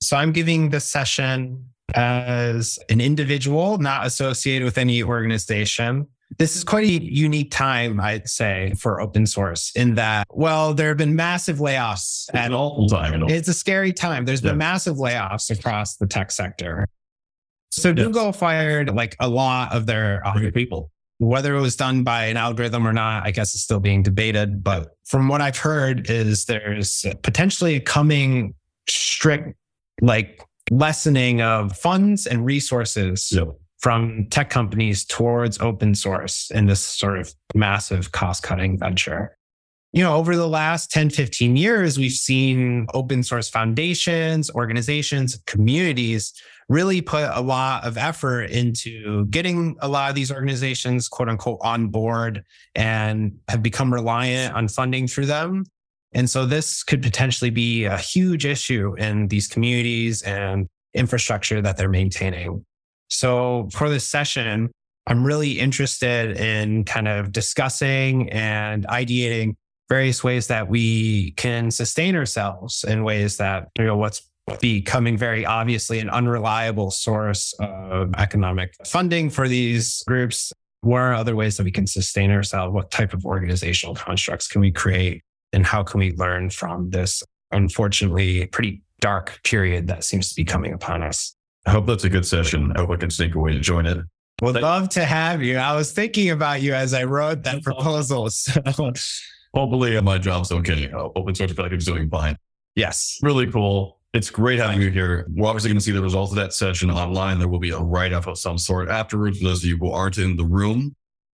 So 0.00 0.16
I'm 0.16 0.32
giving 0.32 0.70
this 0.70 0.84
session 0.84 1.70
as 1.94 2.78
an 2.88 3.00
individual, 3.00 3.78
not 3.78 4.06
associated 4.06 4.64
with 4.64 4.78
any 4.78 5.02
organization. 5.02 6.08
This 6.38 6.56
is 6.56 6.64
quite 6.64 6.84
a 6.84 6.90
unique 7.04 7.50
time, 7.52 8.00
I'd 8.00 8.28
say, 8.28 8.72
for 8.78 9.00
open 9.00 9.26
source 9.26 9.70
in 9.76 9.94
that, 9.94 10.26
well, 10.30 10.74
there 10.74 10.88
have 10.88 10.96
been 10.96 11.14
massive 11.14 11.58
layoffs 11.58 12.28
At 12.34 12.52
all 12.52 12.88
time. 12.88 13.24
it's 13.28 13.46
a 13.48 13.54
scary 13.54 13.92
time. 13.92 14.24
There's 14.24 14.42
Yeah. 14.42 14.50
been 14.50 14.58
massive 14.58 14.96
layoffs 14.96 15.50
across 15.56 15.96
the 15.96 16.06
tech 16.06 16.32
sector. 16.32 16.86
So 17.70 17.90
Yes. 17.90 18.06
Google 18.06 18.32
fired 18.32 18.92
like 18.94 19.16
a 19.20 19.28
lot 19.28 19.72
of 19.72 19.86
their 19.86 20.22
people. 20.52 20.90
whether 21.18 21.54
it 21.54 21.60
was 21.60 21.76
done 21.76 22.02
by 22.02 22.24
an 22.26 22.36
algorithm 22.36 22.86
or 22.86 22.92
not, 22.92 23.24
I 23.24 23.30
guess 23.30 23.54
it's 23.54 23.62
still 23.62 23.78
being 23.80 24.02
debated. 24.02 24.64
But 24.64 24.88
from 25.04 25.28
what 25.28 25.40
I've 25.40 25.56
heard, 25.56 26.10
is 26.10 26.46
there's 26.46 27.06
potentially 27.22 27.76
a 27.76 27.80
coming 27.80 28.54
strict 28.88 29.56
like 30.02 30.40
lessening 30.72 31.40
of 31.40 31.76
funds 31.78 32.26
and 32.26 32.44
resources 32.44 33.22
So 33.24 33.56
from 33.84 34.26
tech 34.30 34.48
companies 34.48 35.04
towards 35.04 35.60
open 35.60 35.94
source 35.94 36.50
in 36.52 36.64
this 36.64 36.80
sort 36.80 37.18
of 37.18 37.34
massive 37.54 38.12
cost 38.12 38.42
cutting 38.42 38.78
venture. 38.78 39.36
You 39.92 40.02
know, 40.02 40.14
over 40.16 40.36
the 40.36 40.48
last 40.48 40.90
10, 40.90 41.10
15 41.10 41.54
years, 41.54 41.98
we've 41.98 42.10
seen 42.10 42.86
open 42.94 43.22
source 43.22 43.50
foundations, 43.50 44.50
organizations, 44.52 45.38
communities 45.46 46.32
really 46.70 47.02
put 47.02 47.28
a 47.34 47.42
lot 47.42 47.84
of 47.84 47.98
effort 47.98 48.44
into 48.44 49.26
getting 49.26 49.76
a 49.80 49.88
lot 49.88 50.08
of 50.08 50.14
these 50.14 50.32
organizations, 50.32 51.06
quote 51.06 51.28
unquote, 51.28 51.58
on 51.60 51.88
board 51.88 52.42
and 52.74 53.36
have 53.50 53.62
become 53.62 53.92
reliant 53.92 54.54
on 54.54 54.66
funding 54.66 55.06
through 55.06 55.26
them. 55.26 55.62
And 56.14 56.30
so 56.30 56.46
this 56.46 56.82
could 56.84 57.02
potentially 57.02 57.50
be 57.50 57.84
a 57.84 57.98
huge 57.98 58.46
issue 58.46 58.94
in 58.96 59.28
these 59.28 59.46
communities 59.46 60.22
and 60.22 60.68
infrastructure 60.94 61.60
that 61.60 61.76
they're 61.76 61.90
maintaining. 61.90 62.64
So 63.08 63.68
for 63.72 63.88
this 63.88 64.06
session, 64.06 64.70
I'm 65.06 65.24
really 65.24 65.58
interested 65.60 66.38
in 66.38 66.84
kind 66.84 67.08
of 67.08 67.30
discussing 67.32 68.30
and 68.30 68.86
ideating 68.86 69.54
various 69.88 70.24
ways 70.24 70.46
that 70.46 70.68
we 70.68 71.32
can 71.32 71.70
sustain 71.70 72.16
ourselves 72.16 72.84
in 72.84 73.04
ways 73.04 73.36
that, 73.36 73.68
you 73.78 73.84
know, 73.84 73.96
what's 73.96 74.22
becoming 74.60 75.16
very 75.16 75.44
obviously 75.46 76.00
an 76.00 76.10
unreliable 76.10 76.90
source 76.90 77.54
of 77.60 78.14
economic 78.16 78.74
funding 78.86 79.30
for 79.30 79.48
these 79.48 80.02
groups. 80.06 80.52
What 80.80 80.98
are 80.98 81.14
other 81.14 81.34
ways 81.34 81.56
that 81.56 81.64
we 81.64 81.70
can 81.70 81.86
sustain 81.86 82.30
ourselves? 82.30 82.72
What 82.72 82.90
type 82.90 83.14
of 83.14 83.24
organizational 83.24 83.94
constructs 83.94 84.48
can 84.48 84.60
we 84.60 84.70
create? 84.70 85.22
And 85.52 85.64
how 85.64 85.82
can 85.82 86.00
we 86.00 86.12
learn 86.12 86.50
from 86.50 86.90
this, 86.90 87.22
unfortunately, 87.52 88.46
pretty 88.46 88.82
dark 89.00 89.40
period 89.44 89.86
that 89.86 90.04
seems 90.04 90.28
to 90.28 90.34
be 90.34 90.44
coming 90.44 90.72
upon 90.72 91.02
us? 91.02 91.34
I 91.66 91.70
hope 91.70 91.86
that's 91.86 92.04
a 92.04 92.08
good 92.10 92.26
session. 92.26 92.72
I 92.76 92.80
hope 92.80 92.90
I 92.90 92.96
can 92.96 93.10
sneak 93.10 93.34
away 93.34 93.52
to 93.54 93.60
join 93.60 93.86
it. 93.86 93.98
Would 94.42 94.54
Thank- 94.54 94.62
love 94.62 94.88
to 94.90 95.04
have 95.04 95.42
you. 95.42 95.56
I 95.58 95.74
was 95.76 95.92
thinking 95.92 96.30
about 96.30 96.60
you 96.60 96.74
as 96.74 96.92
I 96.92 97.04
wrote 97.04 97.42
that 97.44 97.62
proposal. 97.62 98.28
So, 98.74 98.92
Hopefully, 99.54 100.00
my 100.00 100.18
job's 100.18 100.50
okay. 100.50 100.90
Uh, 100.90 101.08
Open 101.14 101.34
source, 101.34 101.52
I 101.52 101.54
feel 101.54 101.64
like 101.64 101.72
it's 101.72 101.84
doing 101.84 102.08
fine. 102.10 102.36
yes. 102.74 103.18
Really 103.22 103.46
cool. 103.50 104.00
It's 104.12 104.28
great 104.30 104.58
having 104.58 104.80
you 104.80 104.90
here. 104.90 105.26
We're 105.34 105.48
obviously 105.48 105.70
going 105.70 105.78
to 105.78 105.84
see 105.84 105.90
the 105.92 106.02
results 106.02 106.32
of 106.32 106.36
that 106.36 106.52
session 106.52 106.90
online. 106.90 107.38
There 107.38 107.48
will 107.48 107.58
be 107.60 107.70
a 107.70 107.78
write 107.78 108.12
up 108.12 108.26
of 108.26 108.38
some 108.38 108.58
sort 108.58 108.88
afterwards 108.88 109.38
for 109.38 109.44
those 109.44 109.62
of 109.62 109.68
you 109.68 109.76
who 109.76 109.90
aren't 109.90 110.18
in 110.18 110.36
the 110.36 110.44
room. 110.44 110.94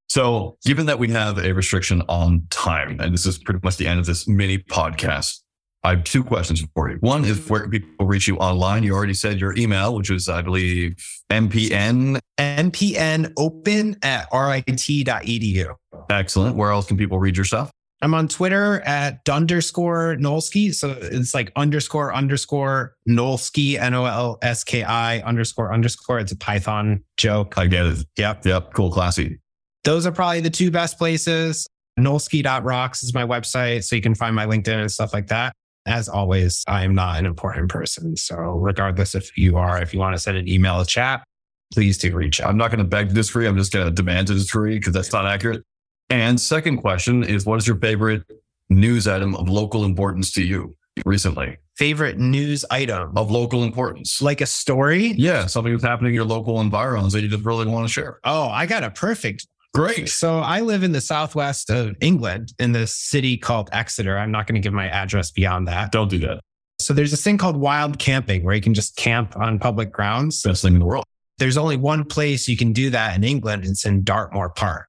So, 0.09 0.57
given 0.65 0.87
that 0.87 0.99
we 0.99 1.09
have 1.11 1.39
a 1.39 1.53
restriction 1.53 2.03
on 2.09 2.47
time, 2.51 2.99
and 3.01 3.13
this 3.13 3.27
is 3.27 3.39
pretty 3.39 3.61
much 3.63 3.77
the 3.77 3.87
end 3.87 4.01
of 4.01 4.07
this 4.07 4.27
mini 4.29 4.59
podcast, 4.59 5.41
I 5.85 5.91
have 5.91 6.05
two 6.05 6.25
questions 6.25 6.65
for 6.75 6.91
you. 6.91 6.97
One 7.01 7.25
is 7.25 7.49
where 7.49 7.61
can 7.63 7.71
people 7.71 8.07
reach 8.07 8.27
you 8.27 8.37
online? 8.39 8.83
You 8.83 8.95
already 8.95 9.15
said 9.15 9.41
your 9.41 9.57
email, 9.57 9.95
which 9.95 10.11
is, 10.11 10.29
I 10.29 10.43
believe, 10.43 10.97
mpn. 11.31 12.21
NPN 12.39 13.33
open 13.37 13.97
at 14.03 14.29
rit.edu. 14.33 15.75
Excellent. 16.11 16.57
Where 16.57 16.71
else 16.71 16.87
can 16.87 16.97
people 16.97 17.19
read 17.19 17.37
your 17.37 17.45
stuff? 17.45 17.71
I'm 18.01 18.15
on 18.15 18.29
Twitter 18.29 18.81
at 18.83 19.29
underscore 19.29 20.17
Nolski. 20.21 20.73
So 20.73 20.97
it's 21.01 21.35
like 21.35 21.51
underscore 21.57 22.15
underscore 22.15 22.95
Nolski, 23.09 23.79
N 23.79 23.95
O 23.95 24.05
L 24.05 24.39
S 24.43 24.63
K 24.63 24.85
I 24.85 25.19
underscore 25.21 25.73
underscore. 25.73 26.21
It's 26.21 26.31
a 26.31 26.37
Python 26.37 27.03
joke. 27.17 27.59
I 27.59 27.67
get 27.67 27.87
it. 27.87 28.05
Yep. 28.17 28.47
Yep. 28.47 28.75
Cool. 28.75 28.93
Classy. 28.93 29.41
Those 29.85 30.07
are 30.07 30.13
probably 30.13 30.41
the 30.41 30.51
two 30.51 30.71
best 30.71 30.99
places. 30.99 31.67
Nolski.rocks 31.99 33.03
is 33.03 33.13
my 33.15 33.25
website. 33.25 33.83
So 33.83 33.97
you 33.97 34.03
can 34.03 34.15
find 34.15 34.35
my 34.35 34.47
LinkedIn 34.47 34.81
and 34.81 34.91
stuff 34.91 35.13
like 35.13 35.27
that. 35.29 35.53
As 35.89 36.09
always, 36.09 36.63
I 36.69 36.85
am 36.85 36.95
not 36.95 37.19
an 37.19 37.25
important 37.27 37.71
person. 37.71 38.17
So 38.17 38.35
regardless 38.37 39.15
if 39.15 39.37
you 39.39 39.57
are, 39.57 39.81
if 39.81 39.95
you 39.95 40.01
want 40.01 40.15
to 40.15 40.21
send 40.21 40.37
an 40.37 40.47
email 40.49 40.79
a 40.81 40.87
chat, 40.87 41.25
please 41.73 41.97
do 41.99 42.15
reach 42.15 42.41
out. 42.41 42.51
I'm 42.51 42.59
not 42.59 42.71
going 42.71 42.79
to 42.79 42.85
beg 42.85 43.11
this 43.11 43.31
free. 43.31 43.47
I'm 43.47 43.57
just 43.57 43.73
going 43.73 43.87
to 43.87 43.91
demand 43.93 44.29
it 44.31 44.37
is 44.37 44.51
free 44.51 44.79
because 44.79 44.93
that's 44.93 45.13
not 45.13 45.27
accurate. 45.27 45.63
And 46.11 46.39
second 46.41 46.79
question 46.79 47.23
is 47.25 47.47
what 47.47 47.57
is 47.59 47.67
your 47.67 47.77
favorite 47.79 48.23
news 48.69 49.09
item 49.09 49.35
of 49.35 49.49
local 49.49 49.85
importance 49.85 50.31
to 50.33 50.43
you 50.43 50.77
recently? 51.07 51.57
Favorite 51.77 52.19
news 52.19 52.65
item 52.71 53.17
Of 53.17 53.31
local 53.31 53.63
importance. 53.63 54.21
like 54.21 54.41
a 54.41 54.47
story? 54.47 55.13
yeah, 55.17 55.47
something 55.47 55.73
that's 55.73 55.85
happening 55.85 56.11
in 56.11 56.15
your 56.15 56.25
local 56.25 56.61
environs 56.61 57.13
that 57.13 57.23
you 57.23 57.29
just 57.29 57.45
really 57.45 57.67
want 57.67 57.87
to 57.87 57.93
share. 57.93 58.19
Oh, 58.25 58.49
I 58.49 58.67
got 58.67 58.83
a 58.85 58.91
perfect 58.91 59.47
Great. 59.75 60.09
So 60.09 60.39
I 60.39 60.61
live 60.61 60.83
in 60.83 60.93
the 60.93 61.01
southwest 61.01 61.71
of 61.71 61.95
England 62.01 62.53
in 62.59 62.73
this 62.73 62.95
city 62.95 63.37
called 63.37 63.69
Exeter. 63.73 64.19
I'm 64.19 64.31
not 64.31 64.47
going 64.47 64.61
to 64.61 64.61
give 64.61 64.73
my 64.73 64.89
address 64.89 65.31
beyond 65.31 65.69
that. 65.69 65.93
Don't 65.93 66.09
do 66.09 66.19
that. 66.21 66.41
So 66.81 66.95
there's 66.95 67.11
this 67.11 67.23
thing 67.23 67.39
called 67.39 67.57
wild 67.57 67.99
camping 67.99 68.45
where 68.45 68.55
you 68.55 68.61
can 68.61 68.75
just 68.75 68.97
camp 68.97 69.37
on 69.37 69.59
public 69.59 69.93
grounds. 69.93 70.43
Best 70.43 70.63
thing 70.63 70.75
in 70.75 70.81
the 70.81 70.87
world. 70.87 71.05
There's 71.39 71.57
only 71.57 71.77
one 71.77 72.05
place 72.05 72.49
you 72.49 72.57
can 72.57 72.73
do 72.73 72.91
that 72.91 73.17
in 73.17 73.25
England. 73.25 73.65
It's 73.65 73.85
in 73.85 74.03
Dartmoor 74.03 74.51
Park. 74.51 74.89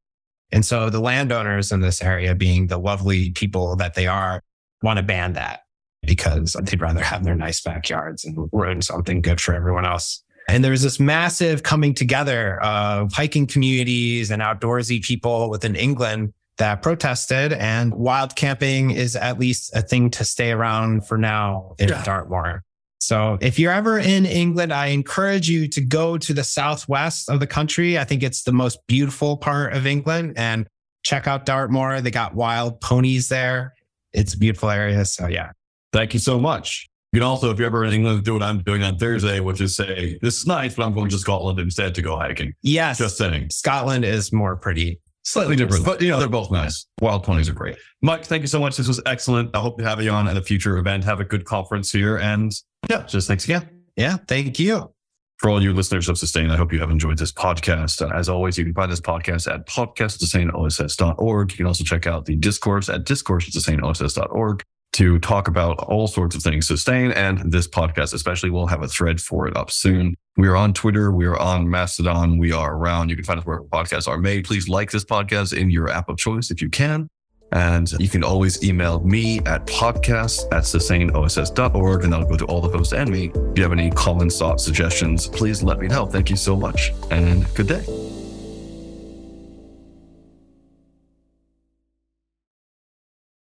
And 0.51 0.65
so 0.65 0.89
the 0.89 0.99
landowners 0.99 1.71
in 1.71 1.81
this 1.81 2.01
area, 2.01 2.33
being 2.33 2.67
the 2.67 2.79
lovely 2.79 3.31
people 3.31 3.75
that 3.75 3.93
they 3.93 4.07
are, 4.07 4.41
want 4.81 4.97
to 4.97 5.03
ban 5.03 5.33
that 5.33 5.61
because 6.05 6.55
they'd 6.63 6.81
rather 6.81 7.03
have 7.03 7.23
their 7.23 7.35
nice 7.35 7.61
backyards 7.61 8.25
and 8.25 8.49
ruin 8.51 8.81
something 8.81 9.21
good 9.21 9.41
for 9.41 9.53
everyone 9.53 9.85
else. 9.85 10.23
And 10.49 10.63
there 10.63 10.71
was 10.71 10.81
this 10.81 10.99
massive 10.99 11.61
coming 11.63 11.93
together 11.93 12.59
of 12.61 13.13
hiking 13.13 13.45
communities 13.45 14.31
and 14.31 14.41
outdoorsy 14.41 15.01
people 15.03 15.49
within 15.49 15.75
England 15.75 16.33
that 16.57 16.81
protested. 16.81 17.53
And 17.53 17.93
wild 17.93 18.35
camping 18.35 18.91
is 18.91 19.15
at 19.15 19.39
least 19.39 19.75
a 19.75 19.81
thing 19.81 20.09
to 20.11 20.25
stay 20.25 20.51
around 20.51 21.07
for 21.07 21.17
now 21.17 21.75
in 21.77 21.89
Yeah. 21.89 22.03
Dartmoor. 22.03 22.63
So 22.99 23.37
if 23.41 23.59
you're 23.59 23.71
ever 23.71 23.97
in 23.99 24.25
England, 24.25 24.73
I 24.73 24.87
encourage 24.87 25.47
you 25.49 25.67
to 25.69 25.81
go 25.81 26.17
to 26.17 26.33
the 26.33 26.43
southwest 26.43 27.29
of 27.29 27.39
the 27.39 27.47
country. 27.47 27.97
I 27.97 28.03
think 28.03 28.23
it's 28.23 28.43
the 28.43 28.51
most 28.51 28.79
beautiful 28.87 29.37
part 29.37 29.73
of 29.73 29.85
England 29.85 30.33
and 30.35 30.67
check 31.03 31.27
out 31.27 31.45
Dartmoor. 31.45 32.01
They 32.01 32.11
got 32.11 32.33
wild 32.33 32.81
ponies 32.81 33.29
there. 33.29 33.73
It's 34.13 34.33
a 34.33 34.37
beautiful 34.37 34.69
area. 34.69 35.05
So 35.05 35.27
yeah. 35.27 35.51
Thank 35.93 36.13
you 36.13 36.19
so 36.19 36.39
much. 36.39 36.88
You 37.11 37.19
can 37.19 37.25
also, 37.27 37.49
if 37.49 37.57
you're 37.57 37.65
ever 37.65 37.83
in 37.85 37.93
England, 37.93 38.23
do 38.23 38.33
what 38.33 38.43
I'm 38.43 38.61
doing 38.61 38.83
on 38.83 38.97
Thursday, 38.97 39.39
which 39.39 39.61
is 39.61 39.75
say, 39.75 40.19
this 40.21 40.37
is 40.37 40.45
nice, 40.45 40.75
but 40.75 40.85
I'm 40.85 40.93
going 40.93 41.09
to 41.09 41.17
Scotland 41.17 41.59
instead 41.59 41.95
to 41.95 42.03
go 42.03 42.15
hiking. 42.15 42.53
Yes. 42.61 42.99
Just 42.99 43.17
saying. 43.17 43.49
Scotland 43.49 44.05
is 44.05 44.31
more 44.31 44.55
pretty. 44.55 44.99
Slightly 45.23 45.55
different, 45.55 45.85
but 45.85 46.01
you 46.01 46.07
know, 46.07 46.17
they're 46.17 46.29
both 46.29 46.49
nice. 46.49 46.87
Wild 47.01 47.23
ponies 47.23 47.49
are 47.49 47.53
great. 47.53 47.75
Mike, 48.01 48.25
thank 48.25 48.41
you 48.41 48.47
so 48.47 48.59
much. 48.59 48.77
This 48.77 48.87
was 48.87 49.01
excellent. 49.05 49.55
I 49.55 49.59
hope 49.59 49.77
to 49.77 49.83
have 49.83 50.01
you 50.01 50.09
on 50.11 50.27
at 50.27 50.37
a 50.37 50.41
future 50.41 50.77
event. 50.77 51.03
Have 51.03 51.19
a 51.19 51.25
good 51.25 51.45
conference 51.45 51.91
here. 51.91 52.17
And 52.17 52.51
yeah, 52.89 53.03
just 53.03 53.27
thanks 53.27 53.43
again. 53.43 53.69
Yeah. 53.95 54.17
Thank 54.27 54.59
you. 54.59 54.91
For 55.37 55.49
all 55.49 55.61
you 55.61 55.73
listeners 55.73 56.09
of 56.09 56.17
Sustain, 56.17 56.49
I 56.49 56.57
hope 56.57 56.73
you 56.73 56.79
have 56.79 56.89
enjoyed 56.89 57.17
this 57.17 57.31
podcast. 57.31 58.01
Uh, 58.01 58.13
As 58.15 58.27
always, 58.27 58.57
you 58.57 58.65
can 58.65 58.73
find 58.73 58.91
this 58.91 59.01
podcast 59.01 59.53
at 59.53 59.67
podcastsustainoss.org. 59.67 61.51
You 61.51 61.57
can 61.57 61.65
also 61.65 61.83
check 61.83 62.07
out 62.07 62.25
the 62.25 62.35
discourse 62.35 62.89
at 62.89 63.05
discourse.sustainoss.org 63.05 64.63
to 64.93 65.19
talk 65.19 65.47
about 65.47 65.79
all 65.79 66.07
sorts 66.07 66.35
of 66.35 66.41
things 66.41 66.67
sustain. 66.67 67.11
And 67.11 67.51
this 67.51 67.67
podcast, 67.67 68.13
especially, 68.13 68.49
will 68.49 68.67
have 68.67 68.83
a 68.83 68.87
thread 68.87 69.21
for 69.21 69.47
it 69.47 69.55
up 69.55 69.71
soon. 69.71 70.15
We 70.37 70.47
are 70.47 70.55
on 70.55 70.73
Twitter. 70.73 71.11
We 71.11 71.25
are 71.25 71.37
on 71.37 71.69
Mastodon. 71.69 72.37
We 72.37 72.51
are 72.51 72.75
around. 72.75 73.09
You 73.09 73.15
can 73.15 73.25
find 73.25 73.39
us 73.39 73.45
where 73.45 73.61
podcasts 73.61 74.07
are 74.07 74.17
made. 74.17 74.45
Please 74.45 74.67
like 74.67 74.91
this 74.91 75.05
podcast 75.05 75.55
in 75.55 75.69
your 75.69 75.89
app 75.89 76.09
of 76.09 76.17
choice 76.17 76.51
if 76.51 76.61
you 76.61 76.69
can. 76.69 77.09
And 77.51 77.91
you 77.93 78.09
can 78.09 78.23
always 78.23 78.63
email 78.63 78.99
me 79.01 79.39
at 79.39 79.65
podcast 79.65 80.45
at 80.51 80.63
sustainoss.org 80.63 82.03
and 82.03 82.13
that'll 82.13 82.27
go 82.27 82.37
to 82.37 82.45
all 82.45 82.61
the 82.61 82.69
hosts 82.69 82.93
and 82.93 83.09
me. 83.09 83.31
If 83.33 83.57
you 83.57 83.63
have 83.63 83.71
any 83.71 83.89
comments, 83.91 84.37
thoughts, 84.37 84.63
suggestions, 84.63 85.27
please 85.27 85.63
let 85.63 85.79
me 85.79 85.87
know. 85.87 86.05
Thank 86.05 86.29
you 86.29 86.35
so 86.35 86.55
much 86.55 86.91
and 87.09 87.51
good 87.55 87.67
day. 87.67 88.08